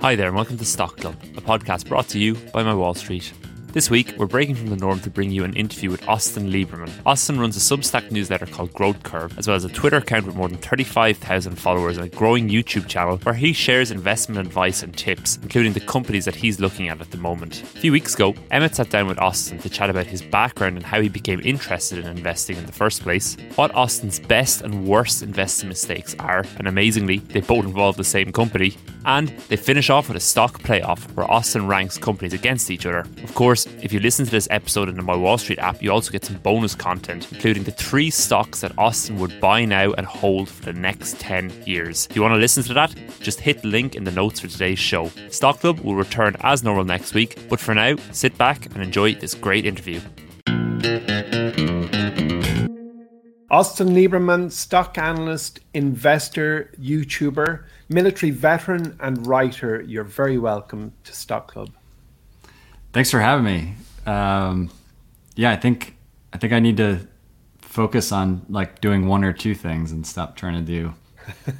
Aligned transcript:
Hi 0.00 0.16
there, 0.16 0.26
and 0.26 0.34
welcome 0.34 0.58
to 0.58 0.64
Stock 0.64 0.96
Club, 0.96 1.14
a 1.36 1.40
podcast 1.40 1.86
brought 1.88 2.08
to 2.08 2.18
you 2.18 2.34
by 2.52 2.64
My 2.64 2.74
Wall 2.74 2.94
Street. 2.94 3.32
This 3.76 3.90
week, 3.90 4.14
we're 4.16 4.24
breaking 4.24 4.54
from 4.54 4.70
the 4.70 4.76
norm 4.76 5.00
to 5.00 5.10
bring 5.10 5.30
you 5.30 5.44
an 5.44 5.52
interview 5.52 5.90
with 5.90 6.08
Austin 6.08 6.50
Lieberman. 6.50 6.90
Austin 7.04 7.38
runs 7.38 7.58
a 7.58 7.60
Substack 7.60 8.10
newsletter 8.10 8.46
called 8.46 8.72
Growth 8.72 9.02
Curve, 9.02 9.38
as 9.38 9.46
well 9.46 9.54
as 9.54 9.66
a 9.66 9.68
Twitter 9.68 9.98
account 9.98 10.24
with 10.24 10.34
more 10.34 10.48
than 10.48 10.56
35,000 10.56 11.56
followers 11.56 11.98
and 11.98 12.06
a 12.06 12.16
growing 12.16 12.48
YouTube 12.48 12.88
channel 12.88 13.18
where 13.18 13.34
he 13.34 13.52
shares 13.52 13.90
investment 13.90 14.40
advice 14.46 14.82
and 14.82 14.96
tips, 14.96 15.38
including 15.42 15.74
the 15.74 15.80
companies 15.80 16.24
that 16.24 16.34
he's 16.34 16.58
looking 16.58 16.88
at 16.88 17.02
at 17.02 17.10
the 17.10 17.18
moment. 17.18 17.60
A 17.60 17.66
few 17.66 17.92
weeks 17.92 18.14
ago, 18.14 18.34
Emmett 18.50 18.76
sat 18.76 18.88
down 18.88 19.08
with 19.08 19.18
Austin 19.18 19.58
to 19.58 19.68
chat 19.68 19.90
about 19.90 20.06
his 20.06 20.22
background 20.22 20.76
and 20.76 20.86
how 20.86 21.02
he 21.02 21.10
became 21.10 21.40
interested 21.40 21.98
in 21.98 22.06
investing 22.06 22.56
in 22.56 22.64
the 22.64 22.72
first 22.72 23.02
place, 23.02 23.36
what 23.56 23.74
Austin's 23.74 24.20
best 24.20 24.62
and 24.62 24.86
worst 24.86 25.22
investing 25.22 25.68
mistakes 25.68 26.16
are, 26.18 26.46
and 26.56 26.66
amazingly, 26.66 27.18
they 27.18 27.42
both 27.42 27.66
involve 27.66 27.98
the 27.98 28.04
same 28.04 28.32
company, 28.32 28.74
and 29.04 29.28
they 29.48 29.56
finish 29.56 29.90
off 29.90 30.08
with 30.08 30.16
a 30.16 30.20
stock 30.20 30.62
playoff 30.62 31.12
where 31.12 31.30
Austin 31.30 31.66
ranks 31.66 31.98
companies 31.98 32.32
against 32.32 32.70
each 32.70 32.86
other. 32.86 33.00
Of 33.22 33.34
course, 33.34 33.65
if 33.82 33.92
you 33.92 34.00
listen 34.00 34.24
to 34.24 34.30
this 34.30 34.48
episode 34.50 34.88
in 34.88 34.96
the 34.96 35.02
My 35.02 35.16
Wall 35.16 35.38
Street 35.38 35.58
app, 35.58 35.82
you 35.82 35.92
also 35.92 36.10
get 36.10 36.24
some 36.24 36.36
bonus 36.38 36.74
content, 36.74 37.30
including 37.32 37.64
the 37.64 37.70
three 37.70 38.10
stocks 38.10 38.60
that 38.60 38.72
Austin 38.78 39.18
would 39.18 39.40
buy 39.40 39.64
now 39.64 39.92
and 39.92 40.06
hold 40.06 40.48
for 40.48 40.64
the 40.64 40.72
next 40.72 41.18
10 41.20 41.52
years. 41.66 42.06
If 42.10 42.16
you 42.16 42.22
want 42.22 42.32
to 42.32 42.38
listen 42.38 42.62
to 42.64 42.74
that, 42.74 42.94
just 43.20 43.40
hit 43.40 43.62
the 43.62 43.68
link 43.68 43.94
in 43.94 44.04
the 44.04 44.10
notes 44.10 44.40
for 44.40 44.48
today's 44.48 44.78
show. 44.78 45.10
Stock 45.30 45.60
Club 45.60 45.80
will 45.80 45.94
return 45.94 46.36
as 46.40 46.62
normal 46.62 46.84
next 46.84 47.14
week, 47.14 47.48
but 47.48 47.60
for 47.60 47.74
now, 47.74 47.96
sit 48.12 48.36
back 48.38 48.66
and 48.66 48.82
enjoy 48.82 49.14
this 49.14 49.34
great 49.34 49.66
interview. 49.66 50.00
Austin 53.48 53.88
Lieberman, 53.90 54.50
stock 54.50 54.98
analyst, 54.98 55.60
investor, 55.72 56.72
YouTuber, 56.80 57.62
military 57.88 58.30
veteran, 58.30 58.96
and 59.00 59.24
writer. 59.24 59.80
You're 59.82 60.02
very 60.02 60.36
welcome 60.36 60.92
to 61.04 61.12
Stock 61.12 61.46
Club. 61.52 61.70
Thanks 62.96 63.10
for 63.10 63.20
having 63.20 63.44
me. 63.44 63.74
Um, 64.06 64.70
yeah, 65.34 65.50
I 65.50 65.56
think 65.56 65.98
I 66.32 66.38
think 66.38 66.54
I 66.54 66.60
need 66.60 66.78
to 66.78 67.06
focus 67.58 68.10
on 68.10 68.46
like 68.48 68.80
doing 68.80 69.06
one 69.06 69.22
or 69.22 69.34
two 69.34 69.54
things 69.54 69.92
and 69.92 70.06
stop 70.06 70.34
trying 70.34 70.54
to 70.54 70.62
do 70.62 70.94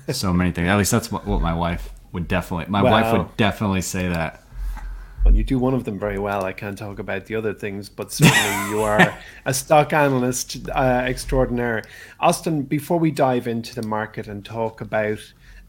so 0.14 0.32
many 0.32 0.50
things. 0.50 0.66
At 0.66 0.78
least 0.78 0.92
that's 0.92 1.12
what, 1.12 1.26
what 1.26 1.42
my 1.42 1.52
wife 1.52 1.90
would 2.12 2.26
definitely. 2.26 2.70
My 2.70 2.82
wife 2.82 3.12
would 3.12 3.36
definitely 3.36 3.82
say 3.82 4.08
that. 4.08 4.44
Well, 5.26 5.34
you 5.34 5.44
do 5.44 5.58
one 5.58 5.74
of 5.74 5.84
them 5.84 5.98
very 5.98 6.18
well. 6.18 6.42
I 6.42 6.54
can't 6.54 6.78
talk 6.78 6.98
about 6.98 7.26
the 7.26 7.34
other 7.34 7.52
things, 7.52 7.90
but 7.90 8.10
certainly 8.10 8.70
you 8.70 8.80
are 8.80 9.18
a 9.44 9.52
stock 9.52 9.92
analyst 9.92 10.70
uh, 10.70 11.02
extraordinaire. 11.04 11.82
Austin, 12.18 12.62
before 12.62 12.98
we 12.98 13.10
dive 13.10 13.46
into 13.46 13.74
the 13.74 13.86
market 13.86 14.26
and 14.26 14.42
talk 14.42 14.80
about, 14.80 15.18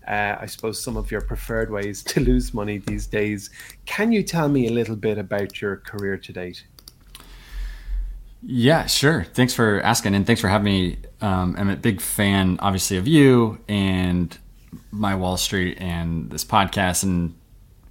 uh, 0.08 0.38
I 0.40 0.46
suppose, 0.46 0.82
some 0.82 0.98
of 0.98 1.12
your 1.12 1.22
preferred 1.22 1.70
ways 1.70 2.04
to 2.04 2.20
lose 2.20 2.54
money 2.54 2.78
these 2.78 3.08
days, 3.08 3.50
can 3.86 4.12
you 4.12 4.24
tell 4.24 4.50
me 4.50 4.68
a 4.68 4.72
little 4.72 4.96
bit 4.96 5.18
about 5.18 5.62
your 5.62 5.78
career 5.78 6.18
to 6.18 6.34
date? 6.34 6.66
Yeah, 8.44 8.86
sure. 8.86 9.26
Thanks 9.34 9.54
for 9.54 9.82
asking, 9.82 10.16
and 10.16 10.26
thanks 10.26 10.42
for 10.42 10.48
having 10.48 10.66
me. 10.66 10.98
Um, 11.22 11.56
I'm 11.58 11.70
a 11.70 11.76
big 11.76 12.00
fan, 12.00 12.60
obviously, 12.62 12.98
of 12.98 13.08
you 13.08 13.60
and 13.68 14.38
my 14.92 15.16
Wall 15.16 15.38
Street 15.38 15.78
and 15.82 16.30
this 16.30 16.46
podcast, 16.46 17.04
and 17.04 17.36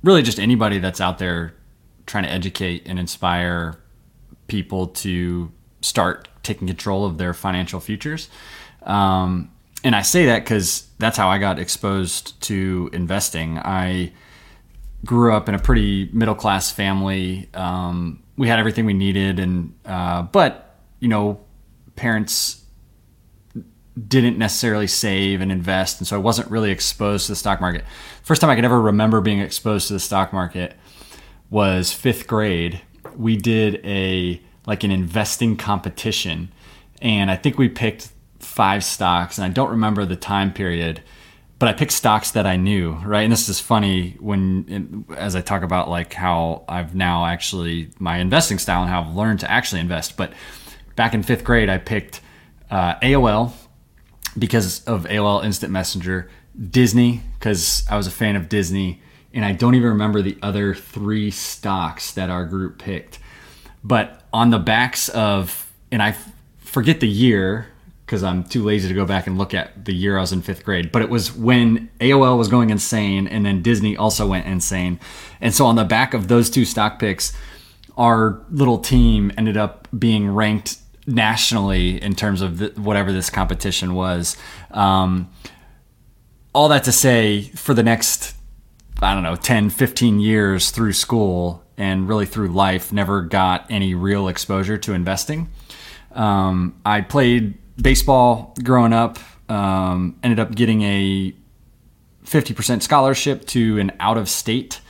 really 0.03 0.23
just 0.23 0.39
anybody 0.39 0.79
that's 0.79 1.01
out 1.01 1.19
there 1.19 1.55
trying 2.07 2.25
to 2.25 2.31
educate 2.31 2.85
and 2.87 2.99
inspire 2.99 3.79
people 4.47 4.87
to 4.87 5.51
start 5.81 6.29
taking 6.43 6.69
control 6.69 7.05
of 7.05 7.19
their 7.19 7.35
financial 7.35 7.81
futures. 7.81 8.29
Um, 8.83 9.51
and 9.87 9.95
I 9.95 10.03
say 10.03 10.27
that 10.27 10.43
because 10.43 10.89
that's 10.99 11.17
how 11.17 11.29
I 11.29 11.39
got 11.39 11.61
exposed 11.61 12.41
to 12.43 12.91
investing. 12.93 13.57
I 13.59 14.13
grew 15.05 15.33
up 15.33 15.49
in 15.49 15.55
a 15.55 15.61
pretty 15.61 16.11
middle 16.13 16.35
class 16.35 16.73
family. 16.73 17.49
Um, 17.55 18.21
we 18.37 18.49
had 18.49 18.59
everything 18.59 18.85
we 18.85 18.95
needed, 18.95 19.39
and 19.39 19.73
uh, 19.85 20.23
but 20.23 20.81
you 20.99 21.07
know, 21.07 21.39
parents 21.95 22.65
didn't 24.09 24.37
necessarily 24.39 24.89
save 24.89 25.41
and 25.41 25.53
invest, 25.53 26.01
and 26.01 26.09
so 26.09 26.17
I 26.17 26.19
wasn't 26.19 26.51
really 26.51 26.73
exposed 26.73 27.27
to 27.27 27.33
the 27.33 27.37
stock 27.37 27.61
market. 27.61 27.85
First 28.25 28.41
time 28.41 28.51
I 28.51 28.57
could 28.57 28.65
ever 28.65 28.81
remember 28.81 29.21
being 29.21 29.39
exposed 29.39 29.87
to 29.87 29.93
the 29.93 30.01
stock 30.01 30.33
market 30.33 30.75
was 31.49 31.93
fifth 31.93 32.27
grade. 32.27 32.81
We 33.17 33.37
did 33.37 33.81
a 33.87 34.43
like 34.67 34.83
an 34.83 34.91
investing 34.91 35.57
competition, 35.57 36.51
and 37.01 37.31
I 37.31 37.37
think 37.37 37.57
we 37.57 37.69
picked 37.69 38.09
five 38.57 38.83
stocks, 38.83 39.39
and 39.39 39.45
I 39.45 39.49
don't 39.49 39.71
remember 39.71 40.05
the 40.05 40.17
time 40.17 40.53
period 40.53 41.03
but 41.59 41.69
I 41.69 41.73
picked 41.73 41.93
stocks 41.93 42.33
that 42.33 42.47
I 42.47 42.57
knew, 42.57 42.93
right? 43.05 43.23
And 43.23 43.33
this 43.33 43.49
is 43.49 43.61
funny 43.61 44.17
when, 44.21 45.07
as 45.17 45.35
I 45.35 45.41
talk 45.41 45.63
about 45.63 45.89
like 45.89 46.13
how 46.13 46.65
I've 46.69 46.95
now 46.95 47.25
actually 47.25 47.91
my 47.99 48.19
investing 48.19 48.59
style 48.59 48.83
and 48.83 48.91
how 48.91 49.03
I've 49.03 49.15
learned 49.15 49.41
to 49.41 49.51
actually 49.51 49.81
invest. 49.81 50.17
But 50.17 50.33
back 50.97 51.15
in 51.15 51.23
fifth 51.23 51.45
grade, 51.45 51.71
I 51.71 51.79
picked 51.79 52.21
uh, 52.71 52.97
AOL 52.97 53.53
because 54.39 54.85
of 54.85 55.05
AOL 55.05 55.45
Instant 55.45 55.73
Messenger, 55.73 56.31
Disney 56.71 57.23
because 57.39 57.87
I 57.91 57.97
was 57.97 58.07
a 58.07 58.11
fan 58.11 58.37
of 58.37 58.51
Disney, 58.51 59.01
and 59.33 59.43
I 59.43 59.53
don't 59.53 59.75
even 59.75 59.89
remember 59.89 60.21
the 60.21 60.37
other 60.43 60.75
three 60.75 61.31
stocks 61.31 62.13
that 62.13 62.29
our 62.29 62.45
group 62.45 62.79
picked. 62.79 63.19
But 63.83 64.23
on 64.31 64.51
the 64.51 64.59
backs 64.59 65.09
of, 65.09 65.73
and 65.91 66.03
I 66.03 66.17
forget 66.59 67.01
the 67.01 67.09
year 67.09 67.69
because 68.07 68.23
I'm 68.23 68.45
too 68.45 68.63
lazy 68.63 68.87
to 68.87 68.95
go 68.95 69.05
back 69.05 69.27
and 69.27 69.37
look 69.37 69.53
at 69.53 69.85
the 69.85 69.93
year 69.93 70.17
I 70.17 70.21
was 70.21 70.33
in 70.33 70.41
fifth 70.41 70.65
grade, 70.65 70.93
but 70.93 71.03
it 71.03 71.11
was 71.11 71.35
when 71.35 71.91
AOL 72.01 72.39
was 72.39 72.47
going 72.47 72.71
insane 72.71 73.27
and 73.27 73.45
then 73.45 73.63
Disney 73.63 73.97
also 73.97 74.29
went 74.29 74.47
insane. 74.47 75.01
And 75.41 75.53
so 75.53 75.67
on 75.67 75.75
the 75.75 75.85
back 75.85 76.15
of 76.15 76.29
those 76.29 76.49
two 76.49 76.65
stock 76.65 77.01
picks, 77.01 77.33
our 77.99 78.45
little 78.49 78.79
team 78.79 79.33
ended 79.37 79.57
up 79.57 79.89
being 79.99 80.29
ranked 80.29 80.79
nationally 81.05 82.01
in 82.01 82.15
terms 82.15 82.43
of 82.43 82.59
the, 82.59 82.69
whatever 82.81 83.13
this 83.13 83.29
competition 83.29 83.95
was. 83.95 84.37
Um, 84.71 85.29
all 86.55 86.69
that 86.69 86.85
to 86.85 86.93
say, 86.93 87.43
for 87.57 87.75
the 87.75 87.83
next, 87.83 88.37
I 89.03 89.15
don't 89.15 89.25
know, 89.25 89.35
10, 89.35 89.71
15 89.71 90.21
years 90.21 90.71
through 90.71 90.93
school 90.93 91.65
and 91.77 92.09
really 92.09 92.27
through 92.27 92.49
life, 92.49 92.93
never 92.93 93.23
got 93.23 93.67
any 93.69 93.95
real 93.95 94.29
exposure 94.29 94.79
to 94.79 94.93
investing. 94.93 95.49
Um, 96.13 96.81
I 96.87 97.01
played 97.01 97.59
baseball 97.81 98.55
growing 98.63 98.93
up, 98.93 99.19
um, 99.49 100.19
ended 100.23 100.41
up 100.41 100.55
getting 100.55 100.83
a 100.83 101.35
50% 102.25 102.83
scholarship 102.83 103.47
to 103.47 103.79
an 103.79 103.93
out 104.01 104.19
of 104.19 104.29
state 104.29 104.81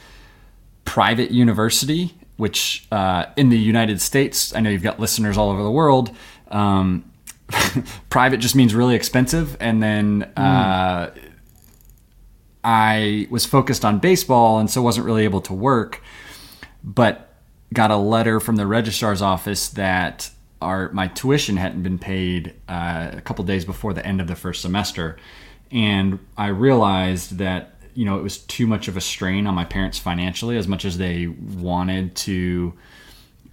private 0.84 1.30
university, 1.30 2.14
which 2.36 2.86
uh, 2.90 3.26
in 3.36 3.50
the 3.50 3.58
United 3.58 4.00
States, 4.00 4.54
I 4.54 4.60
know 4.60 4.70
you've 4.70 4.82
got 4.82 4.98
listeners 4.98 5.36
all 5.36 5.50
over 5.50 5.62
the 5.62 5.70
world. 5.70 6.10
Um, 6.50 7.10
private 8.10 8.38
just 8.38 8.54
means 8.54 8.74
really 8.74 8.94
expensive. 8.94 9.56
And 9.60 9.82
then 9.82 10.22
uh, 10.36 11.10
I 12.64 13.26
was 13.30 13.44
focused 13.44 13.84
on 13.84 13.98
baseball 13.98 14.58
and 14.58 14.70
so 14.70 14.82
wasn't 14.82 15.06
really 15.06 15.24
able 15.24 15.40
to 15.42 15.52
work, 15.52 16.02
but 16.82 17.34
got 17.72 17.90
a 17.90 17.96
letter 17.96 18.40
from 18.40 18.56
the 18.56 18.66
registrar's 18.66 19.20
office 19.20 19.68
that 19.70 20.30
our 20.60 20.90
my 20.92 21.08
tuition 21.08 21.56
hadn't 21.56 21.82
been 21.82 21.98
paid 21.98 22.54
uh, 22.68 23.10
a 23.12 23.20
couple 23.20 23.44
days 23.44 23.64
before 23.64 23.92
the 23.92 24.04
end 24.04 24.20
of 24.20 24.26
the 24.26 24.36
first 24.36 24.62
semester, 24.62 25.16
and 25.70 26.18
I 26.36 26.48
realized 26.48 27.38
that 27.38 27.74
you 27.94 28.04
know 28.04 28.18
it 28.18 28.22
was 28.22 28.38
too 28.38 28.66
much 28.66 28.88
of 28.88 28.96
a 28.96 29.00
strain 29.00 29.46
on 29.46 29.54
my 29.54 29.64
parents 29.64 29.98
financially, 29.98 30.56
as 30.56 30.66
much 30.66 30.84
as 30.84 30.98
they 30.98 31.26
wanted 31.26 32.14
to 32.16 32.74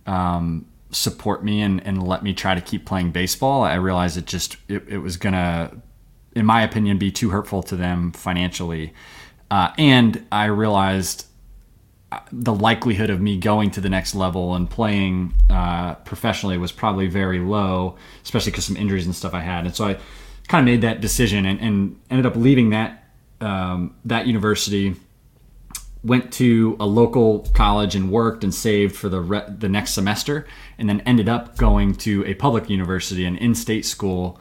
um, 0.05 0.65
support 0.91 1.43
me 1.43 1.61
and, 1.61 1.85
and 1.85 2.07
let 2.07 2.23
me 2.23 2.33
try 2.33 2.55
to 2.55 2.61
keep 2.61 2.85
playing 2.85 3.11
baseball. 3.11 3.63
I 3.63 3.75
realized 3.75 4.17
it 4.17 4.25
just 4.25 4.57
it, 4.67 4.87
it 4.87 4.99
was 4.99 5.17
gonna, 5.17 5.81
in 6.35 6.45
my 6.45 6.61
opinion, 6.61 6.97
be 6.97 7.11
too 7.11 7.29
hurtful 7.29 7.63
to 7.63 7.75
them 7.75 8.11
financially, 8.13 8.93
uh, 9.51 9.71
and 9.77 10.25
I 10.31 10.45
realized 10.45 11.27
the 12.31 12.53
likelihood 12.53 13.09
of 13.09 13.21
me 13.21 13.37
going 13.37 13.71
to 13.71 13.81
the 13.81 13.89
next 13.89 14.15
level 14.15 14.55
and 14.55 14.69
playing 14.69 15.33
uh, 15.49 15.95
professionally 15.95 16.57
was 16.57 16.71
probably 16.71 17.07
very 17.07 17.39
low, 17.39 17.95
especially 18.23 18.51
because 18.51 18.65
some 18.65 18.77
injuries 18.77 19.05
and 19.05 19.15
stuff 19.15 19.33
I 19.33 19.41
had. 19.41 19.65
And 19.65 19.75
so 19.75 19.85
I 19.85 19.97
kind 20.47 20.67
of 20.67 20.71
made 20.71 20.81
that 20.81 21.01
decision 21.01 21.45
and, 21.45 21.59
and 21.59 21.99
ended 22.09 22.25
up 22.25 22.35
leaving 22.35 22.71
that 22.71 23.03
um, 23.41 23.95
that 24.05 24.27
university. 24.27 24.95
Went 26.05 26.33
to 26.33 26.75
a 26.81 26.85
local 26.85 27.47
college 27.53 27.95
and 27.95 28.11
worked 28.11 28.43
and 28.43 28.53
saved 28.53 28.93
for 28.93 29.07
the 29.07 29.21
re- 29.21 29.45
the 29.47 29.69
next 29.69 29.93
semester, 29.93 30.45
and 30.77 30.89
then 30.89 30.99
ended 31.05 31.29
up 31.29 31.57
going 31.57 31.95
to 31.95 32.25
a 32.25 32.33
public 32.33 32.69
university, 32.69 33.23
an 33.23 33.37
in-state 33.37 33.85
school 33.85 34.37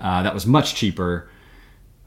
uh, 0.00 0.22
that 0.22 0.34
was 0.34 0.44
much 0.46 0.74
cheaper 0.74 1.30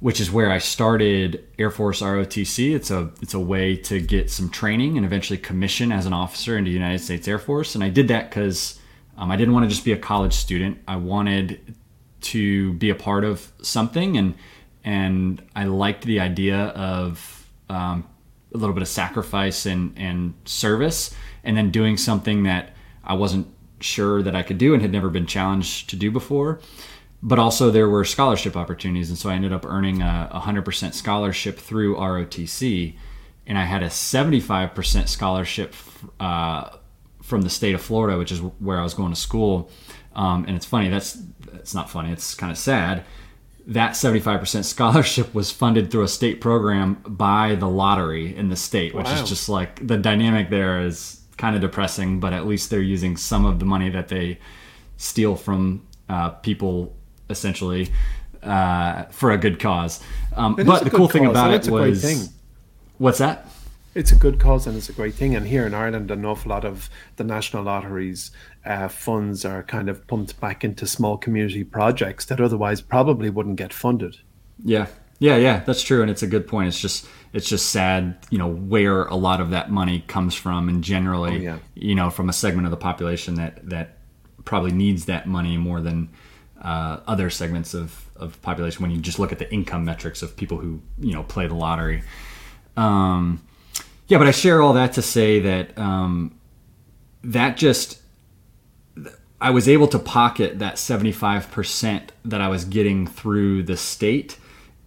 which 0.02 0.20
is 0.20 0.32
where 0.32 0.52
I 0.52 0.58
started 0.58 1.48
Air 1.60 1.70
Force 1.70 2.02
ROTC. 2.02 2.76
It's 2.76 2.92
a 2.92 3.12
it's 3.22 3.36
a 3.36 3.40
way 3.40 3.78
to 3.78 4.02
get 4.02 4.30
some 4.30 4.50
training 4.50 4.98
and 4.98 5.06
eventually 5.06 5.38
commission 5.38 5.92
as 5.92 6.08
an 6.08 6.12
officer 6.12 6.58
into 6.58 6.70
the 6.70 6.74
United 6.74 7.00
States 7.00 7.28
Air 7.28 7.38
Force. 7.38 7.76
And 7.76 7.84
I 7.84 7.90
did 7.90 8.08
that 8.10 8.30
because 8.30 8.80
um, 9.16 9.32
I 9.32 9.38
didn't 9.38 9.54
want 9.54 9.64
to 9.66 9.70
just 9.70 9.86
be 9.86 9.92
a 9.94 9.98
college 9.98 10.34
student. 10.34 10.80
I 10.88 10.96
wanted 10.96 11.76
to 12.22 12.74
be 12.74 12.90
a 12.90 12.96
part 12.96 13.24
of 13.24 13.52
something, 13.62 14.18
and 14.18 14.34
and 14.84 15.42
I 15.56 15.66
liked 15.66 16.04
the 16.04 16.20
idea 16.20 16.58
of 16.58 17.48
um, 17.70 18.08
a 18.54 18.58
little 18.58 18.74
bit 18.74 18.82
of 18.82 18.90
sacrifice 18.90 19.68
and 19.68 19.94
and 19.98 20.34
service, 20.46 21.16
and 21.44 21.56
then 21.56 21.70
doing 21.70 21.96
something 21.96 22.44
that 22.44 22.74
I 23.04 23.14
wasn't 23.14 23.48
sure 23.80 24.24
that 24.24 24.36
I 24.36 24.42
could 24.42 24.58
do 24.58 24.74
and 24.74 24.82
had 24.82 24.92
never 24.92 25.10
been 25.10 25.28
challenged 25.28 25.92
to 25.92 25.96
do 25.96 26.10
before 26.10 26.60
but 27.24 27.38
also 27.38 27.70
there 27.70 27.88
were 27.88 28.04
scholarship 28.04 28.56
opportunities 28.56 29.10
and 29.10 29.18
so 29.18 29.30
i 29.30 29.34
ended 29.34 29.54
up 29.54 29.66
earning 29.66 30.02
a 30.02 30.30
100% 30.34 30.94
scholarship 30.94 31.58
through 31.58 31.96
rotc 31.96 32.96
and 33.48 33.58
i 33.58 33.64
had 33.64 33.84
a 33.84 33.88
75% 33.88 35.08
scholarship 35.08 35.74
uh, 36.20 36.70
from 37.22 37.42
the 37.42 37.50
state 37.50 37.76
of 37.76 37.82
florida 37.82 38.18
which 38.18 38.32
is 38.32 38.40
where 38.40 38.80
i 38.80 38.84
was 38.84 38.94
going 38.94 39.14
to 39.14 39.20
school 39.20 39.70
um, 40.16 40.46
and 40.46 40.56
it's 40.56 40.66
funny 40.66 40.90
that's 40.90 41.22
it's 41.54 41.74
not 41.74 41.90
funny 41.90 42.12
it's 42.12 42.34
kind 42.34 42.52
of 42.52 42.58
sad 42.58 43.06
that 43.68 43.92
75% 43.92 44.64
scholarship 44.66 45.34
was 45.36 45.52
funded 45.52 45.92
through 45.92 46.04
a 46.04 46.08
state 46.08 46.42
program 46.42 46.96
by 47.08 47.56
the 47.56 47.68
lottery 47.68 48.36
in 48.36 48.50
the 48.50 48.56
state 48.56 48.94
which 48.94 49.06
wow. 49.06 49.22
is 49.22 49.30
just 49.30 49.48
like 49.50 49.86
the 49.86 49.98
dynamic 49.98 50.50
there 50.50 50.82
is 50.82 51.22
kind 51.38 51.56
of 51.56 51.62
depressing 51.62 52.20
but 52.20 52.34
at 52.34 52.48
least 52.48 52.70
they're 52.70 52.82
using 52.82 53.16
some 53.16 53.46
of 53.46 53.60
the 53.60 53.66
money 53.66 53.90
that 53.90 54.08
they 54.08 54.40
steal 54.98 55.36
from 55.36 55.86
uh, 56.10 56.30
people 56.30 56.96
essentially 57.32 57.92
uh, 58.44 59.04
for 59.06 59.32
a 59.32 59.38
good 59.38 59.60
cause. 59.60 60.02
Um, 60.36 60.56
but 60.56 60.84
the 60.84 60.90
cool 60.90 61.08
thing 61.08 61.26
about 61.26 61.54
it 61.54 61.70
was, 61.70 62.32
what's 62.98 63.18
that? 63.20 63.48
It's 63.94 64.12
a 64.12 64.16
good 64.16 64.40
cause 64.40 64.68
and 64.68 64.78
it's 64.78 64.88
a 64.88 64.94
great 64.94 65.16
thing. 65.16 65.36
And 65.36 65.48
here 65.48 65.66
in 65.66 65.74
Ireland, 65.74 66.12
an 66.12 66.26
awful 66.26 66.50
lot 66.50 66.64
of 66.64 66.90
the 67.18 67.26
national 67.26 67.64
lotteries 67.64 68.32
uh, 68.66 68.88
funds 68.88 69.44
are 69.44 69.64
kind 69.64 69.90
of 69.90 70.08
pumped 70.08 70.40
back 70.40 70.64
into 70.64 70.88
small 70.88 71.18
community 71.18 71.64
projects 71.64 72.26
that 72.26 72.40
otherwise 72.40 72.80
probably 72.80 73.30
wouldn't 73.30 73.58
get 73.58 73.74
funded. 73.74 74.18
Yeah, 74.64 74.88
yeah, 75.20 75.36
yeah, 75.36 75.60
that's 75.60 75.84
true, 75.84 76.02
and 76.02 76.10
it's 76.10 76.24
a 76.24 76.28
good 76.28 76.48
point. 76.48 76.68
It's 76.68 76.80
just 76.80 77.08
it's 77.34 77.48
just 77.48 77.70
sad, 77.70 78.18
you 78.30 78.38
know, 78.38 78.52
where 78.52 79.04
a 79.06 79.16
lot 79.16 79.40
of 79.40 79.52
that 79.52 79.70
money 79.72 80.04
comes 80.08 80.34
from, 80.34 80.68
and 80.68 80.84
generally, 80.84 81.36
oh, 81.36 81.52
yeah. 81.52 81.58
you 81.76 81.96
know, 81.96 82.10
from 82.10 82.28
a 82.28 82.34
segment 82.34 82.66
of 82.66 82.72
the 82.72 82.78
population 82.78 83.36
that 83.36 83.70
that 83.70 83.98
probably 84.46 84.72
needs 84.72 85.06
that 85.06 85.28
money 85.28 85.58
more 85.58 85.80
than 85.80 86.10
uh, 86.62 87.00
other 87.08 87.30
segments 87.30 87.74
of, 87.74 88.06
of 88.16 88.42
population 88.42 88.82
when 88.82 88.92
you 88.92 88.98
just 88.98 89.20
look 89.20 89.32
at 89.32 89.40
the 89.40 89.52
income 89.52 89.84
metrics 89.84 90.22
of 90.22 90.38
people 90.38 90.58
who 90.58 90.82
you 91.00 91.14
know 91.14 91.24
play 91.24 91.48
the 91.48 91.56
lottery. 91.56 92.04
Um, 92.78 93.42
yeah, 94.08 94.18
but 94.18 94.28
I 94.28 94.32
share 94.32 94.62
all 94.62 94.74
that 94.74 94.94
to 94.94 95.02
say 95.02 95.40
that 95.40 95.78
um, 95.78 96.40
that 97.24 97.58
just 97.58 98.02
I 99.40 99.50
was 99.50 99.68
able 99.68 99.88
to 99.90 100.00
pocket 100.00 100.60
that 100.60 100.76
75% 100.76 102.10
that 102.26 102.42
I 102.42 102.48
was 102.48 102.66
getting 102.66 103.08
through 103.08 103.64
the 103.64 103.76
state 103.76 104.38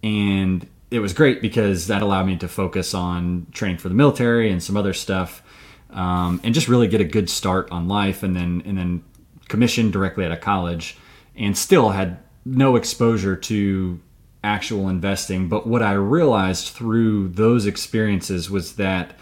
and 0.01 0.65
it 0.91 0.99
was 0.99 1.13
great 1.13 1.41
because 1.41 1.87
that 1.87 2.01
allowed 2.01 2.25
me 2.25 2.37
to 2.37 2.47
focus 2.47 2.93
on 2.93 3.47
training 3.51 3.79
for 3.79 3.89
the 3.89 3.95
military 3.95 4.49
and 4.49 4.63
some 4.63 4.77
other 4.77 4.93
stuff 4.93 5.41
um, 5.89 6.39
and 6.43 6.53
just 6.53 6.67
really 6.67 6.87
get 6.87 7.01
a 7.01 7.05
good 7.05 7.29
start 7.29 7.69
on 7.71 7.87
life 7.87 8.23
and 8.23 8.35
then 8.35 8.61
and 8.65 8.77
then 8.77 9.03
commission 9.49 9.91
directly 9.91 10.23
at 10.23 10.31
a 10.31 10.37
college 10.37 10.97
and 11.37 11.57
still 11.57 11.89
had 11.89 12.17
no 12.45 12.75
exposure 12.75 13.35
to 13.35 13.99
actual 14.43 14.87
investing. 14.89 15.49
But 15.49 15.65
what 15.65 15.81
I 15.81 15.93
realized 15.93 16.69
through 16.69 17.29
those 17.29 17.65
experiences 17.65 18.49
was 18.49 18.75
that, 18.75 19.15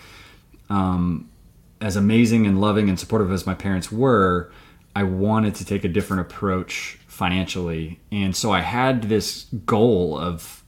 um, 0.69 1.30
as 1.80 1.95
amazing 1.95 2.45
and 2.45 2.60
loving 2.60 2.89
and 2.89 3.00
supportive 3.00 3.31
as 3.31 3.45
my 3.45 3.54
parents 3.54 3.92
were, 3.92 4.51
I 4.95 5.04
wanted 5.04 5.56
to 5.56 5.65
take 5.65 5.83
a 5.83 5.88
different 5.88 6.21
approach 6.21 7.00
financially. 7.07 8.00
And 8.12 8.36
so 8.36 8.51
I 8.51 8.62
had 8.62 9.04
this 9.04 9.45
goal 9.66 10.18
of 10.18 10.63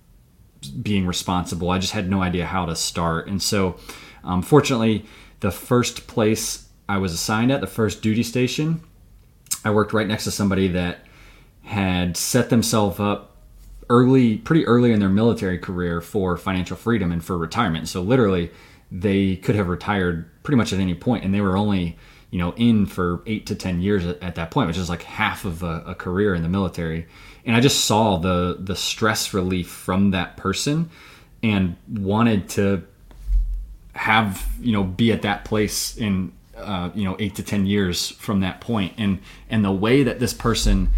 being 0.82 1.06
responsible. 1.06 1.70
I 1.70 1.80
just 1.80 1.94
had 1.94 2.10
no 2.10 2.22
idea 2.22 2.46
how 2.46 2.66
to 2.66 2.76
start. 2.76 3.28
And 3.28 3.42
so, 3.42 3.78
um, 4.24 4.42
fortunately, 4.42 5.06
the 5.42 5.52
first 5.52 6.08
place 6.08 6.68
I 6.90 6.98
was 6.98 7.14
assigned 7.14 7.52
at, 7.52 7.62
the 7.62 7.68
first 7.68 8.02
duty 8.02 8.24
station, 8.24 8.82
I 9.64 9.72
worked 9.72 9.94
right 9.94 10.08
next 10.08 10.24
to 10.24 10.32
somebody 10.32 10.68
that 10.70 11.05
had 11.66 12.16
set 12.16 12.50
themselves 12.50 13.00
up 13.00 13.36
early, 13.90 14.38
pretty 14.38 14.66
early 14.66 14.92
in 14.92 15.00
their 15.00 15.10
military 15.10 15.58
career 15.58 16.00
for 16.00 16.38
financial 16.38 16.78
freedom 16.78 17.12
and 17.12 17.24
for 17.24 17.38
retirement. 17.38 17.88
So 17.88 18.02
literally, 18.02 18.52
they 18.92 19.36
could 19.38 19.56
have 19.56 19.68
retired 19.68 20.30
pretty 20.44 20.58
much 20.58 20.74
at 20.74 20.80
any 20.80 20.94
point, 20.94 21.26
and 21.26 21.34
they 21.34 21.42
were 21.42 21.58
only 21.58 21.98
you 22.30 22.40
know 22.40 22.54
in 22.56 22.86
for 22.86 23.22
eight 23.26 23.46
to 23.48 23.56
ten 23.56 23.82
years 23.82 24.06
at, 24.06 24.22
at 24.22 24.36
that 24.36 24.52
point, 24.52 24.68
which 24.68 24.78
is 24.78 24.90
like 24.90 25.04
half 25.04 25.44
of 25.44 25.64
a, 25.64 25.84
a 25.88 25.96
career 25.96 26.36
in 26.36 26.44
the 26.44 26.50
military. 26.50 27.08
And 27.46 27.56
I 27.56 27.62
just 27.62 27.86
saw 27.86 28.18
the 28.18 28.58
the 28.60 28.76
stress 28.76 29.34
relief 29.34 29.68
from 29.68 30.12
that 30.12 30.38
person, 30.38 30.90
and 31.42 31.76
wanted 31.90 32.50
to 32.50 32.84
have 33.94 34.46
you 34.60 34.72
know 34.72 34.84
be 34.84 35.12
at 35.12 35.24
that 35.24 35.46
place 35.46 35.98
in 35.98 36.32
uh, 36.58 36.90
you 36.94 37.06
know 37.06 37.16
eight 37.20 37.36
to 37.36 37.44
ten 37.44 37.66
years 37.66 38.12
from 38.12 38.42
that 38.42 38.62
point 38.62 38.94
and 38.98 39.20
and 39.50 39.64
the 39.66 39.72
way 39.72 40.04
that 40.04 40.20
this 40.20 40.34
person 40.34 40.90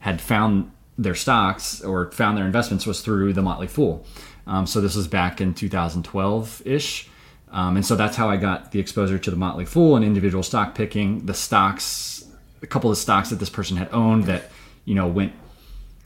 had 0.00 0.20
found 0.20 0.70
their 0.98 1.14
stocks 1.14 1.82
or 1.82 2.10
found 2.12 2.36
their 2.36 2.44
investments 2.44 2.86
was 2.86 3.00
through 3.00 3.32
the 3.32 3.42
Motley 3.42 3.66
Fool. 3.66 4.04
Um, 4.46 4.66
so 4.66 4.80
this 4.80 4.96
was 4.96 5.06
back 5.06 5.40
in 5.40 5.54
2012 5.54 6.62
ish. 6.64 7.08
Um, 7.52 7.76
and 7.76 7.84
so 7.84 7.96
that's 7.96 8.16
how 8.16 8.28
I 8.28 8.36
got 8.36 8.72
the 8.72 8.80
exposure 8.80 9.18
to 9.18 9.30
the 9.30 9.36
Motley 9.36 9.64
Fool 9.64 9.96
and 9.96 10.04
individual 10.04 10.42
stock 10.42 10.74
picking. 10.74 11.26
The 11.26 11.34
stocks, 11.34 12.24
a 12.62 12.66
couple 12.66 12.90
of 12.90 12.98
stocks 12.98 13.30
that 13.30 13.36
this 13.36 13.50
person 13.50 13.76
had 13.76 13.88
owned 13.92 14.24
that, 14.24 14.50
you 14.84 14.94
know, 14.94 15.08
went 15.08 15.32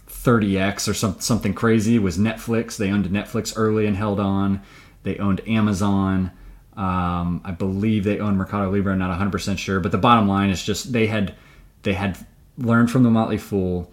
30x 0.08 0.88
or 0.88 0.94
some, 0.94 1.20
something 1.20 1.54
crazy 1.54 1.98
was 1.98 2.16
Netflix. 2.16 2.76
They 2.76 2.90
owned 2.90 3.06
Netflix 3.06 3.52
early 3.56 3.86
and 3.86 3.96
held 3.96 4.20
on. 4.20 4.62
They 5.02 5.18
owned 5.18 5.46
Amazon. 5.46 6.30
Um, 6.76 7.42
I 7.44 7.52
believe 7.52 8.04
they 8.04 8.18
owned 8.18 8.38
Mercado 8.38 8.70
Libre. 8.70 8.92
I'm 8.92 8.98
not 8.98 9.16
100% 9.18 9.58
sure, 9.58 9.80
but 9.80 9.92
the 9.92 9.98
bottom 9.98 10.26
line 10.26 10.50
is 10.50 10.62
just 10.62 10.92
they 10.92 11.06
had 11.06 11.34
they 11.82 11.92
had 11.92 12.18
learned 12.58 12.90
from 12.90 13.02
the 13.02 13.10
Motley 13.10 13.38
Fool, 13.38 13.90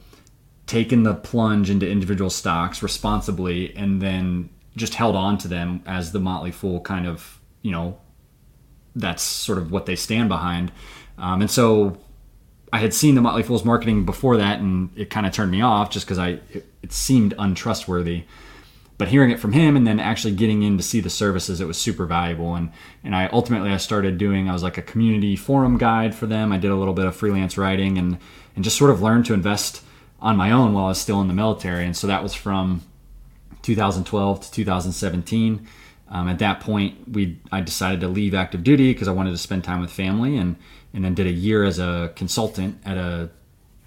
taken 0.68 1.04
the 1.04 1.14
plunge 1.14 1.70
into 1.70 1.90
individual 1.90 2.30
stocks 2.30 2.82
responsibly, 2.84 3.76
and 3.76 4.02
then 4.02 4.50
just 4.76 4.96
held 4.96 5.16
on 5.16 5.38
to 5.40 5.48
them 5.48 5.84
as 5.86 6.12
the 6.12 6.20
Motley 6.20 6.52
Fool 6.52 6.80
kind 6.82 7.08
of, 7.08 7.40
you 7.62 7.72
know, 7.72 7.98
that's 8.96 9.24
sort 9.24 9.58
of 9.58 9.72
what 9.72 9.86
they 9.86 9.96
stand 9.96 10.30
behind. 10.30 10.72
Um, 11.18 11.42
and 11.42 11.52
so 11.52 11.98
I 12.74 12.80
had 12.80 12.94
seen 12.94 13.16
the 13.16 13.22
Motley 13.22 13.44
Fool's 13.44 13.66
marketing 13.66 14.06
before 14.06 14.38
that, 14.38 14.60
and 14.60 14.90
it 14.96 15.10
kind 15.10 15.26
of 15.26 15.34
turned 15.34 15.52
me 15.52 15.62
off 15.62 15.90
just 15.90 16.06
because 16.06 16.18
I 16.18 16.40
it, 16.52 16.66
it, 16.82 16.94
seemed 16.94 17.34
untrustworthy. 17.38 18.24
But 18.98 19.08
hearing 19.08 19.32
it 19.32 19.40
from 19.40 19.54
him 19.54 19.76
and 19.76 19.88
then 19.88 20.00
actually 20.00 20.36
getting 20.36 20.62
in 20.62 20.78
to 20.78 20.84
see 20.84 21.00
the 21.00 21.10
services, 21.10 21.60
it 21.60 21.66
was 21.66 21.78
super 21.78 22.06
valuable. 22.06 22.56
And 22.56 22.72
and 23.04 23.16
I 23.16 23.28
ultimately 23.28 23.72
I 23.72 23.78
started 23.78 24.18
doing 24.18 24.48
I 24.48 24.54
was 24.54 24.64
like 24.64 24.78
a 24.78 24.84
community 24.84 25.36
forum 25.36 25.78
guide 25.78 26.14
for 26.14 26.28
them. 26.28 26.52
I 26.52 26.58
did 26.58 26.72
a 26.72 26.76
little 26.76 26.94
bit 26.94 27.06
of 27.06 27.16
freelance 27.16 27.58
writing 27.58 27.98
and 27.98 28.20
and 28.56 28.64
just 28.64 28.78
sort 28.78 28.92
of 28.92 29.02
learned 29.02 29.26
to 29.26 29.34
invest 29.34 29.84
on 30.20 30.38
my 30.38 30.52
own 30.52 30.74
while 30.74 30.86
I 30.86 30.90
was 30.90 31.02
still 31.02 31.22
in 31.22 31.28
the 31.28 31.34
military. 31.34 31.86
And 31.86 31.96
so 31.98 32.08
that 32.08 32.22
was 32.22 32.34
from 32.34 32.84
2012 33.64 34.42
to 34.42 34.52
2017. 34.52 35.68
Um, 36.10 36.28
at 36.28 36.40
that 36.40 36.60
point, 36.60 37.10
we 37.10 37.40
I 37.52 37.62
decided 37.62 38.02
to 38.02 38.08
leave 38.08 38.34
active 38.34 38.64
duty 38.64 38.94
because 38.94 39.08
I 39.08 39.12
wanted 39.12 39.32
to 39.32 39.38
spend 39.38 39.64
time 39.64 39.80
with 39.80 39.92
family, 39.92 40.38
and 40.38 40.58
and 40.94 41.06
then 41.06 41.14
did 41.14 41.26
a 41.26 41.32
year 41.32 41.64
as 41.64 41.80
a 41.80 42.12
consultant 42.16 42.80
at 42.86 42.98
a 42.98 43.30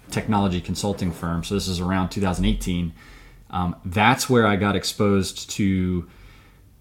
technology 0.09 0.59
consulting 0.59 1.11
firm. 1.11 1.43
So 1.43 1.53
this 1.53 1.67
is 1.67 1.79
around 1.79 2.09
2018. 2.09 2.93
Um, 3.51 3.75
that's 3.85 4.27
where 4.27 4.47
I 4.47 4.55
got 4.55 4.75
exposed 4.75 5.51
to 5.51 6.09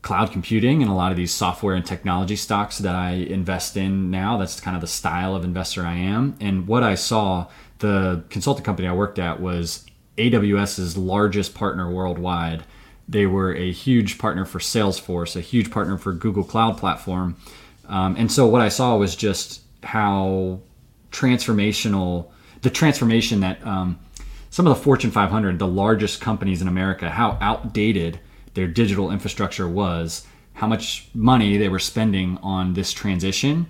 cloud 0.00 0.32
computing 0.32 0.82
and 0.82 0.90
a 0.90 0.94
lot 0.94 1.10
of 1.10 1.16
these 1.16 1.32
software 1.32 1.74
and 1.74 1.84
technology 1.84 2.36
stocks 2.36 2.78
that 2.78 2.94
I 2.94 3.12
invest 3.12 3.76
in 3.76 4.10
now. 4.10 4.36
That's 4.38 4.60
kind 4.60 4.76
of 4.76 4.80
the 4.80 4.86
style 4.86 5.34
of 5.34 5.44
investor 5.44 5.82
I 5.82 5.94
am. 5.94 6.36
And 6.40 6.66
what 6.66 6.82
I 6.82 6.94
saw 6.94 7.48
the 7.84 8.24
consulting 8.30 8.64
company 8.64 8.88
I 8.88 8.94
worked 8.94 9.18
at 9.18 9.42
was 9.42 9.84
AWS's 10.16 10.96
largest 10.96 11.54
partner 11.54 11.90
worldwide. 11.90 12.64
They 13.06 13.26
were 13.26 13.54
a 13.54 13.70
huge 13.70 14.16
partner 14.16 14.46
for 14.46 14.58
Salesforce, 14.58 15.36
a 15.36 15.42
huge 15.42 15.70
partner 15.70 15.98
for 15.98 16.14
Google 16.14 16.44
Cloud 16.44 16.78
Platform. 16.78 17.36
Um, 17.86 18.16
and 18.16 18.32
so 18.32 18.46
what 18.46 18.62
I 18.62 18.70
saw 18.70 18.96
was 18.96 19.14
just 19.14 19.60
how 19.82 20.60
transformational, 21.12 22.30
the 22.62 22.70
transformation 22.70 23.40
that 23.40 23.64
um, 23.66 23.98
some 24.48 24.66
of 24.66 24.74
the 24.74 24.82
Fortune 24.82 25.10
500, 25.10 25.58
the 25.58 25.66
largest 25.66 26.22
companies 26.22 26.62
in 26.62 26.68
America, 26.68 27.10
how 27.10 27.36
outdated 27.42 28.18
their 28.54 28.66
digital 28.66 29.10
infrastructure 29.10 29.68
was, 29.68 30.26
how 30.54 30.66
much 30.66 31.10
money 31.12 31.58
they 31.58 31.68
were 31.68 31.78
spending 31.78 32.38
on 32.42 32.72
this 32.72 32.94
transition, 32.94 33.66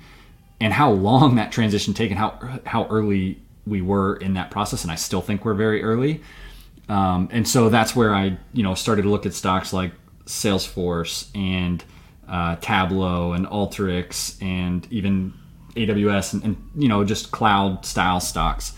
and 0.61 0.73
how 0.73 0.93
long 0.93 1.35
that 1.35 1.51
transition 1.51 1.95
taken, 1.95 2.17
how 2.17 2.61
how 2.65 2.87
early 2.87 3.41
we 3.67 3.81
were 3.81 4.17
in 4.17 4.35
that 4.35 4.51
process, 4.51 4.83
and 4.83 4.93
I 4.93 4.97
still 4.97 5.23
think 5.23 5.45
we're 5.45 5.55
very 5.55 5.83
early. 5.83 6.23
Um, 6.89 7.29
and 7.33 7.49
so 7.49 7.69
that's 7.69 7.97
where 7.97 8.15
I, 8.15 8.37
you 8.53 8.63
know, 8.63 8.75
started 8.75 9.03
to 9.03 9.09
look 9.09 9.27
at 9.27 9.35
stocks 9.35 9.73
like 9.73 9.93
Salesforce 10.27 11.31
and 11.35 11.83
uh, 12.29 12.57
Tableau 12.57 13.33
and 13.33 13.47
Alteryx 13.47 14.41
and 14.43 14.87
even 14.91 15.33
AWS 15.77 16.35
and, 16.35 16.45
and 16.45 16.71
you 16.77 16.89
know 16.89 17.05
just 17.05 17.31
cloud 17.31 17.85
style 17.85 18.21
stocks. 18.21 18.73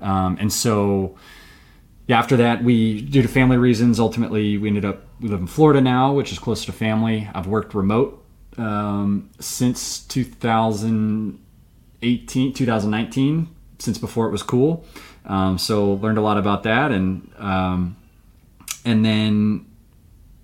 Um, 0.00 0.36
and 0.40 0.52
so 0.52 1.16
yeah, 2.06 2.18
after 2.18 2.36
that, 2.38 2.64
we 2.64 3.02
due 3.02 3.22
to 3.22 3.28
family 3.28 3.56
reasons, 3.56 4.00
ultimately 4.00 4.58
we 4.58 4.68
ended 4.68 4.84
up 4.84 5.04
we 5.20 5.28
live 5.28 5.40
in 5.40 5.46
Florida 5.46 5.80
now, 5.80 6.12
which 6.12 6.32
is 6.32 6.38
closer 6.38 6.66
to 6.66 6.72
family. 6.72 7.28
I've 7.34 7.46
worked 7.46 7.74
remote 7.74 8.22
um, 8.56 9.30
since 9.40 10.00
2018, 10.00 12.52
2019, 12.52 13.48
since 13.78 13.98
before 13.98 14.26
it 14.26 14.30
was 14.30 14.42
cool. 14.42 14.84
Um, 15.24 15.58
so 15.58 15.94
learned 15.94 16.18
a 16.18 16.22
lot 16.22 16.38
about 16.38 16.62
that, 16.62 16.90
and 16.90 17.30
um, 17.38 17.96
and 18.84 19.04
then 19.04 19.66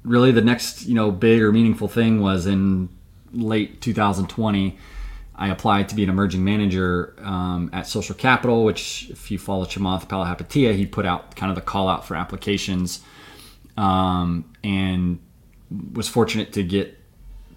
really 0.03 0.33
the 0.33 0.43
next 0.43 0.87
you 0.87 0.95
know 0.95 1.11
big 1.11 1.43
or 1.43 1.53
meaningful 1.53 1.89
thing 1.89 2.21
was 2.21 2.47
in 2.47 2.89
late 3.33 3.81
2020 3.81 4.79
I 5.37 5.49
applied 5.49 5.89
to 5.89 5.97
be 5.97 6.05
an 6.05 6.11
emerging 6.11 6.45
manager 6.45 7.15
um, 7.19 7.69
at 7.73 7.87
Social 7.89 8.15
Capital, 8.15 8.65
which, 8.65 9.11
if 9.11 9.31
you 9.31 9.39
follow 9.39 9.65
Chamath 9.65 10.07
Palihapitiya, 10.07 10.77
he 10.77 10.87
put 10.87 11.07
out 11.07 11.35
kind 11.35 11.51
of 11.51 11.57
the 11.57 11.63
call 11.63 11.89
out 11.89 12.07
for 12.07 12.15
applications 12.15 13.01
um, 13.77 14.45
and 14.63 15.19
was 15.93 16.09
fortunate 16.09 16.53
to 16.53 16.63
get 16.63 16.97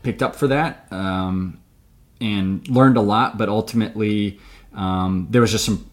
picked 0.02 0.24
up 0.24 0.36
for 0.36 0.48
that 0.48 0.88
um, 0.92 1.60
and 2.20 2.68
learned 2.68 2.98
a 2.98 3.02
lot. 3.02 3.38
But 3.38 3.48
ultimately, 3.48 4.40
um, 4.78 5.28
there 5.30 5.42
was 5.42 5.52
just 5.52 5.66
some 5.66 5.90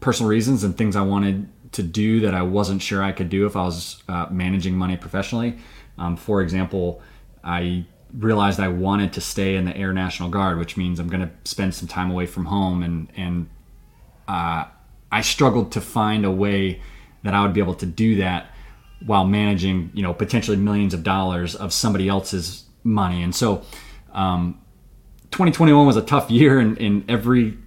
personal 0.00 0.28
reasons 0.28 0.64
and 0.64 0.76
things 0.76 0.96
I 0.96 1.02
wanted 1.02 1.48
to 1.72 1.82
do 1.82 2.20
that 2.20 2.34
I 2.34 2.42
wasn't 2.42 2.82
sure 2.82 3.02
I 3.02 3.12
could 3.12 3.28
do 3.28 3.46
if 3.46 3.56
I 3.56 3.62
was 3.62 4.02
uh, 4.08 4.26
managing 4.30 4.74
money 4.74 4.96
professionally. 4.96 5.58
Um, 5.98 6.16
for 6.16 6.42
example, 6.42 7.00
I 7.44 7.86
realized 8.12 8.58
I 8.60 8.68
wanted 8.68 9.12
to 9.14 9.20
stay 9.20 9.56
in 9.56 9.64
the 9.64 9.76
Air 9.76 9.92
National 9.92 10.28
Guard, 10.28 10.58
which 10.58 10.76
means 10.76 10.98
I'm 10.98 11.08
going 11.08 11.22
to 11.22 11.30
spend 11.44 11.74
some 11.74 11.88
time 11.88 12.10
away 12.10 12.26
from 12.26 12.46
home, 12.46 12.82
and 12.82 13.08
and 13.16 13.48
uh, 14.28 14.64
I 15.10 15.20
struggled 15.20 15.72
to 15.72 15.80
find 15.80 16.24
a 16.24 16.30
way 16.30 16.80
that 17.22 17.34
I 17.34 17.42
would 17.42 17.52
be 17.52 17.60
able 17.60 17.74
to 17.74 17.86
do 17.86 18.16
that 18.16 18.46
while 19.04 19.24
managing, 19.24 19.90
you 19.94 20.02
know, 20.02 20.14
potentially 20.14 20.56
millions 20.56 20.94
of 20.94 21.02
dollars 21.02 21.54
of 21.54 21.72
somebody 21.72 22.08
else's 22.08 22.64
money. 22.84 23.22
And 23.22 23.34
so, 23.34 23.62
um, 24.12 24.60
2021 25.32 25.86
was 25.86 25.96
a 25.96 26.02
tough 26.02 26.30
year, 26.30 26.58
and 26.58 26.78
in 26.78 27.04
every 27.08 27.58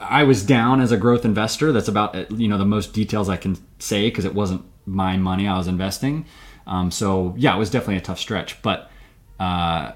I 0.00 0.24
was 0.24 0.44
down 0.44 0.80
as 0.80 0.92
a 0.92 0.96
growth 0.96 1.24
investor. 1.24 1.72
That's 1.72 1.88
about 1.88 2.30
you 2.30 2.48
know 2.48 2.58
the 2.58 2.64
most 2.64 2.92
details 2.92 3.28
I 3.28 3.36
can 3.36 3.56
say 3.78 4.08
because 4.08 4.24
it 4.24 4.34
wasn't 4.34 4.64
my 4.86 5.16
money 5.16 5.46
I 5.48 5.56
was 5.56 5.68
investing. 5.68 6.26
Um, 6.66 6.90
so 6.90 7.34
yeah, 7.36 7.54
it 7.54 7.58
was 7.58 7.70
definitely 7.70 7.96
a 7.96 8.00
tough 8.00 8.18
stretch, 8.18 8.60
but 8.62 8.90
uh, 9.38 9.92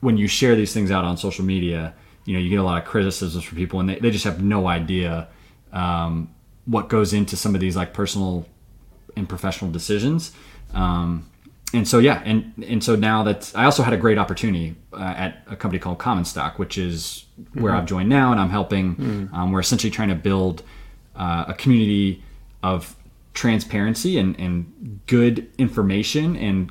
when 0.00 0.16
you 0.16 0.28
share 0.28 0.54
these 0.54 0.72
things 0.72 0.90
out 0.90 1.04
on 1.04 1.16
social 1.16 1.44
media, 1.44 1.94
you 2.24 2.34
know, 2.34 2.40
you 2.40 2.48
get 2.48 2.58
a 2.58 2.62
lot 2.62 2.80
of 2.80 2.88
criticisms 2.88 3.44
from 3.44 3.56
people 3.56 3.80
and 3.80 3.88
they, 3.88 3.98
they 3.98 4.10
just 4.10 4.24
have 4.24 4.42
no 4.42 4.66
idea 4.66 5.28
um, 5.72 6.32
what 6.64 6.88
goes 6.88 7.12
into 7.12 7.36
some 7.36 7.54
of 7.54 7.60
these 7.60 7.76
like 7.76 7.92
personal 7.92 8.46
and 9.16 9.28
professional 9.28 9.70
decisions. 9.70 10.32
Um, 10.74 11.28
and 11.74 11.86
so, 11.86 11.98
yeah. 11.98 12.22
And, 12.24 12.52
and 12.66 12.82
so 12.82 12.96
now 12.96 13.22
that 13.24 13.52
I 13.54 13.64
also 13.64 13.82
had 13.82 13.92
a 13.92 13.96
great 13.96 14.18
opportunity 14.18 14.76
uh, 14.92 15.14
at 15.16 15.42
a 15.48 15.56
company 15.56 15.78
called 15.78 15.98
Common 15.98 16.24
Stock, 16.24 16.58
which 16.58 16.78
is 16.78 17.24
where 17.54 17.72
mm-hmm. 17.72 17.80
I've 17.80 17.86
joined 17.86 18.08
now 18.08 18.32
and 18.32 18.40
I'm 18.40 18.50
helping, 18.50 18.96
mm. 18.96 19.32
um, 19.32 19.52
we're 19.52 19.60
essentially 19.60 19.90
trying 19.90 20.08
to 20.08 20.14
build 20.14 20.62
uh, 21.16 21.46
a 21.48 21.54
community 21.54 22.22
of 22.62 22.96
transparency 23.34 24.18
and, 24.18 24.38
and 24.38 25.00
good 25.06 25.50
information 25.58 26.36
and 26.36 26.70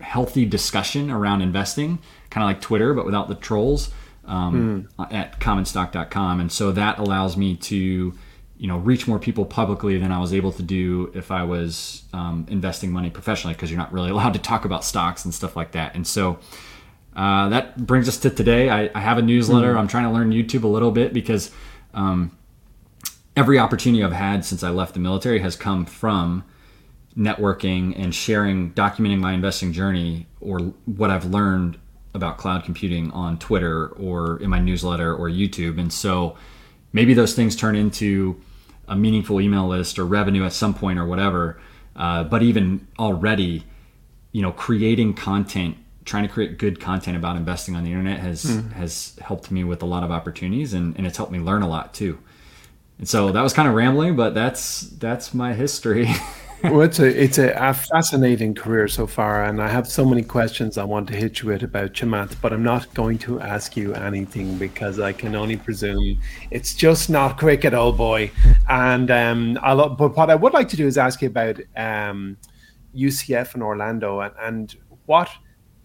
healthy 0.00 0.44
discussion 0.44 1.10
around 1.10 1.42
investing, 1.42 1.98
kind 2.30 2.44
of 2.44 2.48
like 2.48 2.60
Twitter, 2.60 2.94
but 2.94 3.04
without 3.04 3.28
the 3.28 3.34
trolls 3.34 3.90
um, 4.26 4.88
mm. 4.98 5.12
at 5.12 5.40
commonstock.com. 5.40 6.40
And 6.40 6.52
so 6.52 6.70
that 6.72 6.98
allows 6.98 7.36
me 7.36 7.56
to, 7.56 8.14
you 8.58 8.66
know, 8.66 8.78
reach 8.78 9.06
more 9.06 9.18
people 9.18 9.44
publicly 9.44 9.98
than 9.98 10.10
I 10.10 10.18
was 10.18 10.34
able 10.34 10.52
to 10.52 10.62
do 10.62 11.12
if 11.14 11.30
I 11.30 11.44
was 11.44 12.02
um, 12.12 12.44
investing 12.48 12.90
money 12.90 13.08
professionally, 13.08 13.54
because 13.54 13.70
you're 13.70 13.78
not 13.78 13.92
really 13.92 14.10
allowed 14.14 14.34
to 14.34 14.40
talk 14.40 14.64
about 14.64 14.84
stocks 14.84 15.24
and 15.24 15.32
stuff 15.32 15.56
like 15.56 15.72
that. 15.72 15.94
And 15.94 16.06
so 16.06 16.38
uh, 17.16 17.48
that 17.48 17.86
brings 17.86 18.08
us 18.08 18.18
to 18.18 18.30
today. 18.30 18.68
I, 18.68 18.90
I 18.94 19.00
have 19.00 19.18
a 19.18 19.22
newsletter. 19.22 19.74
Mm. 19.74 19.78
I'm 19.78 19.88
trying 19.88 20.04
to 20.04 20.10
learn 20.10 20.30
YouTube 20.30 20.64
a 20.64 20.68
little 20.68 20.90
bit 20.90 21.12
because 21.12 21.50
um, 21.94 22.36
every 23.36 23.58
opportunity 23.58 24.02
I've 24.02 24.12
had 24.12 24.44
since 24.44 24.62
I 24.62 24.70
left 24.70 24.94
the 24.94 25.00
military 25.00 25.38
has 25.40 25.56
come 25.56 25.86
from 25.86 26.44
networking 27.16 27.98
and 28.00 28.14
sharing, 28.14 28.72
documenting 28.72 29.18
my 29.18 29.32
investing 29.32 29.72
journey 29.72 30.26
or 30.40 30.58
what 30.86 31.10
I've 31.10 31.24
learned 31.24 31.78
about 32.14 32.38
cloud 32.38 32.64
computing 32.64 33.10
on 33.12 33.38
Twitter 33.38 33.88
or 33.88 34.40
in 34.40 34.50
my 34.50 34.58
newsletter 34.58 35.14
or 35.14 35.28
YouTube. 35.28 35.78
And 35.78 35.92
so 35.92 36.36
maybe 36.92 37.14
those 37.14 37.34
things 37.34 37.56
turn 37.56 37.76
into 37.76 38.40
a 38.88 38.96
meaningful 38.96 39.40
email 39.40 39.68
list 39.68 39.98
or 39.98 40.04
revenue 40.04 40.44
at 40.44 40.52
some 40.52 40.74
point 40.74 40.98
or 40.98 41.06
whatever. 41.06 41.60
Uh, 41.96 42.24
but 42.24 42.42
even 42.42 42.86
already, 42.98 43.64
you 44.32 44.42
know, 44.42 44.52
creating 44.52 45.14
content, 45.14 45.76
trying 46.04 46.26
to 46.26 46.32
create 46.32 46.58
good 46.58 46.80
content 46.80 47.16
about 47.16 47.36
investing 47.36 47.76
on 47.76 47.84
the 47.84 47.90
internet 47.90 48.20
has 48.20 48.44
mm. 48.44 48.72
has 48.72 49.18
helped 49.20 49.50
me 49.50 49.64
with 49.64 49.82
a 49.82 49.86
lot 49.86 50.02
of 50.02 50.10
opportunities 50.10 50.72
and, 50.72 50.96
and 50.96 51.06
it's 51.06 51.16
helped 51.16 51.32
me 51.32 51.38
learn 51.38 51.62
a 51.62 51.68
lot 51.68 51.92
too. 51.92 52.18
And 52.98 53.08
so 53.08 53.30
that 53.32 53.42
was 53.42 53.52
kind 53.52 53.68
of 53.68 53.74
rambling, 53.74 54.16
but 54.16 54.34
that's 54.34 54.80
that's 54.80 55.34
my 55.34 55.54
history. 55.54 56.08
well, 56.64 56.80
it's 56.80 56.98
a 56.98 57.06
it's 57.06 57.38
a, 57.38 57.72
fascinating 57.72 58.52
career 58.52 58.88
so 58.88 59.06
far, 59.06 59.44
and 59.44 59.62
I 59.62 59.68
have 59.68 59.86
so 59.86 60.04
many 60.04 60.22
questions 60.22 60.76
I 60.76 60.82
want 60.82 61.06
to 61.06 61.14
hit 61.14 61.40
you 61.40 61.50
with 61.50 61.62
about 61.62 61.92
Chamath, 61.92 62.34
but 62.40 62.52
I'm 62.52 62.64
not 62.64 62.92
going 62.94 63.18
to 63.18 63.38
ask 63.40 63.76
you 63.76 63.94
anything 63.94 64.58
because 64.58 64.98
I 64.98 65.12
can 65.12 65.36
only 65.36 65.56
presume 65.56 66.18
it's 66.50 66.74
just 66.74 67.10
not 67.10 67.38
cricket, 67.38 67.74
old 67.74 67.96
boy. 67.96 68.32
And 68.68 69.08
um, 69.08 69.56
I 69.62 69.72
lo- 69.72 69.90
but 69.90 70.16
what 70.16 70.30
I 70.30 70.34
would 70.34 70.52
like 70.52 70.68
to 70.70 70.76
do 70.76 70.84
is 70.84 70.98
ask 70.98 71.22
you 71.22 71.28
about 71.28 71.60
um, 71.76 72.36
UCF 72.92 73.54
in 73.54 73.62
Orlando 73.62 74.18
and, 74.18 74.34
and 74.40 74.76
what 75.06 75.28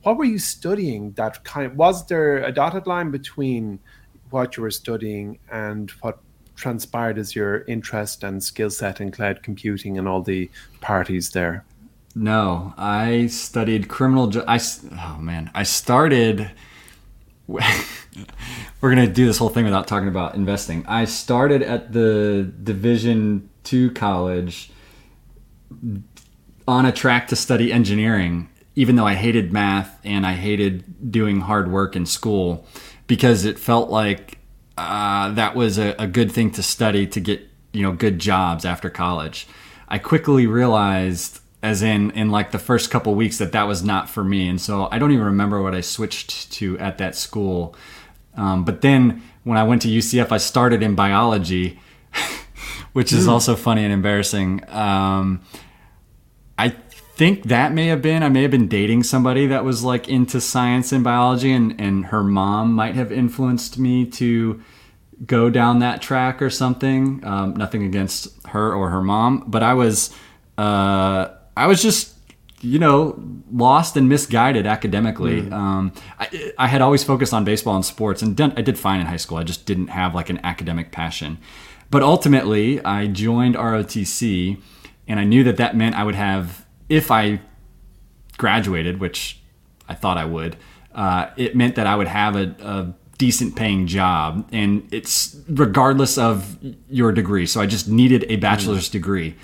what 0.02 0.18
were 0.18 0.26
you 0.26 0.40
studying? 0.40 1.12
That 1.12 1.44
kind 1.44 1.68
of, 1.68 1.78
was 1.78 2.08
there 2.08 2.44
a 2.44 2.52
dotted 2.52 2.88
line 2.88 3.12
between 3.12 3.80
what 4.32 4.58
you 4.58 4.64
were 4.64 4.72
studying 4.72 5.38
and 5.52 5.92
what 6.02 6.18
transpired 6.56 7.18
as 7.18 7.36
your 7.36 7.62
interest 7.62 8.24
and 8.24 8.44
skill 8.44 8.70
set 8.70 9.02
in 9.02 9.12
cloud 9.12 9.44
computing 9.44 9.98
and 9.98 10.08
all 10.08 10.22
the 10.22 10.50
parties 10.82 11.32
there? 11.32 11.66
No, 12.16 12.74
I 12.78 13.28
studied 13.28 13.88
criminal. 13.90 14.28
Ju- 14.28 14.44
I 14.48 14.60
oh 14.92 15.18
man, 15.20 15.50
I 15.56 15.64
started. 15.64 16.52
We're 17.48 17.62
gonna 18.82 19.08
do 19.08 19.26
this 19.26 19.38
whole 19.38 19.50
thing 19.50 19.66
without 19.66 19.88
talking 19.88 20.08
about 20.08 20.36
investing. 20.36 20.86
I 20.88 21.06
started 21.06 21.64
at 21.64 21.92
the 21.92 22.52
Division 22.64 23.50
two 23.64 23.92
college 23.92 24.72
on 26.68 26.86
a 26.86 26.92
track 26.92 27.28
to 27.30 27.36
study 27.36 27.74
engineering, 27.74 28.50
even 28.76 28.96
though 28.96 29.08
I 29.08 29.16
hated 29.16 29.52
math 29.52 30.00
and 30.04 30.26
I 30.26 30.34
hated 30.34 31.12
doing 31.12 31.42
hard 31.42 31.72
work 31.72 31.96
in 31.96 32.06
school 32.06 32.66
because 33.08 33.44
it 33.46 33.58
felt 33.60 33.90
like 33.90 34.38
uh, 34.78 35.32
that 35.32 35.56
was 35.56 35.78
a, 35.78 35.96
a 36.00 36.08
good 36.08 36.32
thing 36.32 36.52
to 36.52 36.64
study 36.64 37.08
to 37.08 37.20
get 37.20 37.48
you 37.72 37.84
know 37.84 37.92
good 37.92 38.20
jobs 38.20 38.66
after 38.66 38.90
college. 38.90 39.48
I 39.88 40.00
quickly 40.00 40.48
realized 40.48 41.40
as 41.64 41.82
in 41.82 42.12
in 42.12 42.30
like 42.30 42.52
the 42.52 42.60
first 42.60 42.92
couple 42.92 43.16
weeks 43.16 43.38
that 43.38 43.54
that 43.54 43.64
was 43.64 43.84
not 43.84 44.10
for 44.10 44.24
me 44.24 44.48
and 44.48 44.62
so 44.62 44.90
i 44.92 45.00
don't 45.00 45.12
even 45.12 45.26
remember 45.26 45.64
what 45.64 45.74
i 45.74 45.82
switched 45.82 46.52
to 46.52 46.78
at 46.78 46.98
that 47.00 47.16
school 47.16 47.76
um, 48.36 48.64
but 48.66 48.82
then 48.82 49.24
when 49.46 49.58
i 49.58 49.64
went 49.64 49.82
to 49.82 49.88
ucf 49.88 50.32
i 50.32 50.38
started 50.38 50.84
in 50.84 50.94
biology 50.94 51.80
which 52.94 53.12
is 53.14 53.26
mm. 53.26 53.30
also 53.30 53.56
funny 53.56 53.84
and 53.84 53.94
embarrassing 53.94 54.62
um, 54.70 55.42
think 57.16 57.44
that 57.44 57.72
may 57.72 57.88
have 57.88 58.02
been 58.02 58.24
i 58.24 58.30
may 58.30 58.42
have 58.42 58.50
been 58.52 58.68
dating 58.68 59.04
somebody 59.04 59.46
that 59.46 59.64
was 59.64 59.84
like 59.84 60.10
into 60.10 60.42
science 60.42 60.92
and 60.92 61.04
biology 61.04 61.52
and, 61.52 61.80
and 61.80 62.08
her 62.08 62.24
mom 62.24 62.74
might 62.74 62.96
have 62.96 63.12
influenced 63.12 63.78
me 63.78 64.06
to 64.06 64.60
go 65.26 65.50
down 65.50 65.80
that 65.80 66.02
track 66.02 66.42
or 66.42 66.50
something. 66.50 67.24
Um, 67.24 67.56
nothing 67.56 67.84
against 67.84 68.30
her 68.48 68.74
or 68.74 68.90
her 68.90 69.02
mom, 69.02 69.46
but 69.48 69.64
I 69.64 69.74
was, 69.74 70.16
uh, 70.58 71.30
I 71.56 71.68
was 71.68 71.82
just, 71.82 72.16
you 72.62 72.80
know, 72.80 73.22
lost 73.52 73.98
and 73.98 74.08
misguided 74.08 74.66
academically. 74.66 75.42
Mm. 75.42 75.54
Um, 75.54 75.94
I, 76.20 76.54
I, 76.58 76.68
had 76.68 76.82
always 76.82 77.04
focused 77.04 77.34
on 77.34 77.44
baseball 77.44 77.76
and 77.76 77.84
sports, 77.84 78.22
and 78.22 78.38
done, 78.38 78.54
I 78.56 78.62
did 78.62 78.80
fine 78.80 79.02
in 79.02 79.08
high 79.08 79.18
school. 79.18 79.38
I 79.38 79.44
just 79.44 79.66
didn't 79.66 79.88
have 79.88 80.16
like 80.16 80.30
an 80.30 80.40
academic 80.44 80.92
passion. 80.92 81.40
But 81.90 82.04
ultimately, 82.04 82.84
I 82.84 83.08
joined 83.08 83.56
ROTC 83.56 84.62
and 85.08 85.20
I 85.20 85.26
knew 85.26 85.44
that 85.44 85.58
that 85.58 85.76
meant 85.76 85.96
I 85.96 86.04
would 86.04 86.16
have 86.16 86.63
if 86.94 87.10
I 87.10 87.42
graduated, 88.38 89.00
which 89.00 89.40
I 89.90 89.96
thought 89.96 90.18
I 90.18 90.26
would. 90.26 90.58
Uh, 90.94 91.30
it 91.38 91.56
meant 91.56 91.76
that 91.76 91.88
I 91.88 91.96
would 91.96 92.08
have 92.08 92.36
a, 92.36 92.56
a 92.62 92.94
decent 93.18 93.56
paying 93.56 93.88
job 93.88 94.48
and 94.52 94.88
it's 94.92 95.38
regardless 95.48 96.18
of 96.18 96.58
your 96.90 97.12
degree 97.12 97.46
so 97.46 97.62
i 97.62 97.66
just 97.66 97.88
needed 97.88 98.26
a 98.28 98.36
bachelor's 98.38 98.90
mm. 98.90 98.94
degree 98.94 99.36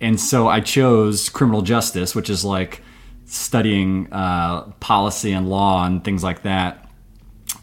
and 0.00 0.20
so 0.20 0.48
i 0.48 0.60
chose 0.60 1.28
criminal 1.28 1.62
justice 1.62 2.14
which 2.14 2.28
is 2.28 2.44
like 2.44 2.82
studying 3.24 4.12
uh, 4.12 4.62
policy 4.80 5.32
and 5.32 5.48
law 5.48 5.86
and 5.86 6.04
things 6.04 6.22
like 6.22 6.42
that 6.42 6.90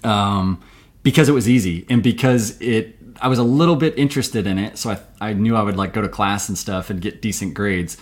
um, 0.04 0.60
because 1.04 1.30
it 1.30 1.34
was 1.34 1.48
easy 1.48 1.86
and 1.90 2.02
because 2.02 2.60
it 2.62 2.98
i 3.22 3.28
was 3.28 3.38
a 3.38 3.44
little 3.44 3.76
bit 3.76 3.96
interested 3.98 4.48
in 4.48 4.58
it 4.58 4.78
so 4.78 4.92
I, 4.92 5.30
I 5.30 5.34
knew 5.34 5.58
i 5.58 5.62
would 5.62 5.76
like 5.76 5.92
go 5.92 6.02
to 6.02 6.10
class 6.10 6.48
and 6.48 6.58
stuff 6.58 6.90
and 6.90 7.02
get 7.02 7.22
decent 7.22 7.54
grades 7.54 7.98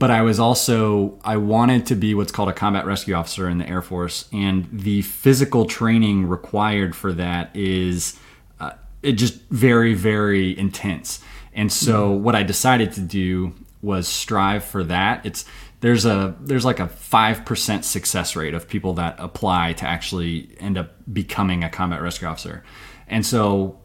but 0.00 0.10
I 0.10 0.22
was 0.22 0.40
also 0.40 1.20
I 1.22 1.36
wanted 1.36 1.84
to 1.86 1.94
be 1.94 2.14
what's 2.14 2.32
called 2.32 2.48
a 2.48 2.54
combat 2.54 2.86
rescue 2.86 3.14
officer 3.14 3.48
in 3.48 3.58
the 3.58 3.68
Air 3.68 3.82
Force, 3.82 4.28
and 4.32 4.66
the 4.72 5.02
physical 5.02 5.66
training 5.66 6.26
required 6.26 6.96
for 6.96 7.12
that 7.12 7.54
is 7.54 8.18
uh, 8.58 8.72
it 9.02 9.12
just 9.12 9.38
very 9.50 9.94
very 9.94 10.58
intense. 10.58 11.20
And 11.52 11.70
so 11.70 12.10
mm-hmm. 12.10 12.24
what 12.24 12.34
I 12.34 12.42
decided 12.42 12.92
to 12.94 13.02
do 13.02 13.52
was 13.82 14.08
strive 14.08 14.64
for 14.64 14.82
that. 14.84 15.26
It's 15.26 15.44
there's 15.80 16.06
a 16.06 16.34
there's 16.40 16.64
like 16.64 16.80
a 16.80 16.88
five 16.88 17.44
percent 17.44 17.84
success 17.84 18.34
rate 18.34 18.54
of 18.54 18.66
people 18.66 18.94
that 18.94 19.16
apply 19.18 19.74
to 19.74 19.86
actually 19.86 20.56
end 20.60 20.78
up 20.78 20.94
becoming 21.12 21.62
a 21.62 21.68
combat 21.68 22.00
rescue 22.00 22.26
officer, 22.26 22.64
and 23.06 23.26
so 23.26 23.78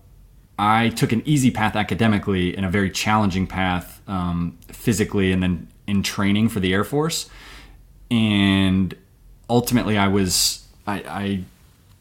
I 0.57 0.89
took 0.89 1.11
an 1.11 1.23
easy 1.25 1.51
path 1.51 1.75
academically 1.75 2.55
and 2.55 2.65
a 2.65 2.69
very 2.69 2.89
challenging 2.89 3.47
path 3.47 4.01
um, 4.07 4.57
physically, 4.71 5.33
and 5.33 5.43
then 5.43 5.67
in 5.87 6.03
training 6.03 6.49
for 6.49 6.59
the 6.59 6.73
Air 6.73 6.83
Force, 6.83 7.29
and 8.09 8.95
ultimately 9.49 9.97
I 9.97 10.07
was 10.07 10.65
I, 10.87 10.95
I 11.07 11.43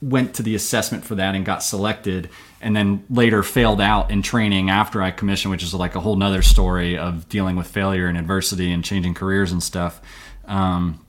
went 0.01 0.35
to 0.35 0.43
the 0.43 0.55
assessment 0.55 1.05
for 1.05 1.15
that 1.15 1.35
and 1.35 1.45
got 1.45 1.63
selected 1.63 2.29
and 2.61 2.75
then 2.75 3.05
later 3.09 3.43
failed 3.43 3.81
out 3.81 4.11
in 4.11 4.23
training 4.23 4.71
after 4.71 5.03
I 5.03 5.11
commissioned, 5.11 5.51
which 5.51 5.63
is 5.63 5.73
like 5.75 5.95
a 5.95 6.01
whole 6.01 6.17
nother 6.17 6.43
story 6.43 6.99
of 6.99 7.29
dealing 7.29 7.57
with 7.57 7.67
failure 7.67 8.07
and 8.07 8.19
adversity 8.19 8.73
and 8.73 8.85
changing 8.85 9.15
careers 9.15 9.53
and 9.53 9.63
stuff. 9.63 10.01
Um, 10.47 11.05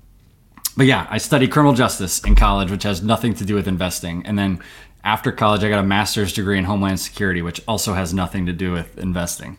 but 0.78 0.86
yeah, 0.86 1.08
I 1.10 1.18
studied 1.18 1.52
criminal 1.52 1.74
justice 1.74 2.24
in 2.24 2.36
college, 2.36 2.72
which 2.72 2.84
has 2.84 3.02
nothing 3.02 3.34
to 3.36 3.46
do 3.46 3.56
with 3.56 3.68
investing. 3.68 4.26
And 4.26 4.38
then 4.38 4.60
after 5.04 5.32
college, 5.32 5.64
I 5.64 5.70
got 5.70 5.80
a 5.80 5.88
master's 5.88 6.34
degree 6.34 6.58
in 6.58 6.66
Homeland 6.66 7.00
Security, 7.00 7.42
which 7.42 7.62
also 7.68 7.94
has 7.94 8.14
nothing 8.14 8.46
to 8.48 8.54
do 8.54 8.72
with 8.72 8.98
investing. 8.98 9.58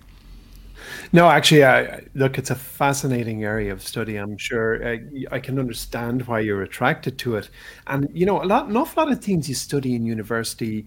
No, 1.13 1.29
actually, 1.29 1.65
I, 1.65 2.05
look, 2.15 2.39
it's 2.39 2.51
a 2.51 2.55
fascinating 2.55 3.45
area 3.45 3.73
of 3.73 3.83
study. 3.83 4.17
I'm 4.17 4.37
sure 4.37 4.87
I, 4.87 5.01
I, 5.31 5.41
can 5.41 5.59
understand 5.59 6.27
why 6.27 6.41
you're 6.41 6.63
attracted 6.63 7.19
to 7.19 7.37
it. 7.37 7.51
And 7.87 8.09
you 8.13 8.27
know, 8.27 8.43
a 8.43 8.45
lot, 8.45 8.69
an 8.69 8.77
awful 8.77 9.05
lot 9.05 9.13
of 9.13 9.23
things 9.23 9.49
you 9.49 9.55
study 9.55 9.95
in 9.95 10.05
university, 10.05 10.87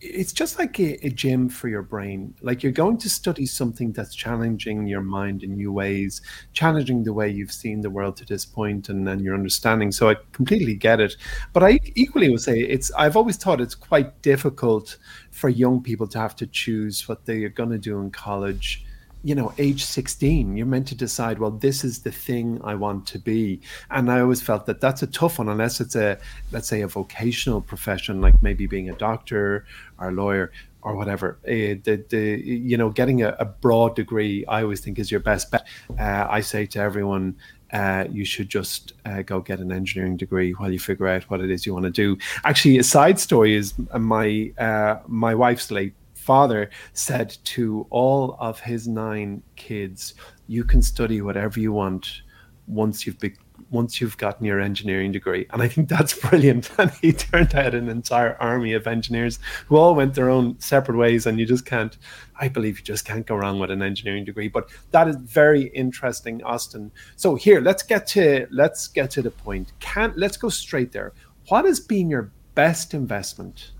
it's 0.00 0.32
just 0.32 0.58
like 0.58 0.78
a, 0.78 1.04
a 1.06 1.10
gym 1.10 1.48
for 1.48 1.68
your 1.68 1.82
brain. 1.82 2.34
Like 2.42 2.62
you're 2.62 2.72
going 2.72 2.98
to 2.98 3.10
study 3.10 3.46
something 3.46 3.92
that's 3.92 4.14
challenging 4.14 4.86
your 4.86 5.00
mind 5.00 5.42
in 5.42 5.56
new 5.56 5.72
ways, 5.72 6.20
challenging 6.52 7.02
the 7.02 7.12
way 7.12 7.28
you've 7.28 7.52
seen 7.52 7.80
the 7.80 7.90
world 7.90 8.16
to 8.18 8.24
this 8.24 8.44
point, 8.44 8.88
and 8.88 9.06
then 9.06 9.20
your 9.20 9.34
understanding. 9.34 9.92
So 9.92 10.10
I 10.10 10.16
completely 10.32 10.74
get 10.74 11.00
it. 11.00 11.16
But 11.52 11.62
I 11.62 11.80
equally 11.94 12.30
would 12.30 12.42
say 12.42 12.60
it's. 12.60 12.90
I've 12.92 13.16
always 13.16 13.36
thought 13.36 13.60
it's 13.60 13.74
quite 13.74 14.22
difficult 14.22 14.96
for 15.30 15.48
young 15.48 15.82
people 15.82 16.06
to 16.08 16.18
have 16.18 16.36
to 16.36 16.46
choose 16.46 17.08
what 17.08 17.24
they 17.26 17.44
are 17.44 17.50
going 17.50 17.70
to 17.70 17.78
do 17.78 18.00
in 18.00 18.10
college 18.10 18.85
you 19.26 19.34
know, 19.34 19.52
age 19.58 19.84
16, 19.84 20.56
you're 20.56 20.66
meant 20.66 20.86
to 20.86 20.94
decide, 20.94 21.40
well, 21.40 21.50
this 21.50 21.82
is 21.82 21.98
the 21.98 22.12
thing 22.12 22.60
I 22.62 22.76
want 22.76 23.08
to 23.08 23.18
be. 23.18 23.60
And 23.90 24.08
I 24.08 24.20
always 24.20 24.40
felt 24.40 24.66
that 24.66 24.80
that's 24.80 25.02
a 25.02 25.08
tough 25.08 25.40
one, 25.40 25.48
unless 25.48 25.80
it's 25.80 25.96
a, 25.96 26.16
let's 26.52 26.68
say, 26.68 26.82
a 26.82 26.86
vocational 26.86 27.60
profession, 27.60 28.20
like 28.20 28.40
maybe 28.40 28.68
being 28.68 28.88
a 28.88 28.94
doctor 28.94 29.66
or 29.98 30.10
a 30.10 30.12
lawyer 30.12 30.52
or 30.82 30.94
whatever. 30.94 31.38
Uh, 31.44 31.74
the, 31.82 32.04
the, 32.08 32.40
you 32.40 32.76
know, 32.76 32.88
getting 32.90 33.24
a, 33.24 33.30
a, 33.40 33.44
broad 33.44 33.96
degree, 33.96 34.46
I 34.46 34.62
always 34.62 34.78
think 34.78 34.96
is 35.00 35.10
your 35.10 35.18
best 35.18 35.50
bet. 35.50 35.66
Uh, 35.98 36.28
I 36.30 36.40
say 36.40 36.64
to 36.66 36.78
everyone, 36.78 37.34
uh, 37.72 38.04
you 38.08 38.24
should 38.24 38.48
just 38.48 38.92
uh, 39.06 39.22
go 39.22 39.40
get 39.40 39.58
an 39.58 39.72
engineering 39.72 40.16
degree 40.16 40.52
while 40.52 40.70
you 40.70 40.78
figure 40.78 41.08
out 41.08 41.24
what 41.24 41.40
it 41.40 41.50
is 41.50 41.66
you 41.66 41.72
want 41.72 41.84
to 41.84 41.90
do. 41.90 42.16
Actually, 42.44 42.78
a 42.78 42.84
side 42.84 43.18
story 43.18 43.56
is 43.56 43.74
my 43.98 44.52
uh, 44.56 45.00
my 45.08 45.34
wife's 45.34 45.72
late 45.72 45.94
father 46.26 46.70
said 46.92 47.36
to 47.44 47.86
all 47.90 48.36
of 48.40 48.60
his 48.60 48.88
nine 48.88 49.42
kids, 49.54 50.14
"You 50.48 50.64
can 50.64 50.82
study 50.82 51.22
whatever 51.22 51.60
you 51.60 51.72
want 51.72 52.22
once 52.66 53.06
you've 53.06 53.20
be- 53.20 53.36
once 53.70 54.00
you've 54.00 54.18
gotten 54.18 54.44
your 54.44 54.60
engineering 54.60 55.12
degree." 55.12 55.46
And 55.52 55.62
I 55.62 55.68
think 55.68 55.88
that's 55.88 56.18
brilliant. 56.28 56.70
And 56.78 56.90
he 57.00 57.12
turned 57.12 57.54
out 57.54 57.74
an 57.74 57.88
entire 57.88 58.36
army 58.40 58.72
of 58.74 58.86
engineers 58.86 59.38
who 59.66 59.76
all 59.76 59.94
went 59.94 60.14
their 60.14 60.30
own 60.30 60.58
separate 60.58 60.96
ways. 60.96 61.26
And 61.26 61.38
you 61.38 61.46
just 61.46 61.64
can't, 61.64 61.96
I 62.40 62.48
believe, 62.48 62.78
you 62.78 62.84
just 62.84 63.04
can't 63.04 63.26
go 63.26 63.36
wrong 63.36 63.60
with 63.60 63.70
an 63.70 63.82
engineering 63.82 64.24
degree. 64.24 64.48
But 64.48 64.68
that 64.90 65.08
is 65.08 65.16
very 65.16 65.68
interesting, 65.68 66.42
Austin. 66.42 66.90
So 67.16 67.36
here, 67.36 67.60
let's 67.60 67.84
get 67.84 68.06
to 68.08 68.46
let's 68.50 68.88
get 68.88 69.10
to 69.12 69.22
the 69.22 69.30
point. 69.30 69.72
Can't 69.78 70.16
let's 70.18 70.36
go 70.36 70.48
straight 70.48 70.92
there. 70.92 71.12
What 71.48 71.64
has 71.64 71.78
been 71.78 72.10
your 72.10 72.32
best 72.56 72.94
investment? 72.94 73.70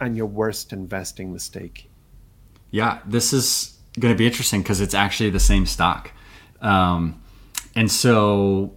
And 0.00 0.16
your 0.16 0.26
worst 0.26 0.72
investing 0.72 1.32
mistake? 1.32 1.90
Yeah, 2.70 3.00
this 3.06 3.32
is 3.32 3.78
going 3.98 4.12
to 4.12 4.18
be 4.18 4.26
interesting 4.26 4.62
because 4.62 4.80
it's 4.80 4.94
actually 4.94 5.30
the 5.30 5.40
same 5.40 5.66
stock. 5.66 6.12
Um, 6.60 7.22
and 7.76 7.90
so 7.90 8.74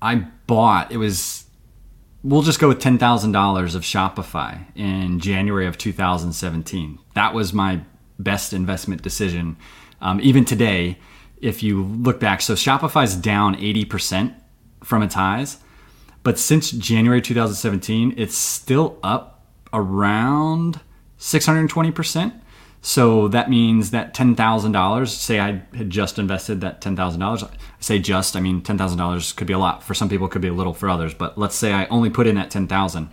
I 0.00 0.26
bought, 0.46 0.92
it 0.92 0.96
was, 0.96 1.44
we'll 2.22 2.42
just 2.42 2.60
go 2.60 2.68
with 2.68 2.78
$10,000 2.78 3.74
of 3.74 3.82
Shopify 3.82 4.64
in 4.74 5.20
January 5.20 5.66
of 5.66 5.76
2017. 5.78 6.98
That 7.14 7.34
was 7.34 7.52
my 7.52 7.80
best 8.18 8.52
investment 8.52 9.02
decision. 9.02 9.56
Um, 10.00 10.20
even 10.22 10.44
today, 10.44 10.98
if 11.40 11.62
you 11.62 11.82
look 11.84 12.20
back, 12.20 12.40
so 12.40 12.54
Shopify 12.54 13.04
is 13.04 13.16
down 13.16 13.56
80% 13.56 14.34
from 14.82 15.02
its 15.02 15.14
highs. 15.14 15.58
But 16.22 16.38
since 16.38 16.70
January 16.70 17.20
2017, 17.20 18.14
it's 18.16 18.36
still 18.36 18.98
up 19.02 19.33
around 19.74 20.80
620%. 21.18 22.40
So 22.80 23.28
that 23.28 23.48
means 23.48 23.92
that 23.92 24.12
$10,000, 24.12 25.08
say 25.08 25.40
I 25.40 25.62
had 25.74 25.88
just 25.88 26.18
invested 26.18 26.60
that 26.60 26.82
$10,000. 26.82 27.44
I 27.44 27.56
say 27.80 27.98
just, 27.98 28.36
I 28.36 28.40
mean 28.40 28.60
$10,000 28.60 29.36
could 29.36 29.46
be 29.46 29.54
a 29.54 29.58
lot. 29.58 29.82
For 29.82 29.94
some 29.94 30.10
people, 30.10 30.28
could 30.28 30.42
be 30.42 30.48
a 30.48 30.52
little 30.52 30.74
for 30.74 30.90
others. 30.90 31.14
But 31.14 31.38
let's 31.38 31.54
say 31.56 31.72
I 31.72 31.86
only 31.86 32.10
put 32.10 32.26
in 32.26 32.34
that 32.34 32.50
10,000. 32.50 33.08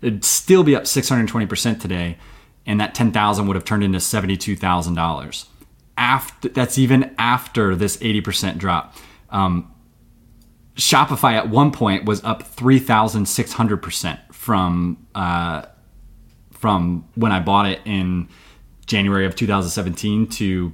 It'd 0.00 0.24
still 0.24 0.64
be 0.64 0.74
up 0.74 0.84
620% 0.84 1.80
today. 1.80 2.18
And 2.66 2.80
that 2.80 2.96
10,000 2.96 3.46
would 3.46 3.54
have 3.54 3.64
turned 3.64 3.84
into 3.84 3.98
$72,000. 3.98 5.46
After 5.96 6.48
That's 6.48 6.76
even 6.76 7.14
after 7.16 7.76
this 7.76 7.98
80% 7.98 8.58
drop. 8.58 8.96
Um, 9.30 9.72
Shopify 10.74 11.34
at 11.34 11.48
one 11.48 11.70
point 11.70 12.06
was 12.06 12.24
up 12.24 12.42
3,600% 12.42 14.18
from 14.32 15.06
uh, 15.14 15.66
from 16.62 17.04
when 17.16 17.32
I 17.32 17.40
bought 17.40 17.66
it 17.66 17.80
in 17.84 18.28
January 18.86 19.26
of 19.26 19.34
2017 19.34 20.28
to 20.28 20.72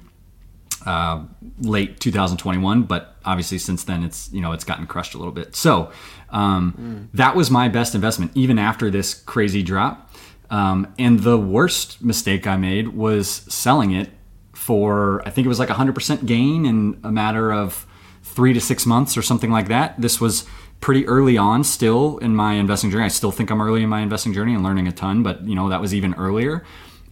uh, 0.85 1.23
late 1.61 1.99
2021. 1.99 2.83
But 2.83 3.15
obviously, 3.25 3.57
since 3.57 3.83
then, 3.85 4.03
it's 4.03 4.31
you 4.31 4.39
know 4.39 4.51
it's 4.51 4.63
gotten 4.63 4.85
crushed 4.85 5.15
a 5.15 5.17
little 5.17 5.33
bit. 5.33 5.55
So 5.55 5.91
um, 6.29 7.09
mm. 7.11 7.17
that 7.17 7.35
was 7.35 7.49
my 7.49 7.69
best 7.69 7.95
investment, 7.95 8.31
even 8.35 8.59
after 8.59 8.91
this 8.91 9.15
crazy 9.15 9.63
drop. 9.63 10.13
Um, 10.51 10.93
and 10.99 11.21
the 11.21 11.39
worst 11.39 12.03
mistake 12.03 12.45
I 12.45 12.55
made 12.55 12.89
was 12.89 13.27
selling 13.27 13.91
it 13.91 14.11
for 14.53 15.23
I 15.25 15.31
think 15.31 15.45
it 15.45 15.49
was 15.49 15.59
like 15.59 15.69
100% 15.69 16.25
gain 16.27 16.65
in 16.67 16.99
a 17.03 17.11
matter 17.11 17.51
of 17.51 17.87
three 18.21 18.53
to 18.53 18.61
six 18.61 18.85
months 18.85 19.17
or 19.17 19.23
something 19.23 19.49
like 19.49 19.69
that. 19.69 19.99
This 19.99 20.21
was 20.21 20.45
pretty 20.81 21.05
early 21.07 21.37
on 21.37 21.63
still 21.63 22.17
in 22.19 22.35
my 22.35 22.53
investing 22.53 22.89
journey. 22.91 23.05
I 23.05 23.09
still 23.09 23.31
think 23.31 23.49
I'm 23.49 23.61
early 23.61 23.83
in 23.83 23.89
my 23.89 24.01
investing 24.01 24.33
journey 24.33 24.53
and 24.53 24.63
learning 24.63 24.87
a 24.87 24.91
ton, 24.91 25.23
but 25.23 25.45
you 25.45 25.55
know, 25.55 25.69
that 25.69 25.81
was 25.81 25.93
even 25.93 26.13
earlier. 26.15 26.63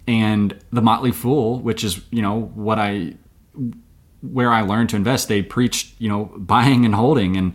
And 0.08 0.58
the 0.71 0.82
Motley 0.82 1.12
Fool, 1.12 1.60
which 1.60 1.84
is, 1.84 2.01
you 2.12 2.21
know, 2.21 2.41
what 2.56 2.80
I 2.80 3.15
where 4.21 4.51
I 4.51 4.62
learned 4.62 4.89
to 4.89 4.95
invest, 4.95 5.27
they 5.27 5.41
preach, 5.41 5.93
you 5.99 6.10
know, 6.10 6.25
buying 6.38 6.86
and 6.86 6.95
holding 6.95 7.36
and 7.38 7.53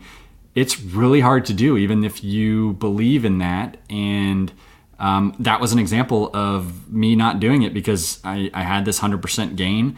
it's 0.54 0.80
really 0.82 1.20
hard 1.20 1.46
to 1.46 1.54
do 1.54 1.78
even 1.78 2.04
if 2.04 2.22
you 2.22 2.74
believe 2.74 3.24
in 3.24 3.38
that 3.38 3.78
and 3.88 4.52
um, 4.98 5.34
that 5.40 5.60
was 5.60 5.72
an 5.72 5.78
example 5.78 6.30
of 6.32 6.92
me 6.92 7.16
not 7.16 7.40
doing 7.40 7.62
it 7.62 7.74
because 7.74 8.20
I, 8.22 8.50
I 8.54 8.62
had 8.62 8.84
this 8.84 9.00
100% 9.00 9.56
gain. 9.56 9.96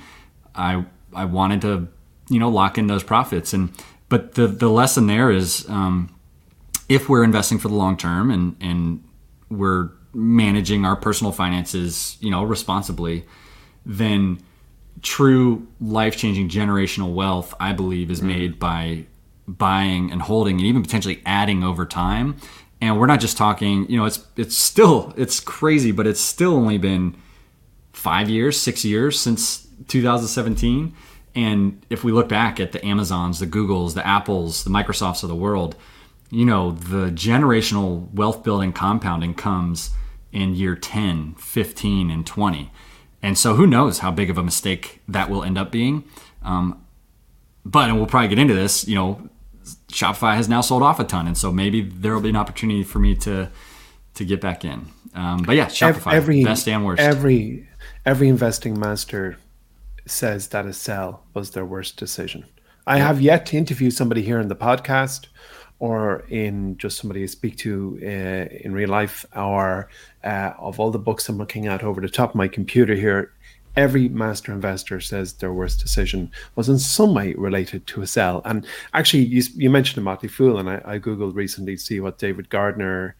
I 0.55 0.87
I 1.13 1.27
wanted 1.27 1.61
to, 1.63 1.89
you 2.29 2.41
know, 2.41 2.49
lock 2.49 2.79
in 2.79 2.87
those 2.87 3.03
profits 3.03 3.53
and 3.53 3.71
but 4.15 4.35
the 4.35 4.47
the 4.47 4.69
lesson 4.69 5.09
there 5.09 5.29
is 5.29 5.69
um, 5.69 6.09
if 6.89 7.09
we're 7.09 7.25
investing 7.25 7.59
for 7.59 7.67
the 7.67 7.75
long 7.75 7.97
term 7.97 8.31
and 8.31 8.55
and 8.61 9.03
we're 9.51 9.91
managing 10.15 10.85
our 10.85 10.95
personal 10.95 11.33
finances, 11.33 12.17
you 12.21 12.31
know, 12.31 12.45
responsibly, 12.45 13.25
then 13.85 14.39
true 15.03 15.67
life 15.81 16.17
changing 16.17 16.49
generational 16.49 17.13
wealth, 17.13 17.55
I 17.59 17.73
believe, 17.73 18.09
is 18.09 18.23
made 18.23 18.61
by 18.61 19.07
buying 19.49 20.13
and 20.13 20.23
holding 20.23 20.59
and 20.59 20.65
even 20.65 20.83
potentially 20.83 21.21
adding 21.27 21.65
over 21.65 21.85
time. 21.85 22.37
And 22.81 23.01
we're 23.01 23.07
not 23.07 23.19
just 23.19 23.37
talking, 23.37 23.91
you 23.91 23.97
know, 23.97 24.05
it's 24.05 24.25
it's 24.37 24.57
still 24.57 25.13
it's 25.17 25.41
crazy, 25.41 25.91
but 25.91 26.07
it's 26.07 26.21
still 26.21 26.55
only 26.55 26.79
been 26.79 27.17
five 27.93 28.31
years, 28.31 28.61
six 28.61 28.85
years 28.85 29.19
since 29.19 29.67
2017. 29.89 30.95
And 31.35 31.85
if 31.91 32.05
we 32.05 32.13
look 32.13 32.29
back 32.29 32.61
at 32.61 32.73
the 32.73 32.85
Amazons, 32.85 33.41
the 33.41 33.47
Googles, 33.47 33.95
the 33.95 34.07
Apples, 34.07 34.65
the 34.65 34.71
Microsofts 34.71 35.23
of 35.23 35.29
the 35.29 35.35
world, 35.35 35.77
you 36.31 36.45
know, 36.45 36.73
the 36.73 37.11
generational 37.11 38.13
wealth 38.13 38.43
building 38.43 38.73
compounding 38.73 39.35
comes 39.35 39.91
in 40.33 40.55
year 40.55 40.75
10, 40.75 41.35
15, 41.35 42.11
and 42.11 42.27
20. 42.27 42.73
And 43.23 43.39
so 43.39 43.55
who 43.55 43.67
knows 43.67 44.01
how 44.01 44.11
big 44.11 44.31
of 44.31 44.39
a 44.39 44.43
mistake 44.43 45.01
that 45.09 45.31
will 45.31 45.43
end 45.43 45.57
up 45.57 45.71
being. 45.71 46.05
Um, 46.43 46.85
but, 47.65 47.89
and 47.89 47.97
we'll 47.97 48.07
probably 48.07 48.29
get 48.29 48.39
into 48.39 48.55
this, 48.55 48.87
you 48.87 48.95
know, 48.95 49.29
Shopify 49.89 50.35
has 50.35 50.49
now 50.49 50.61
sold 50.61 50.83
off 50.83 51.01
a 51.01 51.05
ton. 51.05 51.27
And 51.27 51.39
so 51.39 51.51
maybe 51.51 51.81
there 51.81 52.13
will 52.13 52.21
be 52.21 52.29
an 52.29 52.37
opportunity 52.37 52.83
for 52.83 52.99
me 52.99 53.15
to, 53.17 53.51
to 54.15 54.25
get 54.25 54.41
back 54.41 54.65
in. 54.65 54.87
Um, 55.15 55.43
but 55.43 55.57
yeah, 55.57 55.67
Shopify, 55.67 56.13
every, 56.13 56.45
best 56.45 56.69
and 56.69 56.85
worst. 56.85 57.01
Every, 57.01 57.69
every 58.05 58.29
investing 58.29 58.79
master 58.79 59.39
says 60.07 60.49
that 60.49 60.67
a 60.67 60.73
sell 60.73 61.25
was 61.35 61.51
their 61.51 61.65
worst 61.65 61.97
decision. 61.97 62.45
I 62.87 62.99
have 62.99 63.21
yet 63.21 63.47
to 63.47 63.57
interview 63.57 63.91
somebody 63.91 64.23
here 64.23 64.41
in 64.41 64.49
the 64.49 64.57
podcast 64.57 65.27
or 65.79 66.25
in 66.29 66.77
just 66.77 66.99
somebody 66.99 67.23
I 67.23 67.27
speak 67.27 67.57
to 67.59 67.99
uh, 68.03 68.55
in 68.65 68.73
real 68.73 68.89
life, 68.89 69.27
or 69.35 69.89
uh, 70.23 70.53
of 70.59 70.79
all 70.79 70.91
the 70.91 70.99
books 70.99 71.29
I'm 71.29 71.37
looking 71.37 71.67
at 71.67 71.83
over 71.83 72.01
the 72.01 72.09
top 72.09 72.31
of 72.31 72.37
my 72.37 72.49
computer 72.49 72.95
here, 72.95 73.33
every 73.77 74.09
master 74.09 74.53
investor 74.53 75.01
says 75.01 75.35
their 75.35 75.53
worst 75.53 75.81
decision 75.81 76.31
was 76.55 76.69
in 76.69 76.79
some 76.79 77.13
way 77.13 77.35
related 77.35 77.87
to 77.89 78.03
a 78.03 78.07
sell. 78.07 78.41
And 78.45 78.67
actually, 78.93 79.25
you, 79.25 79.43
you 79.57 79.69
mentioned 79.69 79.99
a 79.99 80.03
Motley 80.03 80.29
Fool, 80.29 80.59
and 80.59 80.71
I, 80.71 80.81
I 80.85 80.99
Googled 80.99 81.35
recently 81.35 81.77
to 81.77 81.83
see 81.83 82.01
what 82.01 82.19
David 82.19 82.49
Gardner, 82.51 83.17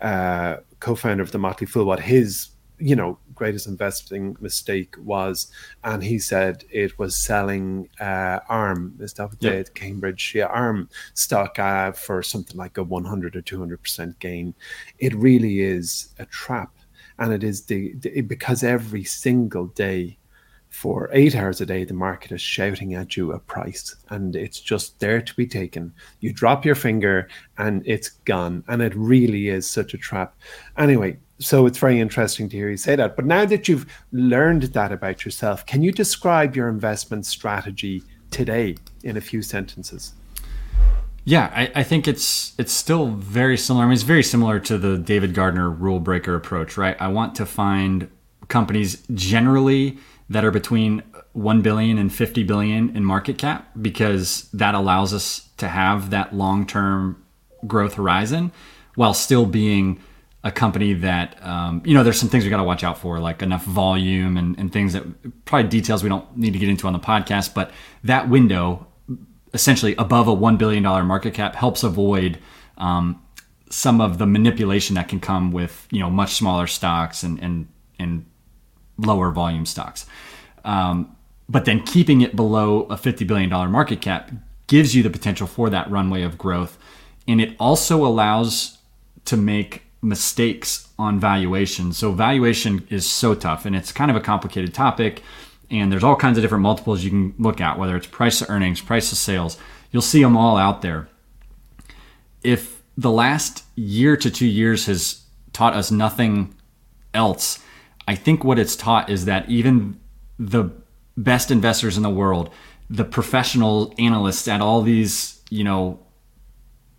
uh, 0.00 0.56
co 0.80 0.94
founder 0.94 1.22
of 1.22 1.32
the 1.32 1.38
Motley 1.38 1.66
Fool, 1.66 1.84
what 1.84 2.00
his 2.00 2.48
you 2.78 2.94
know 2.94 3.18
greatest 3.38 3.66
investing 3.66 4.36
mistake 4.40 4.94
was 4.98 5.50
and 5.84 6.02
he 6.02 6.18
said 6.18 6.64
it 6.70 6.98
was 6.98 7.16
selling 7.16 7.88
uh 8.00 8.38
arm 8.48 8.94
is 9.00 9.12
that 9.14 9.28
what 9.30 9.42
yep. 9.42 9.74
cambridge 9.74 10.32
yeah 10.34 10.46
arm 10.46 10.88
stock 11.14 11.58
uh, 11.58 11.92
for 11.92 12.22
something 12.22 12.56
like 12.56 12.76
a 12.76 12.82
100 12.82 13.36
or 13.36 13.42
200 13.42 13.82
percent 13.82 14.18
gain 14.18 14.54
it 14.98 15.14
really 15.14 15.60
is 15.60 16.14
a 16.18 16.26
trap 16.26 16.72
and 17.18 17.32
it 17.32 17.42
is 17.42 17.64
the, 17.64 17.94
the 17.94 18.20
because 18.22 18.62
every 18.62 19.04
single 19.04 19.66
day 19.66 20.18
for 20.70 21.08
eight 21.12 21.34
hours 21.34 21.60
a 21.60 21.66
day, 21.66 21.84
the 21.84 21.94
market 21.94 22.32
is 22.32 22.40
shouting 22.40 22.94
at 22.94 23.16
you 23.16 23.32
a 23.32 23.38
price 23.38 23.96
and 24.10 24.36
it's 24.36 24.60
just 24.60 25.00
there 25.00 25.20
to 25.20 25.34
be 25.34 25.46
taken. 25.46 25.92
You 26.20 26.32
drop 26.32 26.64
your 26.64 26.74
finger 26.74 27.28
and 27.56 27.82
it's 27.86 28.10
gone. 28.10 28.64
And 28.68 28.82
it 28.82 28.94
really 28.94 29.48
is 29.48 29.68
such 29.68 29.94
a 29.94 29.98
trap. 29.98 30.36
Anyway, 30.76 31.18
so 31.38 31.66
it's 31.66 31.78
very 31.78 32.00
interesting 32.00 32.48
to 32.48 32.56
hear 32.56 32.70
you 32.70 32.76
say 32.76 32.96
that. 32.96 33.16
But 33.16 33.24
now 33.24 33.44
that 33.44 33.68
you've 33.68 33.86
learned 34.12 34.62
that 34.62 34.92
about 34.92 35.24
yourself, 35.24 35.64
can 35.66 35.82
you 35.82 35.92
describe 35.92 36.56
your 36.56 36.68
investment 36.68 37.26
strategy 37.26 38.02
today 38.30 38.76
in 39.02 39.16
a 39.16 39.20
few 39.20 39.42
sentences? 39.42 40.14
Yeah, 41.24 41.52
I, 41.54 41.70
I, 41.74 41.82
think 41.82 42.08
it's 42.08 42.54
it's 42.58 42.72
still 42.72 43.08
very 43.08 43.58
similar. 43.58 43.84
I 43.84 43.88
mean, 43.88 43.94
it's 43.94 44.02
very 44.02 44.22
similar 44.22 44.58
to 44.60 44.78
the 44.78 44.96
David 44.96 45.34
Gardner 45.34 45.68
rule 45.68 46.00
breaker 46.00 46.34
approach, 46.34 46.78
right? 46.78 46.96
I 46.98 47.08
want 47.08 47.34
to 47.34 47.44
find 47.44 48.10
companies 48.48 49.04
generally 49.12 49.98
that 50.30 50.42
are 50.44 50.50
between 50.50 51.02
1 51.32 51.60
billion 51.60 51.98
and 51.98 52.12
50 52.12 52.42
billion 52.44 52.96
in 52.96 53.04
market 53.04 53.36
cap 53.36 53.68
because 53.80 54.48
that 54.52 54.74
allows 54.74 55.12
us 55.12 55.48
to 55.58 55.68
have 55.68 56.10
that 56.10 56.34
long-term 56.34 57.22
growth 57.66 57.94
horizon 57.94 58.50
while 58.94 59.12
still 59.12 59.44
being 59.44 60.00
a 60.48 60.52
company 60.52 60.94
that 60.94 61.40
um, 61.44 61.82
you 61.84 61.94
know 61.94 62.02
there's 62.02 62.18
some 62.18 62.28
things 62.28 62.42
we 62.42 62.50
got 62.50 62.56
to 62.56 62.64
watch 62.64 62.82
out 62.82 62.98
for 62.98 63.20
like 63.20 63.42
enough 63.42 63.64
volume 63.64 64.36
and, 64.36 64.58
and 64.58 64.72
things 64.72 64.94
that 64.94 65.04
probably 65.44 65.68
details 65.68 66.02
we 66.02 66.08
don't 66.08 66.36
need 66.36 66.54
to 66.54 66.58
get 66.58 66.68
into 66.70 66.86
on 66.86 66.94
the 66.94 66.98
podcast 66.98 67.52
but 67.52 67.70
that 68.02 68.28
window 68.28 68.86
essentially 69.52 69.94
above 69.96 70.26
a 70.26 70.34
$1 70.34 70.58
billion 70.58 70.82
market 70.82 71.34
cap 71.34 71.54
helps 71.54 71.82
avoid 71.82 72.38
um, 72.78 73.22
some 73.68 74.00
of 74.00 74.16
the 74.16 74.26
manipulation 74.26 74.94
that 74.94 75.06
can 75.08 75.20
come 75.20 75.52
with 75.52 75.86
you 75.90 76.00
know 76.00 76.10
much 76.10 76.34
smaller 76.34 76.66
stocks 76.66 77.22
and 77.22 77.38
and 77.40 77.68
and 77.98 78.24
lower 78.96 79.30
volume 79.30 79.66
stocks. 79.66 80.06
Um, 80.64 81.14
but 81.48 81.66
then 81.66 81.82
keeping 81.84 82.20
it 82.20 82.34
below 82.36 82.82
a 82.84 82.96
$50 82.96 83.26
billion 83.26 83.48
market 83.70 84.00
cap 84.00 84.30
gives 84.66 84.94
you 84.94 85.02
the 85.02 85.10
potential 85.10 85.46
for 85.46 85.70
that 85.70 85.90
runway 85.90 86.22
of 86.22 86.36
growth 86.36 86.78
and 87.26 87.40
it 87.40 87.54
also 87.60 88.04
allows 88.04 88.78
to 89.26 89.36
make 89.36 89.82
mistakes 90.00 90.88
on 90.98 91.18
valuation. 91.18 91.92
So 91.92 92.12
valuation 92.12 92.86
is 92.88 93.08
so 93.08 93.34
tough 93.34 93.66
and 93.66 93.74
it's 93.74 93.92
kind 93.92 94.10
of 94.10 94.16
a 94.16 94.20
complicated 94.20 94.72
topic 94.72 95.22
and 95.70 95.92
there's 95.92 96.04
all 96.04 96.16
kinds 96.16 96.38
of 96.38 96.42
different 96.42 96.62
multiples 96.62 97.04
you 97.04 97.10
can 97.10 97.34
look 97.38 97.60
at 97.60 97.78
whether 97.78 97.96
it's 97.96 98.06
price 98.06 98.38
to 98.38 98.48
earnings, 98.48 98.80
price 98.80 99.10
to 99.10 99.16
sales. 99.16 99.58
You'll 99.90 100.02
see 100.02 100.22
them 100.22 100.36
all 100.36 100.56
out 100.56 100.82
there. 100.82 101.08
If 102.42 102.82
the 102.96 103.10
last 103.10 103.64
year 103.74 104.16
to 104.16 104.30
2 104.30 104.46
years 104.46 104.86
has 104.86 105.22
taught 105.52 105.74
us 105.74 105.90
nothing 105.90 106.54
else, 107.12 107.58
I 108.06 108.14
think 108.14 108.44
what 108.44 108.58
it's 108.58 108.76
taught 108.76 109.10
is 109.10 109.24
that 109.24 109.48
even 109.50 109.98
the 110.38 110.70
best 111.16 111.50
investors 111.50 111.96
in 111.96 112.02
the 112.02 112.10
world, 112.10 112.50
the 112.88 113.04
professional 113.04 113.92
analysts 113.98 114.48
at 114.48 114.60
all 114.60 114.82
these, 114.82 115.42
you 115.50 115.64
know, 115.64 115.98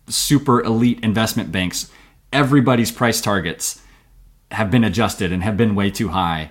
super 0.07 0.61
elite 0.61 0.99
investment 1.01 1.51
banks 1.51 1.89
everybody's 2.31 2.91
price 2.91 3.21
targets 3.21 3.81
have 4.51 4.71
been 4.71 4.83
adjusted 4.83 5.31
and 5.31 5.43
have 5.43 5.57
been 5.57 5.75
way 5.75 5.89
too 5.89 6.09
high. 6.09 6.49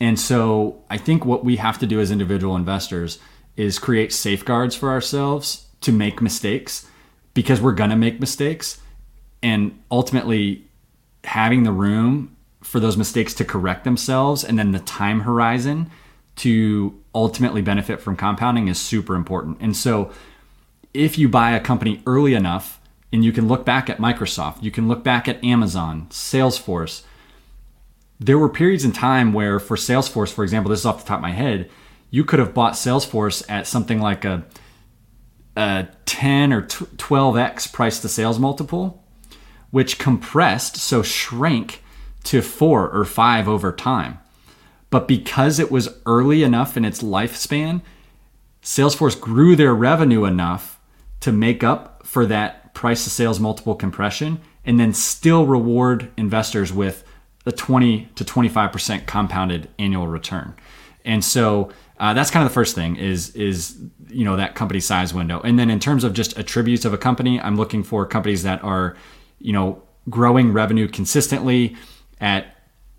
And 0.00 0.18
so 0.18 0.82
I 0.90 0.98
think 0.98 1.24
what 1.24 1.44
we 1.44 1.56
have 1.56 1.78
to 1.78 1.86
do 1.86 2.00
as 2.00 2.10
individual 2.10 2.56
investors 2.56 3.18
is 3.56 3.78
create 3.78 4.12
safeguards 4.12 4.74
for 4.74 4.90
ourselves 4.90 5.66
to 5.82 5.92
make 5.92 6.22
mistakes 6.22 6.86
because 7.34 7.60
we're 7.60 7.72
going 7.72 7.90
to 7.90 7.96
make 7.96 8.20
mistakes 8.20 8.80
and 9.42 9.78
ultimately 9.90 10.64
having 11.24 11.64
the 11.64 11.72
room 11.72 12.36
for 12.62 12.80
those 12.80 12.96
mistakes 12.96 13.34
to 13.34 13.44
correct 13.44 13.84
themselves 13.84 14.44
and 14.44 14.58
then 14.58 14.72
the 14.72 14.78
time 14.80 15.20
horizon 15.20 15.90
to 16.36 16.98
ultimately 17.14 17.60
benefit 17.60 18.00
from 18.00 18.16
compounding 18.16 18.68
is 18.68 18.80
super 18.80 19.14
important. 19.14 19.58
And 19.60 19.76
so 19.76 20.10
if 20.94 21.18
you 21.18 21.28
buy 21.28 21.52
a 21.52 21.60
company 21.60 22.02
early 22.06 22.34
enough 22.34 22.80
and 23.12 23.24
you 23.24 23.32
can 23.32 23.46
look 23.46 23.64
back 23.64 23.90
at 23.90 23.98
Microsoft, 23.98 24.62
you 24.62 24.70
can 24.70 24.88
look 24.88 25.04
back 25.04 25.28
at 25.28 25.42
Amazon, 25.44 26.06
Salesforce. 26.10 27.02
There 28.18 28.38
were 28.38 28.48
periods 28.48 28.84
in 28.84 28.92
time 28.92 29.32
where, 29.32 29.58
for 29.58 29.76
Salesforce, 29.76 30.32
for 30.32 30.42
example, 30.42 30.70
this 30.70 30.80
is 30.80 30.86
off 30.86 31.02
the 31.02 31.08
top 31.08 31.18
of 31.18 31.22
my 31.22 31.32
head, 31.32 31.70
you 32.10 32.24
could 32.24 32.38
have 32.38 32.54
bought 32.54 32.74
Salesforce 32.74 33.44
at 33.50 33.66
something 33.66 34.00
like 34.00 34.24
a, 34.24 34.44
a 35.56 35.88
10 36.06 36.52
or 36.52 36.62
12x 36.62 37.72
price 37.72 38.00
to 38.00 38.08
sales 38.08 38.38
multiple, 38.38 39.04
which 39.70 39.98
compressed, 39.98 40.76
so 40.76 41.02
shrank 41.02 41.82
to 42.24 42.42
four 42.42 42.88
or 42.90 43.04
five 43.04 43.48
over 43.48 43.72
time. 43.72 44.18
But 44.90 45.08
because 45.08 45.58
it 45.58 45.70
was 45.70 45.98
early 46.04 46.42
enough 46.42 46.76
in 46.76 46.84
its 46.84 47.02
lifespan, 47.02 47.80
Salesforce 48.62 49.18
grew 49.18 49.56
their 49.56 49.74
revenue 49.74 50.24
enough 50.24 50.78
to 51.20 51.32
make 51.32 51.64
up 51.64 52.06
for 52.06 52.26
that 52.26 52.61
price 52.74 53.04
to 53.04 53.10
sales 53.10 53.38
multiple 53.40 53.74
compression 53.74 54.40
and 54.64 54.78
then 54.78 54.92
still 54.94 55.46
reward 55.46 56.10
investors 56.16 56.72
with 56.72 57.04
a 57.46 57.52
20 57.52 58.08
to 58.14 58.24
25% 58.24 59.06
compounded 59.06 59.68
annual 59.78 60.06
return. 60.06 60.54
And 61.04 61.24
so 61.24 61.70
uh, 61.98 62.14
that's 62.14 62.30
kind 62.30 62.44
of 62.44 62.50
the 62.50 62.54
first 62.54 62.74
thing 62.74 62.96
is 62.96 63.30
is 63.36 63.78
you 64.08 64.24
know 64.24 64.36
that 64.36 64.54
company 64.54 64.80
size 64.80 65.12
window. 65.14 65.40
And 65.40 65.58
then 65.58 65.70
in 65.70 65.80
terms 65.80 66.04
of 66.04 66.12
just 66.12 66.38
attributes 66.38 66.84
of 66.84 66.92
a 66.92 66.98
company, 66.98 67.40
I'm 67.40 67.56
looking 67.56 67.82
for 67.82 68.06
companies 68.06 68.42
that 68.42 68.62
are 68.62 68.96
you 69.38 69.52
know 69.52 69.82
growing 70.08 70.52
revenue 70.52 70.88
consistently 70.88 71.76
at 72.20 72.56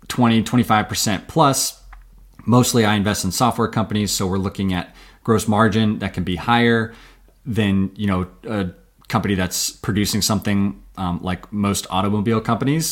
20 0.08 0.42
25% 0.42 1.28
plus. 1.28 1.82
Mostly 2.46 2.84
I 2.84 2.94
invest 2.94 3.24
in 3.24 3.32
software 3.32 3.68
companies, 3.68 4.10
so 4.10 4.26
we're 4.26 4.38
looking 4.38 4.72
at 4.74 4.94
gross 5.22 5.48
margin 5.48 5.98
that 6.00 6.12
can 6.12 6.24
be 6.24 6.36
higher 6.36 6.92
than 7.46 7.90
you 7.96 8.06
know 8.06 8.26
a 8.44 8.70
company 9.14 9.36
that's 9.36 9.60
producing 9.70 10.22
something 10.22 10.58
um, 10.96 11.20
like 11.22 11.42
most 11.52 11.86
automobile 11.88 12.40
companies. 12.40 12.86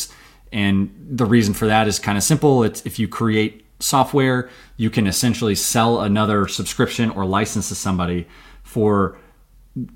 And 0.51 0.89
the 1.19 1.25
reason 1.25 1.53
for 1.53 1.67
that 1.67 1.85
is 1.87 1.99
kind 1.99 2.17
of 2.17 2.23
simple. 2.23 2.63
It's 2.67 2.79
if 2.85 2.95
you 2.99 3.07
create 3.09 3.65
software, 3.79 4.49
you 4.77 4.89
can 4.89 5.05
essentially 5.07 5.55
sell 5.55 6.01
another 6.01 6.47
subscription 6.47 7.09
or 7.09 7.25
license 7.25 7.67
to 7.69 7.75
somebody 7.75 8.25
for 8.63 9.17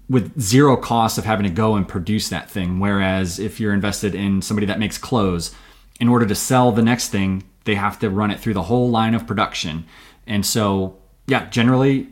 with 0.10 0.26
zero 0.54 0.76
cost 0.76 1.18
of 1.18 1.26
having 1.26 1.48
to 1.50 1.62
go 1.64 1.76
and 1.78 1.88
produce 1.88 2.28
that 2.30 2.50
thing. 2.50 2.80
Whereas 2.80 3.40
if 3.40 3.60
you're 3.60 3.74
invested 3.74 4.14
in 4.16 4.42
somebody 4.42 4.68
that 4.68 4.80
makes 4.80 4.98
clothes, 4.98 5.56
in 6.00 6.10
order 6.10 6.26
to 6.26 6.36
sell 6.36 6.72
the 6.72 6.82
next 6.82 7.10
thing, 7.10 7.44
they 7.64 7.76
have 7.76 7.98
to 8.00 8.10
run 8.10 8.32
it 8.32 8.40
through 8.40 8.56
the 8.56 8.68
whole 8.70 8.90
line 8.90 9.16
of 9.16 9.28
production. 9.28 9.86
And 10.26 10.46
so 10.46 10.98
yeah, 11.28 11.50
generally 11.50 12.08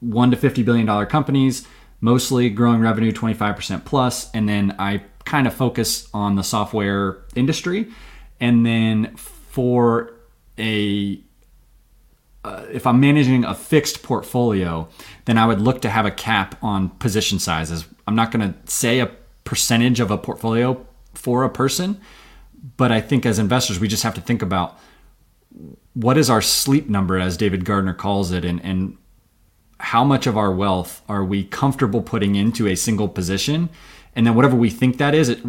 one 0.00 0.30
to 0.30 0.36
fifty 0.36 0.62
billion 0.62 0.86
dollar 0.86 1.06
companies, 1.06 1.66
mostly 2.00 2.50
growing 2.50 2.80
revenue 2.80 3.12
twenty 3.12 3.34
five 3.34 3.56
percent 3.56 3.84
plus, 3.84 4.30
and 4.32 4.48
then 4.48 4.74
I 4.78 5.02
kind 5.24 5.46
of 5.46 5.54
focus 5.54 6.08
on 6.12 6.36
the 6.36 6.42
software 6.42 7.18
industry, 7.34 7.88
and 8.40 8.64
then 8.64 9.16
for 9.16 10.12
a 10.58 11.20
uh, 12.44 12.64
if 12.72 12.86
I'm 12.86 13.00
managing 13.00 13.44
a 13.44 13.54
fixed 13.54 14.02
portfolio, 14.02 14.88
then 15.26 15.36
I 15.36 15.46
would 15.46 15.60
look 15.60 15.82
to 15.82 15.90
have 15.90 16.06
a 16.06 16.10
cap 16.10 16.56
on 16.62 16.88
position 16.88 17.38
sizes. 17.38 17.84
I'm 18.06 18.16
not 18.16 18.30
going 18.32 18.52
to 18.52 18.70
say 18.70 19.00
a 19.00 19.10
percentage 19.44 20.00
of 20.00 20.10
a 20.10 20.16
portfolio 20.16 20.86
for 21.14 21.44
a 21.44 21.50
person, 21.50 22.00
but 22.76 22.90
I 22.90 23.00
think 23.00 23.26
as 23.26 23.38
investors, 23.38 23.78
we 23.78 23.88
just 23.88 24.04
have 24.04 24.14
to 24.14 24.20
think 24.22 24.42
about 24.42 24.78
what 25.92 26.16
is 26.16 26.30
our 26.30 26.40
sleep 26.40 26.88
number, 26.88 27.18
as 27.18 27.36
David 27.36 27.64
Gardner 27.64 27.92
calls 27.92 28.32
it, 28.32 28.44
and, 28.44 28.64
and 28.64 28.96
how 29.80 30.04
much 30.04 30.26
of 30.26 30.36
our 30.36 30.52
wealth 30.52 31.02
are 31.08 31.24
we 31.24 31.44
comfortable 31.44 32.02
putting 32.02 32.34
into 32.34 32.68
a 32.68 32.74
single 32.76 33.08
position? 33.08 33.68
And 34.14 34.26
then 34.26 34.34
whatever 34.34 34.56
we 34.56 34.70
think 34.70 34.98
that 34.98 35.14
is, 35.14 35.28
it, 35.28 35.40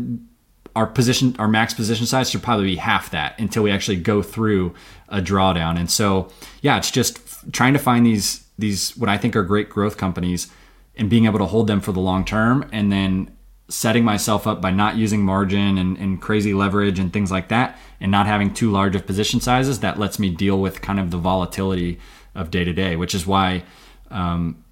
our 0.76 0.88
position, 0.88 1.36
our 1.38 1.48
max 1.48 1.74
position 1.74 2.06
size 2.06 2.30
should 2.30 2.42
probably 2.42 2.66
be 2.66 2.76
half 2.78 3.12
that 3.12 3.38
until 3.40 3.64
we 3.64 3.72
actually 3.72 3.98
go 3.98 4.22
through 4.22 4.74
a 5.10 5.22
drawdown. 5.22 5.78
And 5.78 5.92
so, 5.92 6.30
yeah, 6.62 6.78
it's 6.78 6.92
just 6.92 7.20
trying 7.52 7.74
to 7.74 7.80
find 7.80 8.06
these 8.06 8.46
these 8.58 8.96
what 8.96 9.10
I 9.10 9.18
think 9.18 9.36
are 9.36 9.44
great 9.44 9.70
growth 9.70 9.98
companies 9.98 10.48
and 10.96 11.10
being 11.10 11.26
able 11.26 11.40
to 11.40 11.46
hold 11.46 11.68
them 11.68 11.82
for 11.82 11.92
the 11.92 12.00
long 12.00 12.24
term, 12.24 12.70
and 12.72 12.92
then 12.92 13.36
setting 13.70 14.04
myself 14.04 14.46
up 14.46 14.62
by 14.62 14.70
not 14.70 14.98
using 14.98 15.24
margin 15.24 15.78
and, 15.78 15.98
and 15.98 16.22
crazy 16.22 16.54
leverage 16.54 17.00
and 17.00 17.12
things 17.12 17.32
like 17.32 17.48
that, 17.48 17.78
and 18.00 18.12
not 18.12 18.28
having 18.28 18.54
too 18.54 18.70
large 18.72 18.96
of 18.96 19.06
position 19.06 19.40
sizes. 19.40 19.80
That 19.80 20.00
lets 20.00 20.20
me 20.20 20.30
deal 20.30 20.60
with 20.60 20.82
kind 20.82 21.00
of 21.00 21.10
the 21.12 21.18
volatility 21.18 22.00
of 22.36 22.52
day 22.52 22.64
to 22.64 22.74
day, 22.74 22.96
which 22.96 23.16
is 23.16 23.26
why, 23.26 23.64
um, 24.12 24.64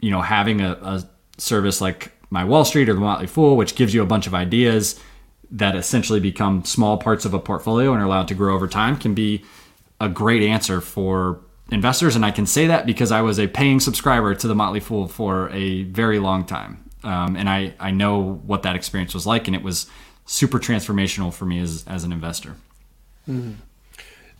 you 0.00 0.10
know, 0.10 0.20
having 0.20 0.60
a, 0.60 0.72
a 0.72 1.08
service 1.38 1.80
like 1.80 2.12
my 2.30 2.44
Wall 2.44 2.64
Street 2.64 2.88
or 2.88 2.94
the 2.94 3.00
Motley 3.00 3.26
Fool, 3.26 3.56
which 3.56 3.74
gives 3.74 3.94
you 3.94 4.02
a 4.02 4.06
bunch 4.06 4.26
of 4.26 4.34
ideas 4.34 4.98
that 5.50 5.76
essentially 5.76 6.18
become 6.18 6.64
small 6.64 6.96
parts 6.96 7.24
of 7.24 7.34
a 7.34 7.38
portfolio 7.38 7.92
and 7.92 8.02
are 8.02 8.06
allowed 8.06 8.28
to 8.28 8.34
grow 8.34 8.54
over 8.54 8.66
time 8.66 8.96
can 8.96 9.12
be 9.14 9.44
a 10.00 10.08
great 10.08 10.42
answer 10.42 10.80
for 10.80 11.40
investors. 11.70 12.16
And 12.16 12.24
I 12.24 12.30
can 12.30 12.46
say 12.46 12.66
that 12.66 12.86
because 12.86 13.12
I 13.12 13.20
was 13.20 13.38
a 13.38 13.46
paying 13.46 13.78
subscriber 13.78 14.34
to 14.34 14.48
the 14.48 14.54
Motley 14.54 14.80
Fool 14.80 15.08
for 15.08 15.50
a 15.50 15.84
very 15.84 16.18
long 16.18 16.44
time. 16.44 16.90
Um, 17.04 17.36
and 17.36 17.48
I, 17.50 17.74
I 17.78 17.90
know 17.90 18.40
what 18.46 18.62
that 18.62 18.76
experience 18.76 19.12
was 19.12 19.26
like, 19.26 19.46
and 19.46 19.54
it 19.54 19.62
was 19.62 19.86
super 20.24 20.58
transformational 20.58 21.32
for 21.32 21.44
me 21.44 21.58
as, 21.60 21.84
as 21.86 22.04
an 22.04 22.12
investor. 22.12 22.56
Mm. 23.28 23.56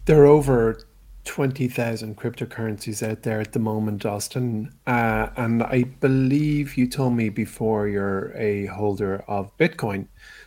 There 0.07 0.22
are 0.22 0.26
over 0.26 0.87
20,000 1.25 2.17
cryptocurrencies 2.17 3.07
out 3.09 3.23
there 3.23 3.41
at 3.41 3.53
the 3.53 3.59
moment, 3.59 4.05
Austin. 4.05 4.73
Uh, 4.87 5.29
and 5.37 5.63
I 5.63 5.85
believe 5.85 6.77
you 6.77 6.87
told 6.87 7.15
me 7.15 7.29
before 7.29 7.89
you're 7.89 8.37
a 8.37 8.67
holder 8.67 9.25
of 9.29 9.57
Bitcoin. 9.57 10.07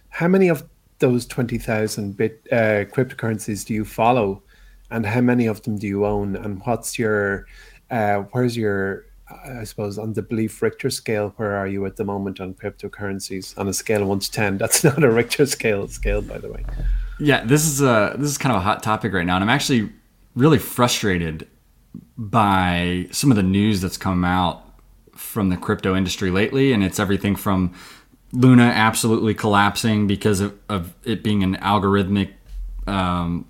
How 0.09 0.27
many 0.27 0.49
of 0.49 0.67
those 0.99 1.25
20,000 1.25 2.17
bit 2.17 2.41
uh, 2.51 2.85
cryptocurrencies 2.93 3.65
do 3.65 3.73
you 3.73 3.85
follow? 3.85 4.43
And 4.91 5.05
how 5.05 5.21
many 5.21 5.47
of 5.47 5.61
them 5.63 5.77
do 5.77 5.87
you 5.87 6.05
own? 6.05 6.35
And 6.35 6.61
what's 6.65 6.99
your, 6.99 7.45
uh, 7.89 8.23
where's 8.31 8.55
your, 8.55 9.05
I 9.29 9.63
suppose, 9.63 9.97
on 9.97 10.13
the 10.13 10.21
belief 10.21 10.61
Richter 10.61 10.89
scale, 10.89 11.33
where 11.37 11.55
are 11.55 11.67
you 11.67 11.85
at 11.85 11.95
the 11.95 12.03
moment 12.03 12.39
on 12.39 12.53
cryptocurrencies 12.53 13.57
on 13.57 13.67
a 13.67 13.73
scale 13.73 14.03
of 14.03 14.09
1 14.09 14.19
to 14.19 14.31
10? 14.31 14.57
That's 14.57 14.83
not 14.83 15.03
a 15.03 15.09
Richter 15.09 15.45
scale, 15.45 15.87
scale 15.87 16.21
by 16.21 16.37
the 16.37 16.51
way. 16.51 16.65
Yeah, 17.19 17.45
this 17.45 17.65
is 17.65 17.81
a 17.81 18.13
this 18.17 18.29
is 18.29 18.37
kind 18.37 18.53
of 18.53 18.61
a 18.61 18.63
hot 18.63 18.83
topic 18.83 19.13
right 19.13 19.25
now, 19.25 19.35
and 19.35 19.43
I'm 19.43 19.49
actually 19.49 19.89
really 20.35 20.59
frustrated 20.59 21.47
by 22.17 23.07
some 23.11 23.31
of 23.31 23.37
the 23.37 23.43
news 23.43 23.81
that's 23.81 23.97
come 23.97 24.25
out 24.25 24.61
from 25.13 25.49
the 25.49 25.57
crypto 25.57 25.95
industry 25.95 26.29
lately, 26.29 26.73
and 26.73 26.83
it's 26.83 26.99
everything 26.99 27.35
from 27.35 27.73
Luna 28.31 28.63
absolutely 28.63 29.33
collapsing 29.33 30.07
because 30.07 30.41
of, 30.41 30.57
of 30.67 30.93
it 31.03 31.23
being 31.23 31.41
an 31.41 31.55
algorithmic 31.57 32.33
um, 32.85 33.45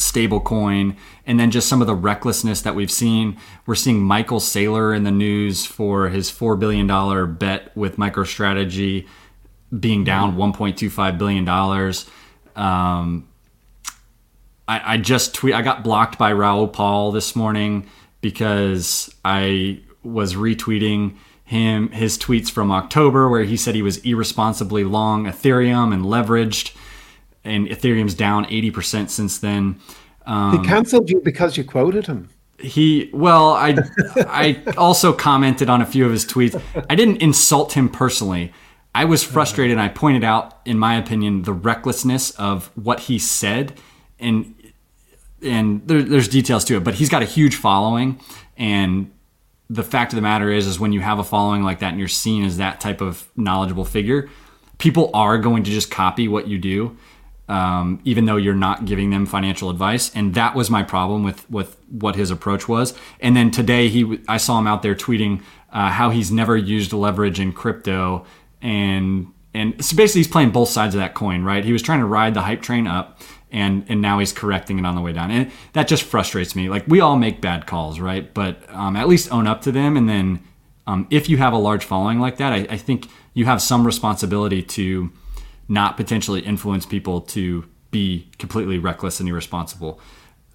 stable 0.00 0.40
coin 0.40 0.96
and 1.26 1.38
then 1.38 1.50
just 1.50 1.68
some 1.68 1.80
of 1.80 1.86
the 1.86 1.94
recklessness 1.94 2.62
that 2.62 2.74
we've 2.74 2.90
seen. 2.90 3.36
We're 3.66 3.74
seeing 3.74 4.00
michael 4.00 4.40
saylor 4.40 4.96
in 4.96 5.04
the 5.04 5.10
news 5.10 5.66
for 5.66 6.08
his 6.08 6.30
$4 6.30 6.58
billion 6.58 7.34
bet 7.34 7.76
with 7.76 7.96
microstrategy 7.96 9.06
being 9.78 10.02
down 10.02 10.36
$1.25 10.36 11.18
billion 11.18 11.48
um, 12.56 13.28
I, 14.70 14.94
I, 14.94 14.96
just 14.98 15.34
tweet 15.34 15.54
i 15.54 15.62
got 15.62 15.82
blocked 15.82 16.18
by 16.18 16.32
raoul 16.32 16.68
Pal 16.68 17.12
this 17.12 17.34
morning 17.34 17.88
because 18.20 19.12
i 19.24 19.80
was 20.02 20.34
retweeting 20.34 21.16
him 21.50 21.88
his 21.88 22.16
tweets 22.16 22.48
from 22.48 22.70
October 22.70 23.28
where 23.28 23.42
he 23.42 23.56
said 23.56 23.74
he 23.74 23.82
was 23.82 23.96
irresponsibly 23.98 24.84
long 24.84 25.24
Ethereum 25.24 25.92
and 25.92 26.04
leveraged, 26.04 26.76
and 27.42 27.66
Ethereum's 27.66 28.14
down 28.14 28.46
eighty 28.46 28.70
percent 28.70 29.10
since 29.10 29.36
then. 29.38 29.80
Um, 30.26 30.62
he 30.62 30.64
canceled 30.64 31.10
you 31.10 31.20
because 31.20 31.56
you 31.56 31.64
quoted 31.64 32.06
him. 32.06 32.28
He 32.60 33.10
well, 33.12 33.50
I 33.50 33.76
I 34.16 34.62
also 34.76 35.12
commented 35.12 35.68
on 35.68 35.82
a 35.82 35.86
few 35.86 36.06
of 36.06 36.12
his 36.12 36.24
tweets. 36.24 36.60
I 36.88 36.94
didn't 36.94 37.16
insult 37.16 37.72
him 37.72 37.88
personally. 37.88 38.52
I 38.94 39.04
was 39.04 39.24
frustrated. 39.24 39.76
I 39.76 39.88
pointed 39.88 40.22
out, 40.22 40.60
in 40.64 40.78
my 40.78 40.96
opinion, 40.96 41.42
the 41.42 41.52
recklessness 41.52 42.30
of 42.32 42.70
what 42.76 43.00
he 43.00 43.18
said, 43.18 43.76
and 44.20 44.54
and 45.42 45.86
there, 45.86 46.02
there's 46.02 46.28
details 46.28 46.64
to 46.66 46.76
it. 46.76 46.84
But 46.84 46.94
he's 46.94 47.08
got 47.08 47.22
a 47.22 47.26
huge 47.26 47.56
following, 47.56 48.20
and 48.56 49.10
the 49.68 49.82
fact 49.82 50.12
of 50.12 50.16
the 50.16 50.22
matter 50.22 50.50
is 50.50 50.66
is 50.66 50.80
when 50.80 50.92
you 50.92 51.00
have 51.00 51.18
a 51.18 51.24
following 51.24 51.62
like 51.62 51.78
that 51.78 51.90
and 51.90 51.98
you're 51.98 52.08
seen 52.08 52.44
as 52.44 52.56
that 52.56 52.80
type 52.80 53.00
of 53.00 53.28
knowledgeable 53.36 53.84
figure 53.84 54.28
people 54.78 55.10
are 55.14 55.38
going 55.38 55.62
to 55.62 55.70
just 55.70 55.90
copy 55.90 56.26
what 56.26 56.48
you 56.48 56.58
do 56.58 56.96
um, 57.50 58.00
even 58.04 58.26
though 58.26 58.36
you're 58.36 58.54
not 58.54 58.84
giving 58.84 59.10
them 59.10 59.26
financial 59.26 59.70
advice. 59.70 60.14
And 60.14 60.34
that 60.34 60.54
was 60.54 60.70
my 60.70 60.84
problem 60.84 61.24
with 61.24 61.50
with 61.50 61.76
what 61.90 62.14
his 62.14 62.30
approach 62.30 62.68
was. 62.68 62.94
And 63.18 63.36
then 63.36 63.50
today 63.50 63.88
he 63.88 64.20
i 64.28 64.36
saw 64.36 64.58
him 64.58 64.68
out 64.68 64.82
there 64.82 64.94
tweeting 64.94 65.42
uh, 65.72 65.90
how 65.90 66.10
he's 66.10 66.30
never 66.30 66.56
used 66.56 66.92
leverage 66.92 67.40
in 67.40 67.52
crypto. 67.52 68.24
And 68.62 69.32
and 69.52 69.84
so 69.84 69.96
basically 69.96 70.20
he's 70.20 70.28
playing 70.28 70.52
both 70.52 70.68
sides 70.68 70.94
of 70.94 71.00
that 71.00 71.14
coin 71.14 71.42
right? 71.42 71.64
He 71.64 71.72
was 71.72 71.82
trying 71.82 71.98
to 71.98 72.06
ride 72.06 72.34
the 72.34 72.42
hype 72.42 72.62
train 72.62 72.86
up 72.86 73.20
and 73.52 73.84
and 73.88 74.00
now 74.00 74.18
he's 74.18 74.32
correcting 74.32 74.78
it 74.78 74.86
on 74.86 74.94
the 74.94 75.00
way 75.00 75.12
down. 75.12 75.30
And 75.30 75.50
that 75.72 75.88
just 75.88 76.02
frustrates 76.02 76.54
me. 76.54 76.68
Like 76.68 76.86
we 76.86 77.00
all 77.00 77.16
make 77.16 77.40
bad 77.40 77.66
calls 77.66 78.00
right? 78.00 78.32
But 78.32 78.58
um, 78.68 78.96
at 78.96 79.08
least 79.08 79.32
own 79.32 79.46
up 79.46 79.62
to 79.62 79.72
them. 79.72 79.96
And 79.96 80.08
then 80.08 80.40
um, 80.86 81.06
if 81.10 81.28
you 81.28 81.36
have 81.38 81.52
a 81.52 81.58
large 81.58 81.84
following 81.84 82.18
like 82.20 82.36
that 82.38 82.52
I, 82.52 82.66
I, 82.70 82.76
think 82.76 83.08
you 83.34 83.44
have 83.44 83.62
some 83.62 83.86
responsibility 83.86 84.62
to 84.62 85.12
not 85.68 85.96
potentially 85.96 86.40
influence 86.40 86.84
people 86.84 87.20
to 87.20 87.64
be 87.90 88.28
completely 88.38 88.78
reckless 88.78 89.20
and 89.20 89.28
irresponsible. 89.28 90.00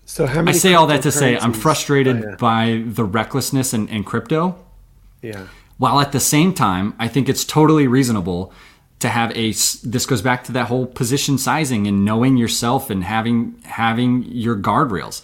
So 0.06 0.26
i 0.26 0.52
say 0.52 0.76
all 0.76 0.88
that 0.88 1.02
to 1.02 1.12
say 1.12 1.38
i'm 1.40 1.54
frustrated 1.54 2.24
oh, 2.24 2.30
yeah. 2.30 2.36
by 2.36 2.84
the 2.86 3.04
recklessness 3.04 3.74
in, 3.74 3.88
in 3.90 4.04
crypto. 4.04 4.64
Yeah. 5.22 5.48
While 5.78 6.00
at 6.00 6.12
the 6.12 6.20
same 6.20 6.54
time 6.54 6.94
i 7.00 7.08
think 7.08 7.28
it's 7.28 7.44
totally 7.44 7.88
reasonable 7.88 8.54
to 9.00 9.10
have 9.10 9.32
a 9.36 9.52
this 9.84 10.06
goes 10.06 10.22
back 10.22 10.44
to 10.46 10.52
that 10.54 10.68
whole 10.68 10.86
position 10.86 11.38
sizing 11.38 11.88
and 11.88 12.06
knowing 12.06 12.38
yourself 12.38 12.90
and 12.90 13.04
having 13.04 13.62
having 13.64 14.24
your 14.24 14.56
guardrails. 14.56 15.24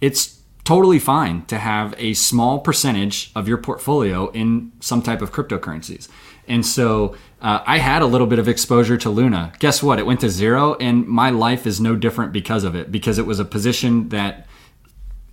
It's 0.00 0.40
totally 0.64 0.98
fine 0.98 1.44
to 1.46 1.58
have 1.58 1.94
a 1.98 2.14
small 2.14 2.58
percentage 2.58 3.30
of 3.34 3.46
your 3.46 3.58
portfolio 3.58 4.30
in 4.30 4.72
some 4.80 5.02
type 5.02 5.22
of 5.22 5.30
cryptocurrencies. 5.30 6.08
And 6.48 6.64
so 6.64 7.16
uh, 7.40 7.62
i 7.66 7.78
had 7.78 8.02
a 8.02 8.06
little 8.06 8.26
bit 8.26 8.38
of 8.38 8.48
exposure 8.48 8.96
to 8.98 9.10
luna. 9.10 9.52
Guess 9.58 9.82
what? 9.82 9.98
It 9.98 10.06
went 10.06 10.20
to 10.20 10.30
zero 10.30 10.74
and 10.76 11.06
my 11.06 11.30
life 11.30 11.66
is 11.66 11.80
no 11.80 11.96
different 11.96 12.32
because 12.32 12.64
of 12.64 12.74
it 12.74 12.90
because 12.90 13.18
it 13.18 13.26
was 13.26 13.38
a 13.38 13.44
position 13.44 14.08
that 14.08 14.46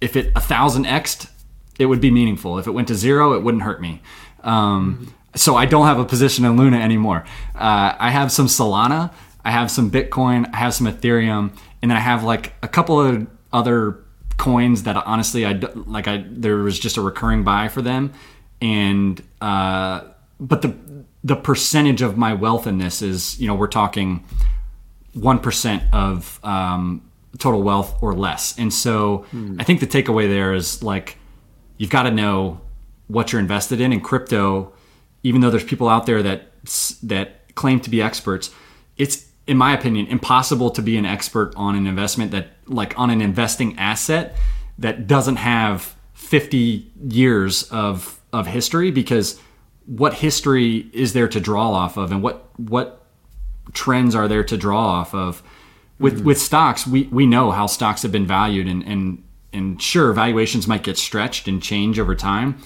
if 0.01 0.15
it 0.15 0.31
a 0.35 0.41
thousand 0.41 0.85
xed 0.85 1.29
it 1.79 1.85
would 1.85 2.01
be 2.01 2.11
meaningful. 2.11 2.59
If 2.59 2.67
it 2.67 2.71
went 2.71 2.89
to 2.89 2.95
zero 2.95 3.33
it 3.33 3.41
wouldn't 3.41 3.63
hurt 3.63 3.81
me. 3.81 4.01
Um, 4.43 5.13
so 5.35 5.55
I 5.55 5.65
don't 5.65 5.85
have 5.85 5.99
a 5.99 6.05
position 6.05 6.45
in 6.45 6.57
Luna 6.57 6.77
anymore. 6.79 7.25
Uh, 7.55 7.95
I 7.97 8.11
have 8.11 8.31
some 8.31 8.47
Solana, 8.47 9.13
I 9.43 9.51
have 9.51 9.71
some 9.71 9.89
Bitcoin, 9.89 10.49
I 10.53 10.57
have 10.57 10.73
some 10.73 10.87
Ethereum, 10.87 11.51
and 11.81 11.89
then 11.89 11.97
I 11.97 12.01
have 12.01 12.23
like 12.23 12.53
a 12.61 12.67
couple 12.67 12.99
of 12.99 13.27
other 13.53 14.03
coins 14.37 14.83
that 14.83 14.97
honestly 14.97 15.45
I 15.45 15.53
like. 15.75 16.07
I 16.07 16.25
there 16.27 16.57
was 16.57 16.79
just 16.79 16.97
a 16.97 17.01
recurring 17.01 17.43
buy 17.43 17.67
for 17.67 17.81
them, 17.81 18.13
and 18.61 19.21
uh, 19.39 20.01
but 20.39 20.61
the 20.61 20.75
the 21.23 21.35
percentage 21.35 22.01
of 22.01 22.17
my 22.17 22.33
wealth 22.33 22.67
in 22.67 22.77
this 22.77 23.01
is 23.01 23.39
you 23.39 23.47
know 23.47 23.55
we're 23.55 23.67
talking 23.67 24.23
one 25.13 25.39
percent 25.39 25.83
of 25.93 26.39
um, 26.43 27.09
total 27.37 27.61
wealth 27.63 28.01
or 28.01 28.13
less, 28.13 28.57
and 28.57 28.73
so 28.73 29.25
hmm. 29.31 29.57
I 29.59 29.63
think 29.63 29.79
the 29.79 29.87
takeaway 29.87 30.27
there 30.27 30.53
is 30.53 30.83
like 30.83 31.17
you've 31.77 31.89
got 31.89 32.03
to 32.03 32.11
know 32.11 32.61
what 33.07 33.31
you're 33.31 33.41
invested 33.41 33.79
in, 33.79 33.91
and 33.93 34.03
crypto 34.03 34.73
even 35.23 35.41
though 35.41 35.49
there's 35.49 35.63
people 35.63 35.87
out 35.89 36.05
there 36.05 36.21
that 36.23 36.47
that 37.03 37.53
claim 37.55 37.79
to 37.81 37.89
be 37.89 38.01
experts, 38.01 38.51
it's 38.97 39.27
in 39.47 39.57
my 39.57 39.73
opinion 39.73 40.07
impossible 40.07 40.69
to 40.71 40.81
be 40.81 40.97
an 40.97 41.05
expert 41.05 41.53
on 41.55 41.75
an 41.75 41.87
investment 41.87 42.31
that 42.31 42.47
like 42.67 42.97
on 42.97 43.09
an 43.09 43.21
investing 43.21 43.77
asset 43.77 44.35
that 44.77 45.07
doesn't 45.07 45.37
have 45.37 45.95
50 46.13 46.91
years 47.09 47.63
of 47.71 48.19
of 48.31 48.47
history 48.47 48.91
because 48.91 49.39
what 49.85 50.13
history 50.13 50.89
is 50.93 51.13
there 51.13 51.27
to 51.27 51.39
draw 51.39 51.71
off 51.71 51.97
of 51.97 52.11
and 52.11 52.21
what 52.21 52.47
what 52.59 53.05
trends 53.73 54.15
are 54.15 54.27
there 54.27 54.43
to 54.43 54.57
draw 54.57 54.85
off 54.85 55.13
of 55.13 55.43
with 55.99 56.17
mm-hmm. 56.17 56.25
with 56.25 56.39
stocks 56.39 56.87
we 56.87 57.03
we 57.03 57.25
know 57.25 57.51
how 57.51 57.65
stocks 57.65 58.03
have 58.03 58.11
been 58.11 58.25
valued 58.25 58.67
and 58.67 58.83
and 58.83 59.23
and 59.51 59.81
sure 59.81 60.13
valuations 60.13 60.67
might 60.67 60.83
get 60.83 60.97
stretched 60.97 61.47
and 61.47 61.61
change 61.61 61.99
over 61.99 62.15
time 62.15 62.61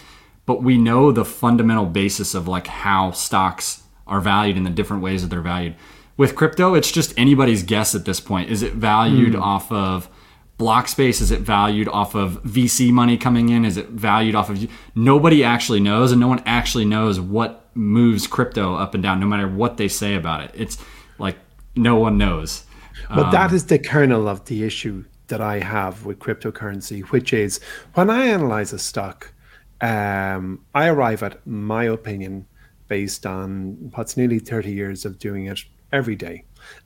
but 0.45 0.61
we 0.61 0.77
know 0.77 1.11
the 1.11 1.25
fundamental 1.25 1.85
basis 1.85 2.33
of 2.33 2.47
like 2.47 2.67
how 2.67 3.11
stocks 3.11 3.83
are 4.07 4.21
valued 4.21 4.57
and 4.57 4.65
the 4.65 4.71
different 4.71 5.01
ways 5.01 5.21
that 5.21 5.29
they're 5.29 5.41
valued. 5.41 5.75
With 6.17 6.35
crypto 6.35 6.75
it's 6.75 6.91
just 6.91 7.17
anybody's 7.17 7.63
guess 7.63 7.95
at 7.95 8.05
this 8.05 8.19
point. 8.19 8.49
Is 8.49 8.61
it 8.61 8.73
valued 8.73 9.33
mm. 9.33 9.41
off 9.41 9.71
of 9.71 10.09
block 10.57 10.87
space? 10.87 11.19
Is 11.19 11.31
it 11.31 11.41
valued 11.41 11.87
off 11.89 12.15
of 12.15 12.41
vc 12.43 12.91
money 12.91 13.17
coming 13.17 13.49
in? 13.49 13.65
Is 13.65 13.77
it 13.77 13.89
valued 13.89 14.35
off 14.35 14.49
of 14.49 14.69
nobody 14.93 15.43
actually 15.43 15.79
knows 15.79 16.11
and 16.11 16.21
no 16.21 16.27
one 16.27 16.43
actually 16.45 16.85
knows 16.85 17.19
what 17.19 17.69
moves 17.73 18.27
crypto 18.27 18.75
up 18.75 18.93
and 18.93 19.03
down 19.03 19.19
no 19.19 19.25
matter 19.25 19.47
what 19.47 19.77
they 19.77 19.87
say 19.87 20.15
about 20.15 20.41
it. 20.41 20.51
It's 20.53 20.77
like 21.17 21.37
no 21.75 21.97
one 21.97 22.17
knows. 22.17 22.63
But 23.09 23.25
um, 23.25 23.31
that 23.31 23.51
is 23.51 23.65
the 23.65 23.79
kernel 23.79 24.29
of 24.29 24.45
the 24.45 24.63
issue 24.63 25.03
that 25.27 25.41
i 25.41 25.59
have 25.59 26.05
with 26.05 26.19
cryptocurrency 26.19 27.01
which 27.09 27.33
is 27.33 27.59
when 27.93 28.09
i 28.09 28.25
analyze 28.25 28.73
a 28.73 28.79
stock 28.79 29.33
um, 29.81 30.63
i 30.73 30.87
arrive 30.87 31.23
at 31.23 31.45
my 31.45 31.85
opinion 31.85 32.45
based 32.87 33.25
on 33.25 33.91
what's 33.95 34.15
nearly 34.15 34.39
30 34.39 34.71
years 34.71 35.05
of 35.05 35.17
doing 35.19 35.45
it 35.47 35.59
every 35.91 36.15
day 36.15 36.43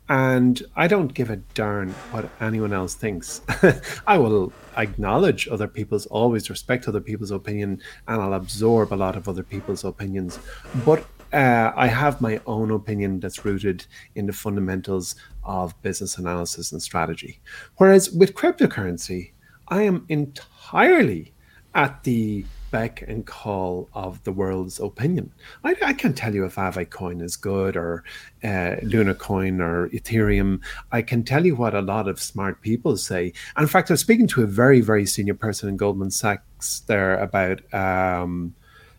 and 0.08 0.63
I 0.75 0.88
don't 0.88 1.13
give 1.13 1.30
a 1.30 1.38
darn 1.54 1.91
what 2.12 2.30
anyone 2.41 2.73
else 2.73 2.95
thinks. 2.95 3.41
I 4.08 4.17
will 4.17 4.52
acknowledge 4.78 5.47
other 5.47 5.67
people's, 5.67 6.06
always 6.08 6.49
respect 6.49 6.88
other 6.88 7.02
people's 7.02 7.32
opinion, 7.32 7.82
and 8.08 8.21
I'll 8.21 8.34
absorb 8.34 8.91
a 8.91 8.95
lot 8.95 9.15
of 9.15 9.30
other 9.30 9.43
people's 9.43 9.84
opinions. 9.84 10.39
But 10.86 11.06
uh, 11.32 11.71
I 11.75 11.88
have 11.88 12.21
my 12.21 12.41
own 12.47 12.71
opinion 12.71 13.19
that's 13.19 13.45
rooted 13.45 13.86
in 14.15 14.25
the 14.25 14.34
fundamentals 14.34 15.15
of 15.43 15.80
business 15.84 16.17
analysis 16.17 16.71
and 16.71 16.82
strategy. 16.82 17.39
Whereas 17.78 18.10
with 18.10 18.34
cryptocurrency, 18.34 19.32
I 19.67 19.84
am 19.84 20.06
entirely 20.10 21.34
at 21.75 22.04
the 22.04 22.45
beck 22.71 23.01
and 23.03 23.25
call 23.25 23.89
of 23.93 24.23
the 24.23 24.32
world's 24.32 24.79
opinion. 24.79 25.32
I, 25.63 25.75
I 25.82 25.93
can't 25.93 26.15
tell 26.15 26.34
you 26.34 26.45
if 26.45 26.55
Aave 26.55 26.89
coin 26.89 27.21
is 27.21 27.36
good 27.36 27.75
or 27.75 28.03
uh, 28.43 28.75
Luna 28.84 29.15
coin 29.15 29.62
or 29.62 29.89
Ethereum. 29.89 30.62
I 30.91 31.01
can 31.01 31.23
tell 31.23 31.45
you 31.45 31.55
what 31.55 31.73
a 31.73 31.82
lot 31.82 32.08
of 32.08 32.21
smart 32.21 32.62
people 32.62 32.97
say. 32.97 33.34
And 33.55 33.63
in 33.63 33.67
fact, 33.67 33.89
I 33.89 33.93
was 33.93 34.01
speaking 34.01 34.27
to 34.27 34.43
a 34.43 34.47
very, 34.47 34.82
very 34.82 35.05
senior 35.05 35.36
person 35.36 35.69
in 35.69 35.77
Goldman 35.77 36.12
Sachs 36.12 36.82
there 36.82 37.17
about 37.19 37.62
um, 37.73 38.55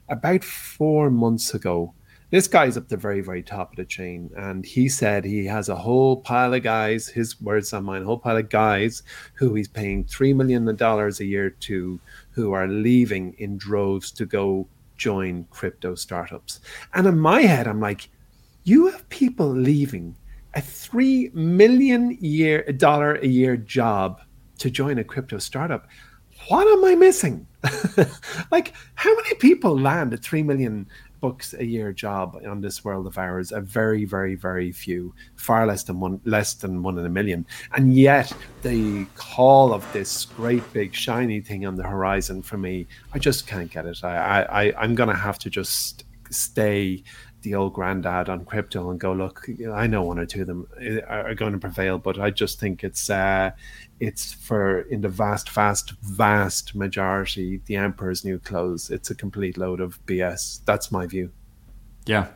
about 0.09 0.45
four 0.45 1.11
months 1.11 1.55
ago. 1.55 1.95
This 2.31 2.47
guy's 2.47 2.77
up 2.77 2.89
the 2.89 2.97
very, 2.97 3.23
very 3.23 3.43
top 3.43 3.73
of 3.73 3.77
the 3.77 3.85
chain. 3.85 4.31
And 4.37 4.65
he 4.65 4.89
said 4.89 5.25
he 5.25 5.47
has 5.47 5.69
a 5.69 5.75
whole 5.75 6.17
pile 6.17 6.55
of 6.55 6.63
guys, 6.63 7.09
his 7.09 7.41
words 7.41 7.73
on 7.73 7.85
mine, 7.85 8.03
a 8.03 8.05
whole 8.05 8.19
pile 8.19 8.37
of 8.37 8.49
guys 8.49 9.03
who 9.35 9.53
he's 9.55 9.67
paying 9.67 10.05
$3 10.05 10.37
million 10.37 10.69
a 10.69 11.25
year 11.25 11.51
to 11.51 12.01
who 12.31 12.53
are 12.53 12.69
leaving 12.69 13.35
in 13.39 13.57
droves 13.57 14.11
to 14.13 14.27
go 14.27 14.69
join 14.97 15.47
crypto 15.51 15.95
startups. 15.95 16.61
And 16.95 17.07
in 17.07 17.19
my 17.19 17.43
head, 17.43 17.67
I'm 17.67 17.81
like, 17.81 18.09
you 18.65 18.87
have 18.89 19.09
people 19.09 19.49
leaving 19.49 20.15
a 20.55 20.61
three 20.61 21.31
million 21.33 22.17
year 22.21 22.63
dollar 22.73 23.15
a 23.17 23.27
year 23.27 23.57
job 23.57 24.21
to 24.59 24.71
join 24.71 24.99
a 24.99 25.05
crypto 25.05 25.39
startup. 25.39 25.87
What 26.49 26.67
am 26.67 26.85
I 26.85 26.95
missing? 26.95 27.47
like, 28.51 28.75
how 28.95 29.15
many 29.15 29.35
people 29.35 29.79
land 29.79 30.13
a 30.13 30.17
three 30.17 30.43
million 30.43 30.87
bucks 31.21 31.55
a 31.55 31.65
year 31.65 31.93
job 31.93 32.41
on 32.47 32.61
this 32.61 32.85
world 32.85 33.07
of 33.07 33.19
ours 33.19 33.53
a 33.53 33.61
very 33.61 34.05
very 34.05 34.35
very 34.35 34.73
few 34.73 35.15
far 35.37 35.67
less 35.67 35.83
than 35.83 36.01
one 36.01 36.21
less 36.25 36.55
than 36.55 36.83
one 36.83 36.99
in 36.99 37.07
a 37.07 37.11
million. 37.11 37.47
And 37.75 37.95
yet 37.95 38.33
the 38.63 39.07
call 39.15 39.73
of 39.73 39.91
this 39.93 40.25
great 40.25 40.71
big 40.73 40.95
shiny 40.95 41.41
thing 41.41 41.67
on 41.67 41.77
the 41.77 41.85
horizon 41.85 42.43
for 42.43 42.59
me 42.59 42.87
i 43.13 43.19
just 43.19 43.47
can't 43.47 43.71
get 43.71 43.87
it. 43.87 44.03
I 44.05 44.43
i 44.43 44.83
i'm 44.83 44.95
gonna 44.95 45.15
have 45.17 45.39
to 45.41 45.51
just 45.51 46.05
stay 46.31 47.03
the 47.43 47.55
old 47.55 47.73
granddad 47.73 48.29
on 48.29 48.45
crypto 48.45 48.91
and 48.91 49.01
go 49.01 49.13
look 49.13 49.47
i 49.73 49.87
know 49.87 50.03
one 50.03 50.19
or 50.19 50.27
two 50.27 50.43
of 50.43 50.47
them 50.47 50.67
are 51.09 51.35
going 51.35 51.53
to 51.53 51.59
prevail 51.59 51.99
but 51.99 52.19
i 52.19 52.31
just 52.31 52.61
think 52.61 52.85
it's 52.85 53.09
uh 53.11 53.51
it's 54.01 54.33
for 54.33 54.81
in 54.81 55.03
the 55.03 55.09
vast, 55.09 55.51
vast, 55.51 55.93
vast 56.03 56.75
majority, 56.75 57.61
the 57.67 57.77
emperor's 57.77 58.25
new 58.25 58.39
clothes. 58.39 58.91
It's 58.91 59.11
a 59.11 59.15
complete 59.15 59.59
load 59.59 59.81
of 59.81 60.05
BS. 60.07 60.61
That's 60.65 60.91
my 60.91 61.07
view. 61.07 61.31
Yeah. 62.07 62.29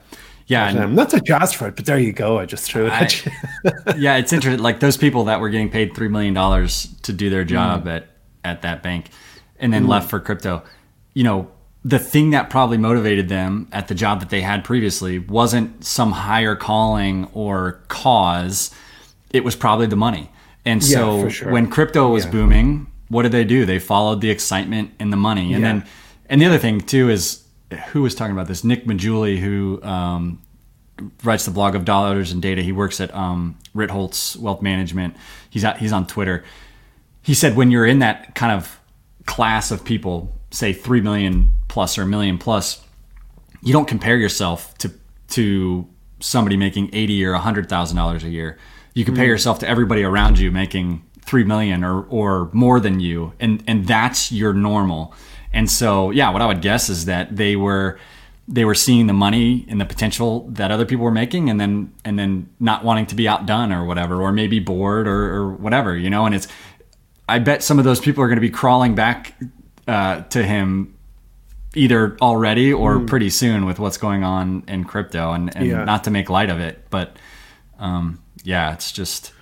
Yeah, 0.47 0.75
but, 0.75 0.83
um, 0.83 0.95
not 0.95 1.27
you 1.27 1.35
asked 1.35 1.57
for 1.57 1.69
it, 1.69 1.77
but 1.77 1.87
there 1.87 1.99
you 1.99 2.13
go. 2.13 2.39
I 2.39 2.45
just 2.45 2.71
threw 2.71 2.87
it 2.87 2.93
at 2.93 3.25
you. 3.25 3.33
yeah, 3.97 4.19
it's 4.19 4.31
interesting. 4.31 4.63
Like 4.63 4.79
those 4.79 4.99
people 4.99 5.25
that 5.25 5.41
were 5.41 5.49
getting 5.49 5.71
paid 5.71 5.97
three 5.97 6.09
million 6.09 6.35
dollars 6.35 6.95
to 7.05 7.15
do 7.15 7.31
their 7.31 7.45
job 7.45 7.87
mm. 7.87 7.97
at 7.97 8.09
at 8.45 8.61
that 8.61 8.83
bank, 8.83 9.09
and 9.59 9.73
then 9.73 9.85
mm. 9.85 9.89
left 9.89 10.11
for 10.11 10.21
crypto. 10.21 10.63
You 11.15 11.25
know, 11.25 11.51
the 11.85 11.99
thing 11.99 12.31
that 12.31 12.49
probably 12.49 12.79
motivated 12.79 13.29
them 13.29 13.69
at 13.71 13.89
the 13.89 13.95
job 13.95 14.21
that 14.21 14.31
they 14.31 14.41
had 14.41 14.65
previously 14.65 15.19
wasn't 15.19 15.85
some 15.85 16.13
higher 16.13 16.57
calling 16.57 17.29
or 17.35 17.83
cause. 17.89 18.71
It 19.31 19.45
was 19.45 19.55
probably 19.55 19.87
the 19.87 19.97
money. 19.97 20.31
And 20.65 20.83
so 20.83 21.25
yeah, 21.25 21.29
sure. 21.29 21.53
when 21.53 21.69
crypto 21.69 22.09
was 22.09 22.25
yeah. 22.25 22.31
booming, 22.31 22.87
what 23.09 23.23
did 23.23 23.33
they 23.33 23.45
do? 23.45 23.67
They 23.67 23.79
followed 23.79 24.23
the 24.23 24.31
excitement 24.31 24.93
and 24.99 25.13
the 25.13 25.19
money. 25.19 25.53
And 25.53 25.63
yeah. 25.63 25.73
then, 25.73 25.87
and 26.31 26.41
the 26.41 26.47
other 26.47 26.59
thing 26.59 26.81
too 26.81 27.11
is 27.11 27.45
who 27.89 28.01
was 28.01 28.15
talking 28.15 28.33
about 28.33 28.47
this? 28.47 28.65
Nick 28.65 28.87
Maggiulli, 28.87 29.39
who 29.39 29.83
um, 29.83 30.41
writes 31.23 31.45
the 31.45 31.51
blog 31.51 31.75
of 31.75 31.85
Dollars 31.85 32.33
and 32.33 32.41
Data. 32.41 32.63
He 32.63 32.73
works 32.73 32.99
at 32.99 33.15
um, 33.15 33.59
Ritholtz 33.75 34.37
Wealth 34.37 34.63
Management. 34.63 35.17
He's 35.51 35.65
at, 35.65 35.79
he's 35.79 35.93
on 35.93 36.07
Twitter. 36.07 36.45
He 37.21 37.35
said 37.35 37.57
when 37.57 37.71
you're 37.71 37.87
in 37.87 37.99
that 37.99 38.35
kind 38.35 38.53
of 38.53 38.81
class 39.27 39.71
of 39.71 39.85
people, 39.85 40.35
say 40.55 40.73
three 40.73 41.01
million 41.01 41.51
plus 41.69 41.99
or 41.99 42.03
a 42.03 42.07
million 42.07 42.39
plus, 42.39 42.83
you 43.63 43.73
don't 43.73 43.89
compare 43.89 44.17
yourself 44.17 44.77
to 44.79 44.93
to 45.29 45.87
somebody 46.21 46.57
making 46.57 46.91
eighty 46.93 47.25
or 47.25 47.35
hundred 47.35 47.69
thousand 47.69 47.97
dollars 47.97 48.25
a 48.25 48.31
year 48.31 48.59
you 48.95 49.05
compare 49.05 49.25
mm. 49.27 49.29
yourself 49.29 49.59
to 49.59 49.69
everybody 49.69 50.03
around 50.03 50.39
you 50.39 50.51
making 50.51 51.05
three 51.21 51.45
million 51.45 51.85
or 51.85 52.05
or 52.05 52.49
more 52.53 52.81
than 52.81 53.01
you, 53.01 53.33
and 53.39 53.63
and 53.67 53.87
that's 53.87 54.33
your 54.33 54.55
normal. 54.55 55.13
And 55.53 55.71
so, 55.71 56.11
yeah, 56.11 56.31
what 56.31 56.43
I 56.43 56.47
would 56.47 56.63
guess 56.63 56.89
is 56.89 57.05
that 57.05 57.37
they 57.37 57.57
were 57.57 57.99
they 58.47 58.65
were 58.65 58.75
seeing 58.75 59.07
the 59.07 59.13
money 59.13 59.65
and 59.69 59.81
the 59.81 59.85
potential 59.85 60.49
that 60.51 60.71
other 60.71 60.87
people 60.87 61.05
were 61.05 61.11
making, 61.11 61.51
and 61.51 61.61
then 61.61 61.93
and 62.05 62.19
then 62.19 62.49
not 62.61 62.85
wanting 62.85 63.07
to 63.07 63.15
be 63.15 63.29
outdone 63.29 63.73
or 63.73 63.85
whatever, 63.85 64.23
or 64.23 64.33
maybe 64.33 64.61
bored 64.61 65.09
or, 65.09 65.35
or 65.35 65.53
whatever, 65.53 65.97
you 65.97 66.09
know. 66.09 66.25
And 66.25 66.35
it's 66.35 66.47
I 67.29 67.41
bet 67.41 67.63
some 67.63 67.79
of 67.79 67.85
those 67.85 68.01
people 68.01 68.23
are 68.23 68.29
going 68.29 68.37
to 68.37 68.41
be 68.41 68.51
crawling 68.51 68.95
back 68.95 69.35
uh, 69.87 70.23
to 70.23 70.43
him 70.43 70.95
either 71.75 72.17
already 72.21 72.73
or 72.73 72.99
mm. 72.99 73.07
pretty 73.07 73.31
soon 73.31 73.67
with 73.67 73.79
what's 73.79 73.97
going 73.99 74.25
on 74.25 74.65
in 74.69 74.85
crypto, 74.85 75.33
and, 75.33 75.55
and 75.57 75.67
yeah. 75.67 75.85
not 75.85 76.05
to 76.05 76.11
make 76.11 76.31
light 76.31 76.51
of 76.51 76.61
it, 76.61 76.87
but 76.91 77.17
um, 77.79 78.23
yeah, 78.45 78.73
it's 78.73 78.93
just. 78.93 79.33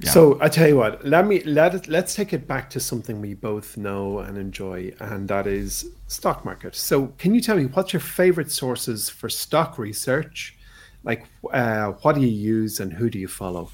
Yeah. 0.00 0.10
So 0.10 0.38
I 0.40 0.48
tell 0.48 0.68
you 0.68 0.76
what, 0.76 1.04
let 1.04 1.26
me 1.26 1.42
let 1.42 1.88
let's 1.88 2.14
take 2.14 2.32
it 2.32 2.46
back 2.46 2.70
to 2.70 2.80
something 2.80 3.20
we 3.20 3.34
both 3.34 3.76
know 3.76 4.20
and 4.20 4.38
enjoy, 4.38 4.92
and 5.00 5.26
that 5.28 5.46
is 5.48 5.90
stock 6.06 6.44
market. 6.44 6.76
So 6.76 7.08
can 7.18 7.34
you 7.34 7.40
tell 7.40 7.56
me 7.56 7.66
what's 7.66 7.92
your 7.92 8.00
favorite 8.00 8.52
sources 8.52 9.08
for 9.08 9.28
stock 9.28 9.76
research? 9.76 10.56
Like, 11.02 11.26
uh, 11.52 11.92
what 12.02 12.14
do 12.14 12.20
you 12.20 12.28
use 12.28 12.80
and 12.80 12.92
who 12.92 13.10
do 13.10 13.18
you 13.18 13.28
follow? 13.28 13.70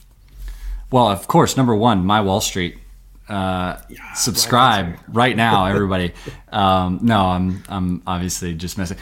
Well, 0.90 1.08
of 1.08 1.26
course, 1.26 1.56
number 1.56 1.74
one, 1.74 2.06
my 2.06 2.20
Wall 2.20 2.40
Street. 2.40 2.78
Uh, 3.28 3.80
yeah, 3.88 4.12
subscribe 4.14 4.87
right, 4.87 4.98
right 5.08 5.37
now, 5.37 5.64
everybody. 5.74 6.12
um, 6.50 6.98
no, 7.02 7.20
I'm 7.20 7.62
I'm 7.68 8.02
obviously 8.06 8.54
just 8.54 8.77
messing. 8.77 8.98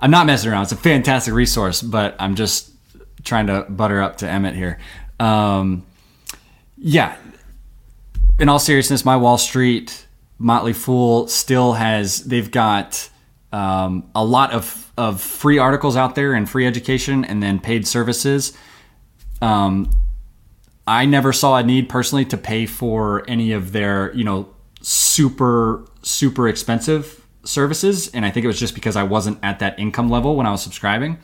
I'm 0.00 0.10
not 0.10 0.26
messing 0.26 0.50
around. 0.50 0.64
It's 0.64 0.72
a 0.72 0.76
fantastic 0.76 1.34
resource, 1.34 1.82
but 1.82 2.14
I'm 2.18 2.34
just 2.34 2.70
trying 3.24 3.46
to 3.46 3.62
butter 3.62 4.02
up 4.02 4.18
to 4.18 4.28
Emmett 4.28 4.54
here. 4.54 4.78
Um, 5.18 5.86
yeah. 6.76 7.16
In 8.38 8.48
all 8.48 8.58
seriousness, 8.58 9.04
my 9.04 9.16
Wall 9.16 9.38
Street 9.38 10.06
Motley 10.38 10.72
Fool 10.72 11.28
still 11.28 11.74
has. 11.74 12.24
They've 12.24 12.50
got 12.50 13.08
um, 13.52 14.10
a 14.14 14.24
lot 14.24 14.52
of 14.52 14.92
of 14.96 15.20
free 15.20 15.58
articles 15.58 15.96
out 15.96 16.14
there 16.14 16.34
and 16.34 16.48
free 16.48 16.66
education, 16.66 17.24
and 17.24 17.42
then 17.42 17.58
paid 17.58 17.86
services. 17.86 18.56
Um, 19.40 19.90
I 20.86 21.06
never 21.06 21.32
saw 21.32 21.56
a 21.56 21.62
need 21.62 21.88
personally 21.88 22.24
to 22.26 22.36
pay 22.36 22.66
for 22.66 23.24
any 23.28 23.52
of 23.52 23.72
their, 23.72 24.14
you 24.14 24.24
know, 24.24 24.54
super 24.82 25.86
super 26.02 26.48
expensive 26.48 27.26
services, 27.44 28.08
and 28.08 28.24
I 28.24 28.30
think 28.30 28.44
it 28.44 28.46
was 28.46 28.58
just 28.58 28.74
because 28.74 28.96
I 28.96 29.02
wasn't 29.02 29.38
at 29.42 29.58
that 29.60 29.78
income 29.78 30.08
level 30.08 30.36
when 30.36 30.46
I 30.46 30.50
was 30.50 30.62
subscribing. 30.62 31.18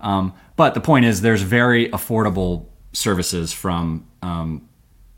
Um, 0.00 0.34
but 0.56 0.74
the 0.74 0.80
point 0.80 1.04
is, 1.04 1.20
there's 1.20 1.42
very 1.42 1.88
affordable 1.90 2.66
services 2.92 3.52
from 3.52 4.06
um, 4.22 4.68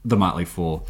the 0.04 0.16
Motley 0.16 0.44
Fool, 0.44 0.86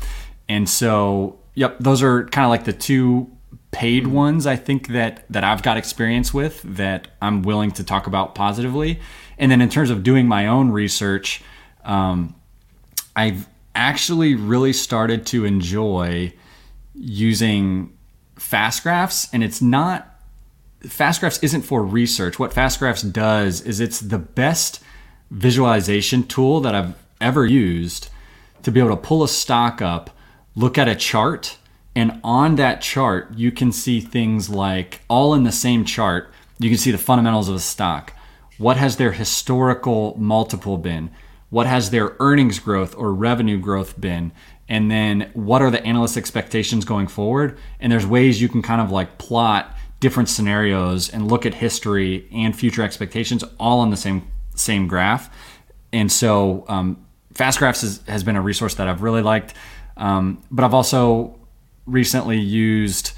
and 0.48 0.68
so 0.68 1.38
yep, 1.54 1.76
those 1.80 2.02
are 2.02 2.26
kind 2.26 2.44
of 2.44 2.50
like 2.50 2.64
the 2.64 2.72
two 2.72 3.30
paid 3.72 4.04
mm. 4.04 4.12
ones 4.12 4.46
I 4.46 4.56
think 4.56 4.88
that 4.88 5.24
that 5.30 5.44
I've 5.44 5.62
got 5.62 5.76
experience 5.76 6.32
with 6.32 6.62
that 6.62 7.08
I'm 7.20 7.42
willing 7.42 7.72
to 7.72 7.84
talk 7.84 8.06
about 8.06 8.34
positively. 8.34 9.00
And 9.38 9.50
then 9.50 9.60
in 9.60 9.68
terms 9.68 9.90
of 9.90 10.02
doing 10.02 10.26
my 10.26 10.46
own 10.46 10.70
research, 10.70 11.42
um, 11.84 12.34
I've 13.16 13.48
actually 13.74 14.34
really 14.34 14.72
started 14.72 15.26
to 15.26 15.44
enjoy 15.44 16.32
using 16.94 17.92
fast 18.36 18.82
graphs 18.82 19.28
and 19.32 19.42
it's 19.42 19.60
not 19.60 20.12
fastgraphs 20.82 21.42
isn't 21.42 21.62
for 21.62 21.82
research. 21.82 22.38
What 22.38 22.52
fastgraphs 22.52 23.10
does 23.12 23.60
is 23.62 23.80
it's 23.80 24.00
the 24.00 24.18
best 24.18 24.82
visualization 25.30 26.22
tool 26.22 26.60
that 26.60 26.72
i've 26.72 26.94
ever 27.20 27.44
used 27.44 28.08
to 28.62 28.70
be 28.70 28.78
able 28.78 28.90
to 28.90 28.96
pull 28.96 29.24
a 29.24 29.28
stock 29.28 29.82
up 29.82 30.10
look 30.54 30.78
at 30.78 30.86
a 30.86 30.94
chart 30.94 31.58
and 31.96 32.20
on 32.22 32.54
that 32.54 32.80
chart 32.80 33.28
you 33.34 33.50
can 33.50 33.72
see 33.72 34.00
things 34.00 34.48
like 34.48 35.00
all 35.08 35.34
in 35.34 35.42
the 35.42 35.50
same 35.50 35.84
chart 35.84 36.32
you 36.58 36.70
can 36.70 36.78
see 36.78 36.90
the 36.90 36.98
fundamentals 36.98 37.48
of 37.48 37.54
a 37.54 37.60
stock. 37.60 38.12
What 38.58 38.76
has 38.78 38.96
their 38.96 39.12
historical 39.12 40.16
multiple 40.18 40.78
been 40.78 41.10
what 41.50 41.66
has 41.66 41.90
their 41.90 42.16
earnings 42.18 42.58
growth 42.58 42.94
or 42.96 43.12
revenue 43.12 43.58
growth 43.58 44.00
been? 44.00 44.32
And 44.68 44.90
then 44.90 45.30
what 45.34 45.62
are 45.62 45.70
the 45.70 45.84
analyst 45.84 46.16
expectations 46.16 46.84
going 46.84 47.06
forward? 47.06 47.58
And 47.78 47.92
there's 47.92 48.06
ways 48.06 48.40
you 48.40 48.48
can 48.48 48.62
kind 48.62 48.80
of 48.80 48.90
like 48.90 49.18
plot 49.18 49.74
different 50.00 50.28
scenarios 50.28 51.08
and 51.08 51.30
look 51.30 51.46
at 51.46 51.54
history 51.54 52.28
and 52.32 52.54
future 52.54 52.82
expectations 52.82 53.44
all 53.58 53.80
on 53.80 53.90
the 53.90 53.96
same 53.96 54.30
same 54.54 54.88
graph. 54.88 55.30
And 55.92 56.10
so 56.10 56.64
um, 56.68 57.06
fast 57.36 57.58
graphs 57.58 57.82
is, 57.82 58.00
has 58.08 58.24
been 58.24 58.36
a 58.36 58.40
resource 58.40 58.74
that 58.74 58.88
i've 58.88 59.02
really 59.02 59.22
liked 59.22 59.54
um, 59.96 60.42
but 60.50 60.64
i've 60.64 60.74
also 60.74 61.38
recently 61.86 62.38
used 62.38 63.12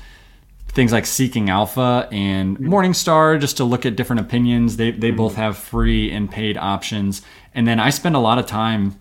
things 0.68 0.92
like 0.92 1.06
seeking 1.06 1.48
alpha 1.48 2.08
and 2.12 2.58
morningstar 2.58 3.40
just 3.40 3.56
to 3.56 3.64
look 3.64 3.86
at 3.86 3.96
different 3.96 4.20
opinions. 4.20 4.76
They, 4.76 4.90
they 4.90 5.10
both 5.10 5.34
have 5.34 5.56
free 5.56 6.12
and 6.12 6.30
paid 6.30 6.56
options 6.56 7.22
and 7.58 7.66
then 7.66 7.78
i 7.80 7.90
spend 7.90 8.14
a 8.14 8.18
lot 8.18 8.38
of 8.38 8.46
time 8.46 8.94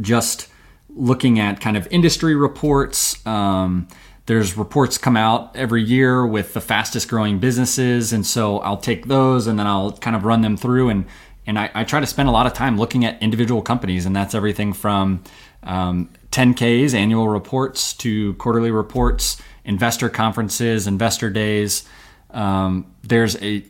just 0.00 0.48
looking 0.94 1.38
at 1.38 1.60
kind 1.60 1.76
of 1.76 1.86
industry 1.90 2.34
reports. 2.34 3.24
Um, 3.26 3.88
there's 4.26 4.56
reports 4.56 4.98
come 4.98 5.16
out 5.16 5.56
every 5.56 5.82
year 5.82 6.26
with 6.26 6.54
the 6.54 6.60
fastest 6.60 7.08
growing 7.08 7.38
businesses, 7.38 8.12
and 8.12 8.24
so 8.24 8.58
I'll 8.58 8.76
take 8.76 9.06
those 9.06 9.46
and 9.46 9.58
then 9.58 9.66
I'll 9.66 9.92
kind 9.92 10.14
of 10.14 10.24
run 10.24 10.42
them 10.42 10.56
through 10.56 10.88
and 10.90 11.06
and 11.46 11.58
I, 11.58 11.70
I 11.74 11.84
try 11.84 12.00
to 12.00 12.06
spend 12.06 12.28
a 12.28 12.32
lot 12.32 12.46
of 12.46 12.52
time 12.52 12.78
looking 12.78 13.04
at 13.04 13.20
individual 13.20 13.62
companies, 13.62 14.06
and 14.06 14.14
that's 14.14 14.34
everything 14.34 14.72
from 14.72 15.24
um, 15.62 16.10
10Ks, 16.30 16.94
annual 16.94 17.28
reports, 17.28 17.94
to 17.94 18.34
quarterly 18.34 18.70
reports, 18.70 19.40
investor 19.64 20.08
conferences, 20.10 20.86
investor 20.86 21.30
days. 21.30 21.88
Um, 22.30 22.94
there's 23.02 23.40
a 23.42 23.64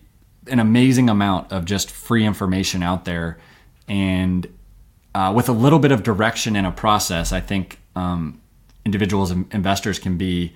an 0.49 0.59
amazing 0.59 1.09
amount 1.09 1.53
of 1.53 1.65
just 1.65 1.91
free 1.91 2.27
information 2.27 2.83
out 2.83 3.05
there, 3.05 3.39
and 3.91 4.47
uh, 5.17 5.33
with 5.35 5.49
a 5.49 5.53
little 5.53 5.81
bit 5.81 5.91
of 5.91 6.05
direction 6.05 6.55
and 6.55 6.65
a 6.65 6.71
process, 6.71 7.33
I 7.33 7.41
think 7.41 7.81
um, 7.97 8.41
individuals 8.85 9.33
and 9.33 9.53
investors 9.53 9.99
can 9.99 10.17
be, 10.17 10.53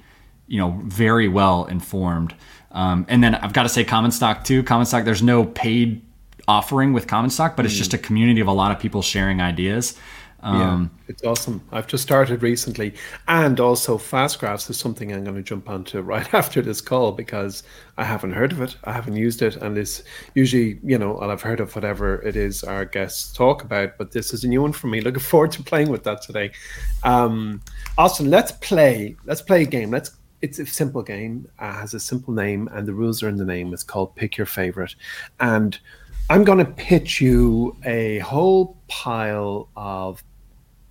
you 0.47 0.59
know, 0.59 0.81
very 0.85 1.27
well 1.27 1.65
informed. 1.65 2.33
Um, 2.71 3.05
and 3.09 3.25
then 3.25 3.35
I've 3.35 3.53
got 3.53 3.65
to 3.65 3.69
say, 3.69 3.83
common 3.83 4.13
stock 4.13 4.45
too. 4.45 4.63
Common 4.63 4.87
stock, 4.87 5.05
there's 5.05 5.23
no 5.23 5.47
paid 5.47 6.01
offering 6.47 6.93
with 6.93 7.09
common 7.09 7.29
stock, 7.29 7.57
but 7.57 7.65
it's 7.65 7.75
just 7.75 7.93
a 7.93 7.99
community 7.99 8.41
of 8.41 8.47
a 8.47 8.53
lot 8.53 8.71
of 8.71 8.79
people 8.79 9.03
sharing 9.03 9.41
ideas. 9.41 9.99
Um, 10.45 10.91
yeah, 10.93 11.05
it's 11.09 11.25
awesome. 11.25 11.63
I've 11.73 11.87
just 11.87 12.03
started 12.03 12.43
recently, 12.43 12.93
and 13.29 13.59
also 13.59 13.97
fast 13.97 14.39
graphs 14.39 14.69
is 14.69 14.77
something 14.77 15.11
I'm 15.11 15.25
going 15.25 15.37
to 15.37 15.43
jump 15.43 15.71
onto 15.71 16.01
right 16.03 16.33
after 16.35 16.61
this 16.61 16.83
call 16.83 17.13
because 17.13 17.63
I 17.97 18.05
haven't 18.05 18.33
heard 18.33 18.53
of 18.53 18.61
it. 18.61 18.77
I 18.85 18.93
haven't 18.93 19.17
used 19.17 19.41
it, 19.41 19.57
and 19.57 19.79
it's 19.79 20.03
usually 20.35 20.79
you 20.85 20.99
know 20.99 21.17
I'll 21.17 21.31
have 21.31 21.41
heard 21.41 21.61
of 21.61 21.75
whatever 21.75 22.21
it 22.23 22.37
is 22.37 22.63
our 22.63 22.85
guests 22.85 23.33
talk 23.33 23.65
about, 23.65 23.97
but 23.97 24.13
this 24.13 24.35
is 24.35 24.45
a 24.45 24.49
new 24.49 24.61
one 24.61 24.73
for 24.73 24.87
me. 24.87 25.01
Looking 25.05 25.21
forward 25.21 25.53
to 25.53 25.63
playing 25.63 25.89
with 25.89 26.05
that 26.05 26.21
today. 26.21 26.53
Um, 27.05 27.63
Austin, 27.97 28.29
let's 28.29 28.53
play. 28.53 29.17
Let's 29.25 29.43
play 29.43 29.63
a 29.63 29.67
game. 29.67 29.91
Let's. 29.91 30.11
It's 30.43 30.59
a 30.59 30.67
simple 30.67 31.03
game. 31.03 31.49
Uh, 31.59 31.73
has 31.73 31.95
a 31.95 32.01
simple 32.01 32.35
name, 32.35 32.69
and 32.73 32.87
the 32.87 32.93
rules 32.93 33.23
are 33.23 33.31
in 33.31 33.37
the 33.37 33.47
name. 33.47 33.73
It's 33.73 33.83
called 33.83 34.15
Pick 34.15 34.37
Your 34.37 34.47
Favorite, 34.47 34.95
and 35.41 35.79
I'm 36.29 36.45
going 36.45 36.59
to 36.59 36.65
pitch 36.65 37.21
you 37.21 37.77
a 37.85 38.19
whole 38.19 38.79
pile 38.89 39.69
of 39.75 40.23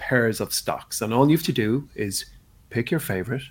pairs 0.09 0.41
of 0.41 0.53
stocks, 0.53 1.01
and 1.01 1.13
all 1.13 1.29
you 1.29 1.37
have 1.37 1.45
to 1.45 1.53
do 1.53 1.87
is 1.95 2.25
pick 2.69 2.91
your 2.91 2.99
favorite 2.99 3.43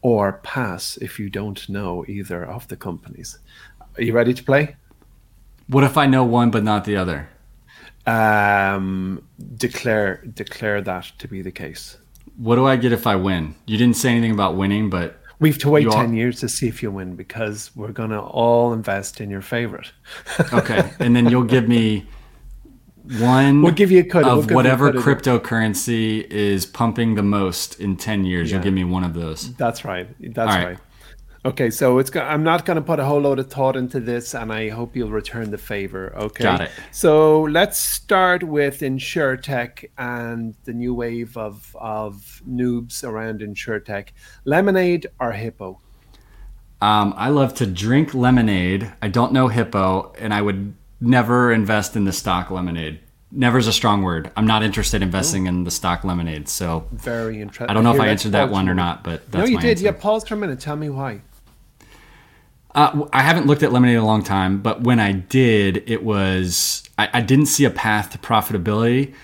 or 0.00 0.34
pass 0.44 0.96
if 0.98 1.18
you 1.18 1.28
don't 1.28 1.68
know 1.68 2.04
either 2.08 2.44
of 2.44 2.68
the 2.68 2.76
companies. 2.76 3.38
Are 3.96 4.02
you 4.02 4.12
ready 4.12 4.34
to 4.34 4.44
play? 4.44 4.76
What 5.66 5.84
if 5.84 5.96
I 5.96 6.06
know 6.06 6.24
one 6.24 6.50
but 6.50 6.62
not 6.62 6.84
the 6.84 6.96
other? 6.96 7.28
Um, 8.06 9.22
declare 9.56 10.24
declare 10.42 10.80
that 10.82 11.12
to 11.18 11.28
be 11.28 11.42
the 11.42 11.52
case. 11.52 11.98
What 12.36 12.56
do 12.56 12.66
I 12.66 12.76
get 12.76 12.92
if 12.92 13.06
I 13.06 13.16
win? 13.16 13.54
You 13.66 13.76
didn't 13.76 13.96
say 13.96 14.10
anything 14.10 14.32
about 14.32 14.56
winning, 14.56 14.90
but 14.90 15.20
we 15.38 15.48
have 15.50 15.58
to 15.58 15.70
wait 15.70 15.90
10 15.90 16.14
years 16.14 16.40
to 16.40 16.48
see 16.48 16.68
if 16.68 16.82
you 16.82 16.90
win 16.90 17.16
because 17.16 17.70
we're 17.74 17.92
going 17.92 18.10
to 18.10 18.20
all 18.20 18.72
invest 18.72 19.20
in 19.20 19.28
your 19.30 19.42
favorite. 19.42 19.90
okay. 20.52 20.90
And 21.00 21.14
then 21.16 21.28
you'll 21.28 21.50
give 21.56 21.68
me 21.68 22.06
one 23.18 23.62
we'll 23.62 23.72
give 23.72 23.90
you 23.90 24.00
a 24.00 24.04
code 24.04 24.24
of 24.24 24.46
we'll 24.46 24.56
whatever 24.56 24.92
cryptocurrency 24.92 26.24
is 26.30 26.66
pumping 26.66 27.14
the 27.14 27.22
most 27.22 27.80
in 27.80 27.96
10 27.96 28.24
years. 28.24 28.50
Yeah. 28.50 28.56
you'll 28.56 28.64
give 28.64 28.74
me 28.74 28.84
one 28.84 29.04
of 29.04 29.14
those. 29.14 29.54
That's 29.54 29.84
right. 29.84 30.08
That's 30.34 30.48
right. 30.48 30.64
right. 30.64 30.78
okay 31.44 31.70
so 31.70 31.98
it's 31.98 32.14
i'm 32.14 32.44
not 32.44 32.64
going 32.64 32.76
to 32.76 32.82
put 32.82 33.00
a 33.00 33.04
whole 33.04 33.20
load 33.20 33.40
of 33.40 33.50
thought 33.50 33.74
into 33.74 33.98
this 33.98 34.32
and 34.32 34.52
i 34.52 34.68
hope 34.68 34.94
you'll 34.94 35.10
return 35.10 35.50
the 35.50 35.58
favor 35.58 36.14
okay? 36.16 36.44
Got 36.44 36.60
it. 36.62 36.70
So 36.92 37.42
let's 37.42 37.78
start 37.78 38.42
with 38.42 38.80
insurtech 38.80 39.90
and 39.98 40.54
the 40.64 40.72
new 40.72 40.94
wave 40.94 41.36
of 41.36 41.74
of 41.80 42.42
noobs 42.48 43.04
around 43.04 43.40
insurtech. 43.40 44.08
Lemonade 44.44 45.06
or 45.18 45.32
hippo? 45.32 45.80
Um, 46.80 47.14
I 47.16 47.28
love 47.28 47.54
to 47.54 47.66
drink 47.66 48.12
lemonade. 48.12 48.92
I 49.00 49.08
don't 49.08 49.32
know 49.32 49.46
hippo, 49.48 50.12
and 50.18 50.34
I 50.34 50.42
would 50.42 50.74
never 51.02 51.52
invest 51.52 51.96
in 51.96 52.04
the 52.04 52.12
stock 52.12 52.50
lemonade. 52.50 53.00
Never 53.30 53.58
is 53.58 53.66
a 53.66 53.72
strong 53.72 54.02
word. 54.02 54.30
I'm 54.36 54.46
not 54.46 54.62
interested 54.62 54.98
in 54.98 55.04
investing 55.04 55.46
in 55.46 55.64
the 55.64 55.70
stock 55.70 56.04
lemonade. 56.04 56.48
So 56.48 56.86
very 56.92 57.40
interesting. 57.40 57.70
I 57.70 57.72
don't 57.72 57.82
know 57.82 57.94
if 57.94 58.00
I 58.00 58.08
answered 58.08 58.32
that 58.32 58.50
one 58.50 58.68
or 58.68 58.74
not, 58.74 59.02
but 59.02 59.32
no, 59.32 59.44
you 59.44 59.58
did. 59.58 59.70
Answer. 59.70 59.84
Yeah, 59.84 59.92
pause 59.92 60.26
for 60.26 60.34
a 60.34 60.36
minute. 60.36 60.60
Tell 60.60 60.76
me 60.76 60.90
why. 60.90 61.22
Uh, 62.74 63.06
I 63.12 63.22
haven't 63.22 63.46
looked 63.46 63.62
at 63.62 63.72
lemonade 63.72 63.96
in 63.96 64.02
a 64.02 64.06
long 64.06 64.22
time, 64.22 64.60
but 64.62 64.82
when 64.82 65.00
I 65.00 65.12
did, 65.12 65.88
it 65.90 66.02
was 66.02 66.82
I, 66.98 67.08
I 67.14 67.20
didn't 67.20 67.46
see 67.46 67.64
a 67.64 67.70
path 67.70 68.10
to 68.10 68.18
profitability, 68.18 69.14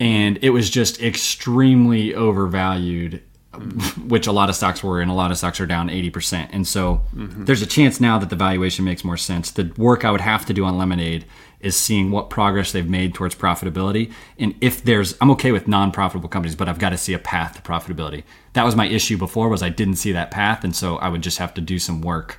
and 0.00 0.38
it 0.42 0.50
was 0.50 0.70
just 0.70 1.02
extremely 1.02 2.14
overvalued 2.14 3.22
which 4.06 4.26
a 4.26 4.32
lot 4.32 4.48
of 4.48 4.56
stocks 4.56 4.82
were, 4.82 5.00
and 5.00 5.10
a 5.10 5.14
lot 5.14 5.30
of 5.30 5.38
stocks 5.38 5.60
are 5.60 5.66
down 5.66 5.88
80%. 5.88 6.48
And 6.52 6.66
so 6.66 7.02
mm-hmm. 7.14 7.44
there's 7.44 7.62
a 7.62 7.66
chance 7.66 8.00
now 8.00 8.18
that 8.18 8.30
the 8.30 8.36
valuation 8.36 8.84
makes 8.84 9.04
more 9.04 9.16
sense. 9.16 9.50
The 9.50 9.72
work 9.76 10.04
I 10.04 10.10
would 10.10 10.20
have 10.20 10.46
to 10.46 10.52
do 10.52 10.64
on 10.64 10.78
Lemonade 10.78 11.24
is 11.60 11.76
seeing 11.76 12.10
what 12.10 12.30
progress 12.30 12.72
they've 12.72 12.88
made 12.88 13.14
towards 13.14 13.34
profitability. 13.34 14.12
And 14.38 14.54
if 14.60 14.84
there's, 14.84 15.16
I'm 15.20 15.30
okay 15.32 15.52
with 15.52 15.66
non 15.66 15.90
profitable 15.90 16.28
companies, 16.28 16.54
but 16.54 16.68
I've 16.68 16.78
got 16.78 16.90
to 16.90 16.98
see 16.98 17.12
a 17.12 17.18
path 17.18 17.56
to 17.56 17.62
profitability. 17.62 18.24
That 18.52 18.64
was 18.64 18.76
my 18.76 18.86
issue 18.86 19.16
before, 19.16 19.48
was 19.48 19.62
I 19.62 19.68
didn't 19.68 19.96
see 19.96 20.12
that 20.12 20.30
path. 20.30 20.64
And 20.64 20.74
so 20.74 20.96
I 20.96 21.08
would 21.08 21.22
just 21.22 21.38
have 21.38 21.54
to 21.54 21.60
do 21.60 21.78
some 21.78 22.02
work 22.02 22.38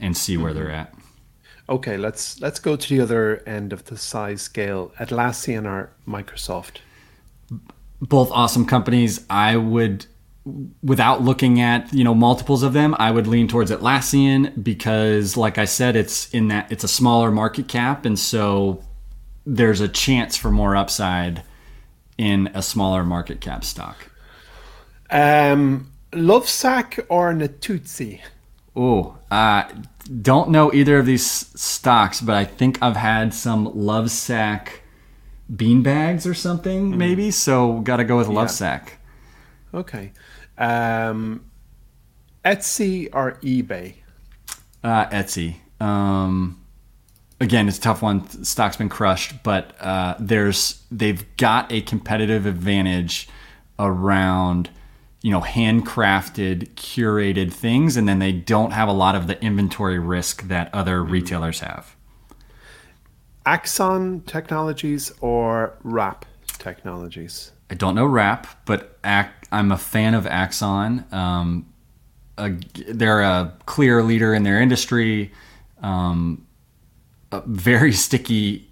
and 0.00 0.16
see 0.16 0.36
where 0.36 0.52
mm-hmm. 0.52 0.60
they're 0.60 0.72
at. 0.72 0.94
Okay, 1.68 1.96
let's 1.96 2.40
let's 2.40 2.58
go 2.58 2.76
to 2.76 2.88
the 2.88 3.00
other 3.00 3.42
end 3.46 3.72
of 3.72 3.84
the 3.84 3.96
size 3.96 4.42
scale. 4.42 4.92
Atlassian 4.98 5.64
or 5.64 5.90
Microsoft. 6.06 6.78
Both 8.00 8.30
awesome 8.32 8.66
companies. 8.66 9.24
I 9.30 9.56
would 9.56 10.06
without 10.82 11.22
looking 11.22 11.60
at 11.60 11.92
you 11.92 12.04
know 12.04 12.14
multiples 12.14 12.62
of 12.62 12.72
them, 12.72 12.94
I 12.98 13.10
would 13.10 13.26
lean 13.26 13.48
towards 13.48 13.70
Atlassian 13.70 14.62
because, 14.62 15.36
like 15.36 15.58
I 15.58 15.64
said, 15.64 15.96
it's 15.96 16.32
in 16.34 16.48
that 16.48 16.70
it's 16.70 16.84
a 16.84 16.88
smaller 16.88 17.30
market 17.30 17.68
cap, 17.68 18.04
and 18.04 18.18
so 18.18 18.82
there's 19.44 19.80
a 19.80 19.88
chance 19.88 20.36
for 20.36 20.50
more 20.50 20.76
upside 20.76 21.42
in 22.18 22.50
a 22.54 22.62
smaller 22.62 23.04
market 23.04 23.40
cap 23.40 23.64
stock. 23.64 24.10
Um, 25.10 25.90
Lovesac 26.12 27.04
or 27.08 27.32
Natuzzi? 27.32 28.20
Oh, 28.74 29.18
uh, 29.30 29.64
don't 30.20 30.50
know 30.50 30.72
either 30.72 30.98
of 30.98 31.06
these 31.06 31.24
stocks, 31.24 32.20
but 32.20 32.34
I 32.34 32.44
think 32.44 32.82
I've 32.82 32.96
had 32.96 33.34
some 33.34 33.66
Lovesac 33.68 34.68
bean 35.54 35.82
bags 35.82 36.26
or 36.26 36.34
something, 36.34 36.92
mm. 36.92 36.96
maybe. 36.96 37.30
So 37.30 37.80
got 37.80 37.96
to 37.96 38.04
go 38.04 38.16
with 38.16 38.28
Lovesac. 38.28 38.88
Yeah. 38.88 39.80
Okay. 39.80 40.12
Um, 40.62 41.44
Etsy 42.44 43.08
or 43.12 43.32
eBay? 43.42 43.94
Uh, 44.82 45.06
Etsy. 45.06 45.56
Um, 45.80 46.62
again, 47.40 47.68
it's 47.68 47.78
a 47.78 47.80
tough 47.80 48.02
one. 48.02 48.28
Stock's 48.44 48.76
been 48.76 48.88
crushed, 48.88 49.42
but 49.42 49.74
uh, 49.80 50.14
there's 50.18 50.82
they've 50.90 51.24
got 51.36 51.70
a 51.72 51.82
competitive 51.82 52.46
advantage 52.46 53.28
around 53.78 54.70
you 55.22 55.30
know, 55.30 55.40
handcrafted, 55.40 56.70
curated 56.74 57.52
things, 57.52 57.96
and 57.96 58.08
then 58.08 58.18
they 58.18 58.32
don't 58.32 58.72
have 58.72 58.88
a 58.88 58.92
lot 58.92 59.14
of 59.14 59.28
the 59.28 59.40
inventory 59.42 59.98
risk 59.98 60.48
that 60.48 60.68
other 60.74 61.02
retailers 61.02 61.60
have. 61.60 61.94
Axon 63.46 64.22
Technologies 64.22 65.12
or 65.20 65.78
Wrap 65.84 66.26
Technologies? 66.58 67.52
I 67.70 67.74
don't 67.74 67.94
know 67.94 68.04
Wrap, 68.04 68.48
but 68.64 68.98
Ac- 69.04 69.30
I'm 69.52 69.70
a 69.70 69.78
fan 69.78 70.14
of 70.14 70.26
Axon. 70.26 71.04
Um, 71.12 71.66
a, 72.38 72.50
they're 72.88 73.20
a 73.20 73.54
clear 73.66 74.02
leader 74.02 74.34
in 74.34 74.42
their 74.42 74.60
industry. 74.60 75.30
Um, 75.82 76.46
very 77.46 77.92
sticky, 77.92 78.68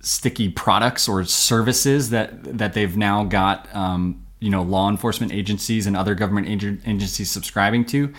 sticky 0.00 0.48
products 0.50 1.08
or 1.08 1.24
services 1.24 2.10
that 2.10 2.58
that 2.58 2.72
they've 2.74 2.96
now 2.96 3.24
got. 3.24 3.72
Um, 3.74 4.22
you 4.40 4.50
know, 4.50 4.62
law 4.62 4.90
enforcement 4.90 5.32
agencies 5.32 5.86
and 5.86 5.96
other 5.96 6.14
government 6.14 6.48
agencies 6.48 7.30
subscribing 7.30 7.86
to, 7.86 8.12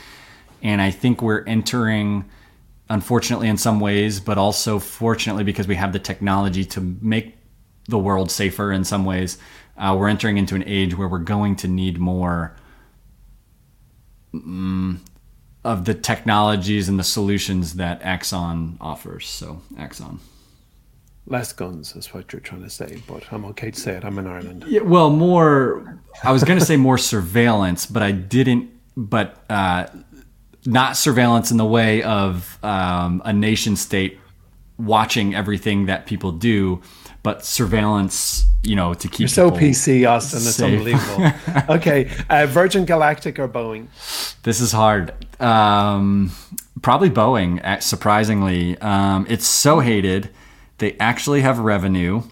and 0.64 0.82
I 0.82 0.89
think 0.89 1.22
we're 1.22 1.43
entering 1.45 2.26
unfortunately 2.89 3.48
in 3.48 3.58
some 3.58 3.80
ways, 3.80 4.20
but 4.20 4.38
also 4.38 4.80
fortunately 4.80 5.43
because 5.43 5.68
we 5.68 5.76
have 5.76 5.93
the 5.93 6.00
technology 6.00 6.66
to 6.66 6.98
make 7.02 7.38
the 7.88 7.98
world 8.00 8.32
safer 8.32 8.72
in 8.72 8.84
some 8.84 9.06
ways. 9.06 9.38
Uh, 9.78 9.96
we're 9.98 10.10
entering 10.10 10.38
into 10.38 10.56
an 10.56 10.64
age 10.66 10.98
where 10.98 11.08
we're 11.08 11.20
going 11.20 11.56
to 11.58 11.68
need 11.68 12.00
more 12.00 12.56
um, 14.34 15.04
of 15.64 15.86
the 15.86 15.94
technologies 15.94 16.90
and 16.90 16.98
the 17.00 17.04
solutions 17.04 17.76
that 17.76 18.02
Axon 18.02 18.78
offers. 18.82 19.28
So, 19.28 19.62
Axon. 19.78 20.20
Less 21.26 21.52
guns 21.52 21.96
is 21.96 22.14
what 22.14 22.32
you're 22.32 22.40
trying 22.40 22.64
to 22.64 22.70
say, 22.70 23.02
but 23.06 23.24
I'm 23.32 23.44
okay 23.46 23.72
to 23.72 23.80
say 23.80 23.98
it. 23.98 24.06
I'm 24.06 24.18
in 24.18 24.28
Ireland. 24.28 24.64
Yeah, 24.68 24.82
well, 24.82 25.10
more. 25.10 26.02
I 26.24 26.32
was 26.32 26.44
going 26.46 26.58
to 26.58 26.66
say 26.66 26.78
more 26.78 26.98
surveillance, 27.14 27.86
but 27.86 28.02
I 28.02 28.12
didn't. 28.12 28.72
But 28.96 29.44
uh, 29.50 29.88
not 30.66 30.98
surveillance 30.98 31.52
in 31.52 31.58
the 31.58 31.66
way 31.66 32.02
of 32.04 32.58
um, 32.64 33.22
a 33.26 33.34
nation 33.34 33.76
state 33.76 34.20
watching 34.78 35.36
everything 35.36 35.88
that 35.88 36.06
people 36.06 36.32
do, 36.32 36.82
but 37.28 37.44
surveillance, 37.44 38.46
you 38.64 38.74
know, 38.74 38.94
to 38.94 39.10
keep. 39.10 39.20
You're 39.20 39.28
so 39.28 39.52
PC, 39.52 40.10
Austin. 40.10 40.40
It's 40.40 40.62
unbelievable. 40.62 41.30
okay, 41.76 42.10
uh, 42.30 42.46
Virgin 42.46 42.86
Galactic 42.86 43.38
or 43.38 43.50
Boeing? 43.50 43.88
This 44.44 44.62
is 44.62 44.72
hard. 44.72 45.14
Um, 45.42 46.32
probably 46.82 47.10
Boeing. 47.10 47.84
Surprisingly, 47.84 48.78
um, 48.78 49.28
it's 49.30 49.46
so 49.46 49.82
hated. 49.82 50.30
They 50.78 50.96
actually 51.02 51.42
have 51.42 51.60
revenue, 51.60 52.24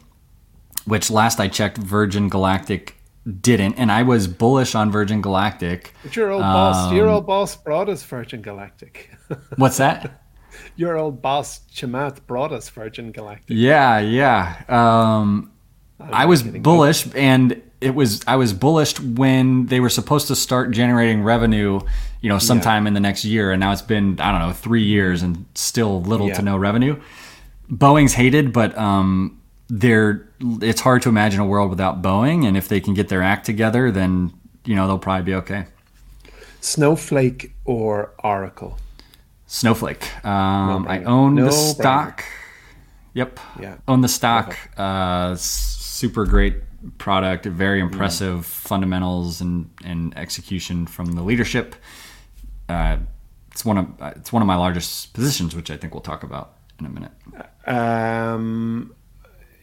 which 0.86 1.12
last 1.12 1.42
I 1.42 1.50
checked, 1.50 1.78
Virgin 1.78 2.30
Galactic 2.30 2.96
didn't, 3.42 3.74
and 3.74 3.92
I 3.92 4.04
was 4.04 4.30
bullish 4.30 4.76
on 4.76 4.92
Virgin 4.92 5.22
Galactic. 5.22 5.94
But 6.04 6.16
your 6.16 6.32
old 6.32 6.42
um, 6.42 6.54
boss, 6.54 6.94
your 6.94 7.10
old 7.10 7.28
boss 7.28 7.54
brought 7.58 7.90
us 7.90 8.02
Virgin 8.02 8.42
Galactic. 8.42 9.10
what's 9.58 9.76
that? 9.76 10.22
Your 10.76 10.98
old 10.98 11.22
boss 11.22 11.62
Chamath 11.74 12.26
brought 12.28 12.52
us 12.52 12.70
Virgin 12.70 13.12
Galactic. 13.12 13.48
Yeah, 13.50 14.00
yeah. 14.00 14.64
Um, 14.68 15.52
I 16.00 16.26
was 16.26 16.44
bullish, 16.44 17.08
and 17.16 17.62
it 17.82 17.96
was 17.96 18.22
I 18.28 18.36
was 18.36 18.54
bullish 18.54 19.00
when 19.00 19.68
they 19.68 19.80
were 19.80 19.90
supposed 19.90 20.28
to 20.28 20.36
start 20.36 20.72
generating 20.72 21.24
revenue, 21.24 21.80
you 22.22 22.30
know, 22.30 22.40
sometime 22.40 22.84
yeah. 22.84 22.90
in 22.90 22.94
the 22.94 23.00
next 23.00 23.26
year, 23.26 23.52
and 23.52 23.60
now 23.60 23.72
it's 23.72 23.82
been 23.82 24.20
I 24.20 24.32
don't 24.32 24.48
know 24.48 24.54
three 24.54 24.84
years 24.84 25.22
and 25.22 25.46
still 25.56 26.02
little 26.02 26.28
yeah. 26.28 26.36
to 26.36 26.42
no 26.42 26.58
revenue. 26.58 27.00
Boeing's 27.70 28.14
hated, 28.14 28.54
but 28.54 28.78
um, 28.78 29.42
they're 29.68 30.28
it's 30.62 30.82
hard 30.82 31.02
to 31.04 31.10
imagine 31.10 31.40
a 31.40 31.46
world 31.46 31.70
without 31.70 32.02
Boeing, 32.02 32.46
and 32.46 32.58
if 32.58 32.68
they 32.68 32.80
can 32.80 32.94
get 32.94 33.10
their 33.10 33.22
act 33.22 33.46
together, 33.46 33.92
then 33.92 34.34
you 34.66 34.76
know 34.76 34.88
they'll 34.88 35.00
probably 35.00 35.24
be 35.24 35.36
okay. 35.36 35.66
Snowflake 36.62 37.54
or 37.64 38.14
Oracle? 38.24 38.78
Snowflake. 39.48 40.26
Um, 40.26 40.84
no 40.84 40.90
I 40.90 41.04
own 41.04 41.36
no 41.36 41.46
the 41.46 41.52
stock. 41.52 42.22
Brainer. 42.22 42.26
Yep. 43.14 43.40
Yeah. 43.62 43.78
Own 43.88 44.02
the 44.02 44.08
stock. 44.08 44.58
Uh, 44.78 45.36
super 45.36 46.26
great 46.26 46.58
product. 46.98 47.46
Very 47.46 47.80
impressive 47.80 48.46
fundamentals 48.46 49.42
and, 49.42 49.70
and 49.84 50.18
execution 50.18 50.86
from 50.86 51.14
the 51.14 51.22
leadership. 51.22 51.76
Uh, 52.68 52.98
it's 53.52 53.64
one 53.64 53.78
of 53.78 53.88
it's 54.18 54.34
one 54.34 54.42
of 54.42 54.48
my 54.48 54.58
largest 54.58 55.14
positions, 55.14 55.56
which 55.56 55.72
I 55.72 55.78
think 55.78 55.94
we'll 55.94 56.02
talk 56.02 56.24
about 56.24 56.58
in 56.80 56.86
a 56.86 56.90
minute. 56.90 57.12
Um, 57.66 58.94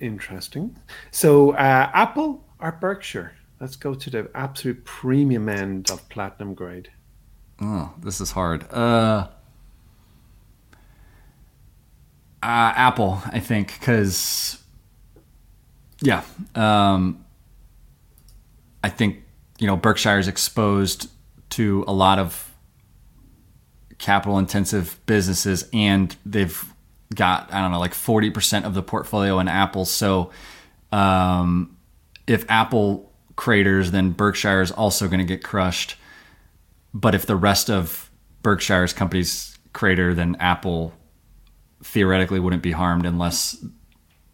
Interesting. 0.01 0.77
So, 1.11 1.53
uh, 1.53 1.91
Apple 1.95 2.45
or 2.59 2.73
Berkshire? 2.73 3.35
Let's 3.61 3.77
go 3.77 3.95
to 3.95 4.11
the 4.11 4.29
absolute 4.35 4.85
premium 4.85 5.49
end 5.49 5.91
of 5.91 6.09
platinum 6.09 6.55
grade. 6.55 6.91
Oh, 7.61 7.93
this 8.03 8.21
is 8.21 8.33
hard. 8.33 8.65
Uh, 8.73 9.29
uh 12.43 12.73
Apple, 12.77 13.23
I 13.27 13.41
think, 13.41 13.79
because 13.79 14.59
yeah, 16.01 16.23
um, 16.55 17.25
I 18.83 18.89
think 18.89 19.23
you 19.59 19.67
know 19.67 19.77
Berkshire 19.77 20.19
is 20.19 20.29
exposed 20.29 21.11
to 21.51 21.85
a 21.87 21.93
lot 21.93 22.19
of 22.19 22.51
capital 23.99 24.39
intensive 24.39 24.99
businesses, 25.07 25.69
and 25.73 26.15
they've 26.27 26.65
got 27.15 27.53
I 27.53 27.61
don't 27.61 27.71
know 27.71 27.79
like 27.79 27.95
forty 27.95 28.31
percent 28.31 28.67
of 28.67 28.75
the 28.75 28.83
portfolio 28.83 29.39
in 29.39 29.49
Apple. 29.49 29.85
So 29.85 30.31
um, 30.91 31.77
if 32.27 32.45
Apple 32.51 33.13
craters, 33.37 33.93
then 33.93 34.11
Berkshire 34.11 34.61
is 34.61 34.73
also 34.73 35.07
going 35.07 35.21
to 35.21 35.25
get 35.25 35.43
crushed. 35.45 35.97
But 36.93 37.15
if 37.15 37.25
the 37.25 37.37
rest 37.37 37.71
of 37.71 38.11
Berkshire's 38.43 38.93
companies 38.93 39.57
crater, 39.73 40.13
then 40.15 40.37
Apple 40.41 40.93
theoretically 41.83 42.41
wouldn't 42.41 42.63
be 42.63 42.73
harmed 42.73 43.07
unless 43.07 43.65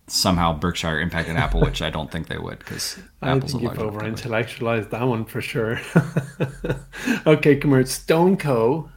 somehow 0.07 0.59
Berkshire 0.59 1.01
impacted 1.01 1.37
Apple, 1.37 1.61
which 1.61 1.83
I 1.83 1.91
don't 1.91 2.11
think 2.11 2.29
they 2.29 2.39
would 2.39 2.59
because 2.59 2.99
Apple's 3.23 3.55
I 3.55 3.59
think 3.59 3.63
you've 3.63 3.81
over 3.81 4.05
intellectualized 4.05 4.91
that 4.91 5.03
one 5.03 5.25
for 5.25 5.41
sure. 5.41 5.81
okay, 7.27 7.57
come 7.57 7.71
here. 7.73 7.83
StoneCo. 7.83 8.91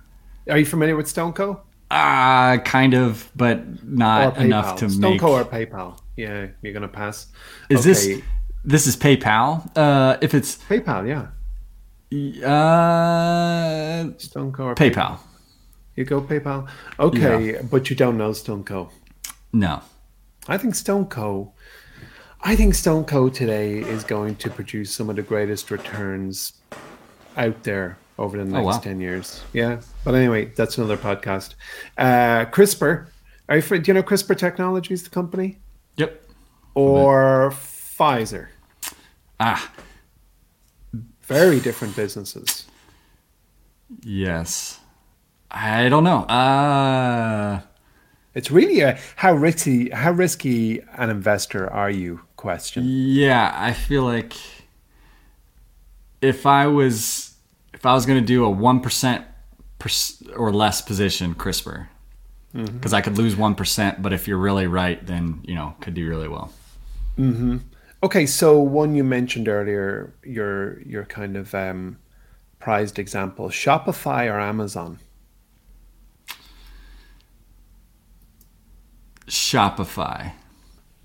Are 0.49 0.58
you 0.58 0.66
familiar 0.66 0.95
with 0.95 1.08
StoneCo? 1.08 1.60
Ah, 1.93 2.52
uh, 2.52 2.58
kind 2.60 2.93
of, 2.93 3.30
but 3.36 3.84
not 3.84 4.38
enough 4.38 4.78
to 4.80 4.89
Stone 4.89 5.12
make. 5.12 5.20
Stone 5.20 5.41
or 5.41 5.45
PayPal? 5.45 5.99
Yeah, 6.16 6.47
you're 6.62 6.74
gonna 6.74 6.88
pass. 6.88 7.28
Is 7.70 7.82
okay. 7.82 7.89
this 7.89 8.22
this 8.64 8.88
is 8.88 8.95
PayPal? 8.95 9.70
Uh, 9.76 10.18
if 10.22 10.34
it's 10.34 10.58
PayPal, 10.58 11.08
yeah. 11.08 11.28
Uh, 12.45 14.04
StoneCo 14.18 14.60
or 14.60 14.76
PayPal. 14.76 14.93
PayPal. 14.93 15.20
You 16.02 16.06
go 16.06 16.20
PayPal. 16.20 16.68
Okay, 16.99 17.54
yeah. 17.54 17.62
but 17.62 17.91
you 17.91 17.95
don't 17.95 18.18
know 18.18 18.32
StoneCo. 18.32 18.89
No. 19.54 19.84
I 20.47 20.58
think 20.58 20.74
StoneCo. 20.74 21.52
I 22.41 22.56
think 22.56 22.74
StoneCo 22.74 23.32
today 23.32 23.82
is 23.82 24.04
going 24.04 24.38
to 24.38 24.49
produce 24.49 24.91
some 24.95 25.12
of 25.12 25.16
the 25.16 25.22
greatest 25.22 25.70
returns 25.70 26.54
out 27.38 27.62
there 27.62 27.99
over 28.18 28.36
the 28.36 28.41
oh, 28.41 28.45
next 28.47 28.64
oh, 28.64 28.66
wow. 28.66 28.80
10 28.80 28.99
years. 28.99 29.43
Yeah. 29.54 29.82
But 30.04 30.16
anyway, 30.16 30.45
that's 30.45 30.80
another 30.80 30.97
podcast. 30.97 31.54
Uh, 31.99 32.45
CRISPR. 32.45 33.06
Are 33.47 33.58
you, 33.58 33.62
do 33.62 33.84
you 33.86 33.93
know 33.93 34.02
CRISPR 34.02 34.36
Technologies, 34.36 35.04
the 35.04 35.12
company? 35.12 35.60
Yep. 35.97 36.20
Or 36.74 37.52
Pfizer? 37.52 38.47
Ah. 39.39 39.72
Very 41.22 41.60
different 41.60 41.95
businesses. 41.95 42.66
Yes. 44.02 44.80
I 45.52 45.89
don't 45.89 46.04
know. 46.04 46.22
Uh 46.24 47.62
it's 48.34 48.49
really 48.49 48.80
a 48.80 48.97
how 49.18 49.34
risky 49.34 49.89
how 49.89 50.12
risky 50.12 50.82
an 50.95 51.10
investor 51.10 51.72
are 51.72 51.89
you 51.89 52.22
question. 52.38 52.84
Yeah, 52.86 53.54
I 53.54 53.74
feel 53.74 54.04
like 54.04 54.34
if 56.22 56.45
I 56.45 56.68
was 56.68 57.34
if 57.74 57.86
I 57.86 57.93
was 57.93 58.06
going 58.06 58.20
to 58.20 58.26
do 58.26 58.45
a 58.45 58.49
one 58.49 58.80
percent 58.80 59.26
or 60.36 60.52
less 60.52 60.82
position, 60.82 61.34
CRISPR, 61.34 61.88
because 62.54 62.70
mm-hmm. 62.70 62.95
I 62.95 63.02
could 63.02 63.18
lose 63.18 63.36
one 63.36 63.56
percent, 63.56 64.02
but 64.02 64.14
if 64.14 64.28
you're 64.28 64.38
really 64.38 64.68
right, 64.68 65.06
then 65.06 65.41
you 65.43 65.56
know 65.56 65.76
could 65.82 65.93
do 65.93 66.08
really 66.08 66.28
well. 66.28 66.54
Mm-hmm. 67.18 67.58
Okay, 68.04 68.26
so 68.26 68.60
one 68.60 68.95
you 68.95 69.04
mentioned 69.04 69.47
earlier, 69.47 70.14
your 70.24 70.80
your 70.82 71.06
kind 71.06 71.36
of 71.36 71.54
um, 71.54 71.97
prized 72.60 72.97
example, 72.97 73.49
Shopify 73.49 74.32
or 74.32 74.39
Amazon. 74.39 74.99
Shopify. 79.32 80.34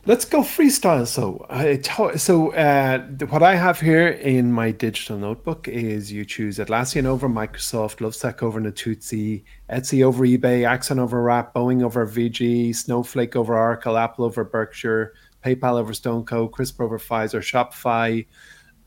Let's 0.05 0.25
go 0.25 0.41
freestyle. 0.41 1.07
So, 1.07 1.47
uh, 1.49 2.17
so 2.17 2.53
uh, 2.55 2.99
what 3.29 3.45
I 3.45 3.55
have 3.55 3.81
here 3.81 4.09
in 4.09 4.51
my 4.51 4.73
digital 4.73 5.17
notebook 5.17 5.69
is 5.69 6.11
you 6.11 6.25
choose 6.25 6.59
Atlassian 6.59 7.05
over 7.05 7.29
Microsoft, 7.29 7.99
Lovesac 7.99 8.43
over 8.43 8.61
Natuzzi, 8.61 9.45
Etsy 9.71 10.03
over 10.03 10.25
eBay, 10.25 10.69
Axon 10.69 10.99
over 10.99 11.23
Wrap, 11.23 11.55
Boeing 11.55 11.85
over 11.85 12.05
VG, 12.05 12.75
Snowflake 12.75 13.37
over 13.37 13.57
Oracle, 13.57 13.97
Apple 13.97 14.25
over 14.25 14.43
Berkshire, 14.43 15.15
PayPal 15.45 15.79
over 15.79 15.93
StoneCo, 15.93 16.51
CRISPR 16.51 16.81
over 16.81 16.99
Pfizer, 16.99 17.41
Shopify 17.41 18.27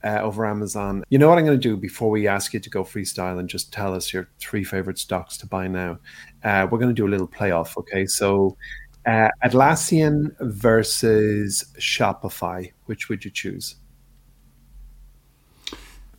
uh, 0.03 0.19
over 0.21 0.45
Amazon. 0.45 1.05
You 1.07 1.17
know 1.17 1.29
what 1.29 1.37
I'm 1.37 1.45
going 1.45 1.57
to 1.57 1.63
do 1.69 1.77
before 1.77 2.09
we 2.09 2.27
ask 2.27 2.53
you 2.53 2.59
to 2.59 2.69
go 2.69 2.83
freestyle 2.83 3.39
and 3.39 3.47
just 3.47 3.71
tell 3.71 3.93
us 3.93 4.11
your 4.11 4.27
three 4.39 4.65
favorite 4.65 4.99
stocks 4.99 5.37
to 5.37 5.47
buy 5.47 5.69
now? 5.69 5.97
Uh, 6.43 6.67
we're 6.69 6.79
going 6.79 6.93
to 6.93 7.01
do 7.01 7.07
a 7.07 7.09
little 7.11 7.27
playoff. 7.27 7.77
Okay. 7.77 8.05
So 8.05 8.57
uh, 9.05 9.29
Atlassian 9.43 10.35
versus 10.39 11.65
Shopify. 11.77 12.71
Which 12.85 13.09
would 13.09 13.25
you 13.25 13.31
choose? 13.31 13.75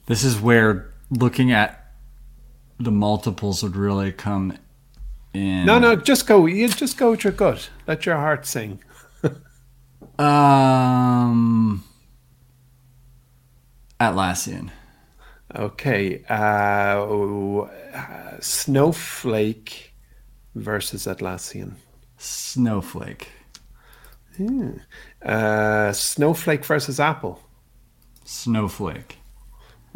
This 0.06 0.24
is 0.24 0.40
where 0.40 0.92
looking 1.10 1.52
at 1.52 1.94
the 2.78 2.90
multiples 2.90 3.62
would 3.62 3.76
really 3.76 4.12
come 4.12 4.56
in. 5.34 5.66
No, 5.66 5.78
no, 5.78 5.96
just 5.96 6.26
go. 6.26 6.46
You 6.46 6.68
just 6.68 6.96
go 6.96 7.12
with 7.12 7.24
your 7.24 7.32
gut. 7.32 7.70
Let 7.86 8.06
your 8.06 8.16
heart 8.16 8.46
sing. 8.46 8.82
um, 10.18 11.84
Atlassian. 14.00 14.70
Okay. 15.54 16.24
Uh, 16.28 17.66
Snowflake 18.40 19.94
versus 20.54 21.06
Atlassian. 21.06 21.74
Snowflake. 22.20 23.28
Hmm. 24.36 24.72
Uh, 25.24 25.92
Snowflake 25.92 26.64
versus 26.64 27.00
Apple. 27.00 27.40
Snowflake. 28.24 29.16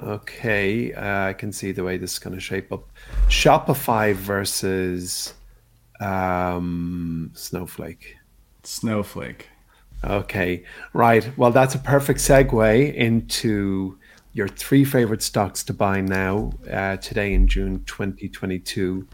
Okay, 0.02 0.92
uh, 0.94 1.26
I 1.28 1.32
can 1.34 1.52
see 1.52 1.70
the 1.70 1.84
way 1.84 1.98
this 1.98 2.14
is 2.14 2.18
going 2.18 2.34
to 2.34 2.40
shape 2.40 2.72
up. 2.72 2.88
Shopify 3.28 4.14
versus 4.14 5.34
um, 6.00 7.30
Snowflake. 7.34 8.16
Snowflake. 8.62 9.48
Okay, 10.02 10.64
right. 10.94 11.30
Well, 11.36 11.50
that's 11.50 11.74
a 11.74 11.78
perfect 11.78 12.20
segue 12.20 12.94
into 12.94 13.98
your 14.32 14.48
three 14.48 14.84
favorite 14.84 15.22
stocks 15.22 15.62
to 15.64 15.74
buy 15.74 16.00
now, 16.00 16.52
uh, 16.70 16.96
today 16.96 17.34
in 17.34 17.46
June 17.46 17.84
2022, 17.84 19.06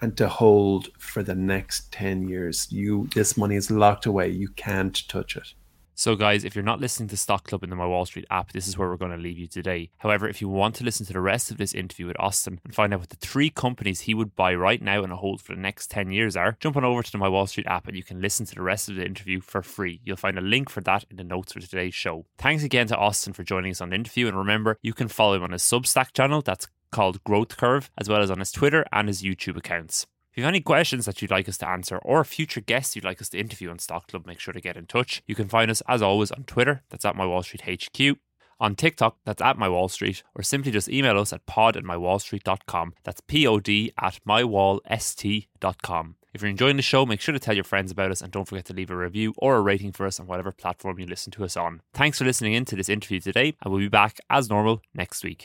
and 0.00 0.16
to 0.16 0.28
hold 0.28 0.88
for 0.98 1.22
the 1.22 1.34
next 1.34 1.92
10 1.92 2.28
years. 2.28 2.70
You, 2.70 3.08
this 3.14 3.36
money 3.36 3.56
is 3.56 3.70
locked 3.70 4.06
away. 4.06 4.28
You 4.28 4.48
can't 4.48 5.06
touch 5.08 5.36
it. 5.36 5.54
So, 5.98 6.14
guys, 6.14 6.44
if 6.44 6.54
you're 6.54 6.62
not 6.62 6.80
listening 6.80 7.08
to 7.08 7.16
Stock 7.16 7.48
Club 7.48 7.64
in 7.64 7.70
the 7.70 7.74
My 7.74 7.84
Wall 7.84 8.06
Street 8.06 8.26
app, 8.30 8.52
this 8.52 8.68
is 8.68 8.78
where 8.78 8.88
we're 8.88 8.96
going 8.96 9.10
to 9.10 9.16
leave 9.16 9.36
you 9.36 9.48
today. 9.48 9.90
However, 9.98 10.28
if 10.28 10.40
you 10.40 10.48
want 10.48 10.76
to 10.76 10.84
listen 10.84 11.04
to 11.06 11.12
the 11.12 11.20
rest 11.20 11.50
of 11.50 11.56
this 11.56 11.74
interview 11.74 12.06
with 12.06 12.20
Austin 12.20 12.60
and 12.64 12.72
find 12.72 12.94
out 12.94 13.00
what 13.00 13.08
the 13.08 13.16
three 13.16 13.50
companies 13.50 14.02
he 14.02 14.14
would 14.14 14.36
buy 14.36 14.54
right 14.54 14.80
now 14.80 15.02
and 15.02 15.12
hold 15.12 15.42
for 15.42 15.56
the 15.56 15.60
next 15.60 15.90
10 15.90 16.12
years 16.12 16.36
are, 16.36 16.56
jump 16.60 16.76
on 16.76 16.84
over 16.84 17.02
to 17.02 17.10
the 17.10 17.18
My 17.18 17.28
Wall 17.28 17.48
Street 17.48 17.66
app 17.66 17.88
and 17.88 17.96
you 17.96 18.04
can 18.04 18.20
listen 18.20 18.46
to 18.46 18.54
the 18.54 18.62
rest 18.62 18.88
of 18.88 18.94
the 18.94 19.04
interview 19.04 19.40
for 19.40 19.60
free. 19.60 20.00
You'll 20.04 20.16
find 20.16 20.38
a 20.38 20.40
link 20.40 20.70
for 20.70 20.80
that 20.82 21.04
in 21.10 21.16
the 21.16 21.24
notes 21.24 21.54
for 21.54 21.58
today's 21.58 21.96
show. 21.96 22.26
Thanks 22.38 22.62
again 22.62 22.86
to 22.86 22.96
Austin 22.96 23.32
for 23.32 23.42
joining 23.42 23.72
us 23.72 23.80
on 23.80 23.88
the 23.88 23.96
interview. 23.96 24.28
And 24.28 24.38
remember, 24.38 24.78
you 24.80 24.94
can 24.94 25.08
follow 25.08 25.34
him 25.34 25.42
on 25.42 25.50
his 25.50 25.62
Substack 25.62 26.12
channel 26.12 26.42
that's 26.42 26.68
called 26.90 27.22
Growth 27.24 27.56
Curve, 27.56 27.90
as 27.98 28.08
well 28.08 28.22
as 28.22 28.30
on 28.30 28.38
his 28.38 28.52
Twitter 28.52 28.84
and 28.92 29.08
his 29.08 29.22
YouTube 29.22 29.56
accounts. 29.56 30.06
If 30.30 30.36
you 30.36 30.44
have 30.44 30.52
any 30.52 30.60
questions 30.60 31.06
that 31.06 31.20
you'd 31.20 31.30
like 31.30 31.48
us 31.48 31.58
to 31.58 31.68
answer 31.68 31.98
or 31.98 32.24
future 32.24 32.60
guests 32.60 32.94
you'd 32.94 33.04
like 33.04 33.20
us 33.20 33.28
to 33.30 33.38
interview 33.38 33.70
on 33.70 33.78
Stock 33.78 34.06
Club, 34.08 34.26
make 34.26 34.40
sure 34.40 34.54
to 34.54 34.60
get 34.60 34.76
in 34.76 34.86
touch. 34.86 35.22
You 35.26 35.34
can 35.34 35.48
find 35.48 35.70
us 35.70 35.82
as 35.88 36.02
always 36.02 36.30
on 36.30 36.44
Twitter, 36.44 36.82
that's 36.90 37.04
at 37.04 37.16
my 37.16 37.26
Wall 37.26 37.42
Street 37.42 37.62
HQ, 37.62 38.18
on 38.60 38.74
TikTok, 38.74 39.16
that's 39.24 39.42
at 39.42 39.58
my 39.58 39.68
Wall 39.68 39.88
Street, 39.88 40.22
or 40.34 40.42
simply 40.42 40.70
just 40.72 40.88
email 40.88 41.18
us 41.18 41.32
at 41.32 41.46
pod 41.46 41.76
at 41.76 41.84
mywallstreet.com. 41.84 42.94
That's 43.04 43.20
P-O-D 43.20 43.92
at 44.00 44.18
mywallst.com. 44.26 46.14
If 46.34 46.42
you're 46.42 46.50
enjoying 46.50 46.76
the 46.76 46.82
show, 46.82 47.06
make 47.06 47.20
sure 47.20 47.32
to 47.32 47.38
tell 47.38 47.54
your 47.54 47.64
friends 47.64 47.90
about 47.90 48.10
us 48.10 48.20
and 48.20 48.30
don't 48.30 48.44
forget 48.44 48.66
to 48.66 48.74
leave 48.74 48.90
a 48.90 48.96
review 48.96 49.34
or 49.38 49.56
a 49.56 49.60
rating 49.60 49.92
for 49.92 50.06
us 50.06 50.20
on 50.20 50.26
whatever 50.26 50.52
platform 50.52 50.98
you 50.98 51.06
listen 51.06 51.32
to 51.32 51.44
us 51.44 51.56
on. 51.56 51.80
Thanks 51.94 52.18
for 52.18 52.24
listening 52.24 52.52
in 52.52 52.64
to 52.66 52.76
this 52.76 52.88
interview 52.88 53.20
today, 53.20 53.54
and 53.62 53.72
we'll 53.72 53.80
be 53.80 53.88
back 53.88 54.18
as 54.28 54.50
normal 54.50 54.82
next 54.94 55.24
week. 55.24 55.44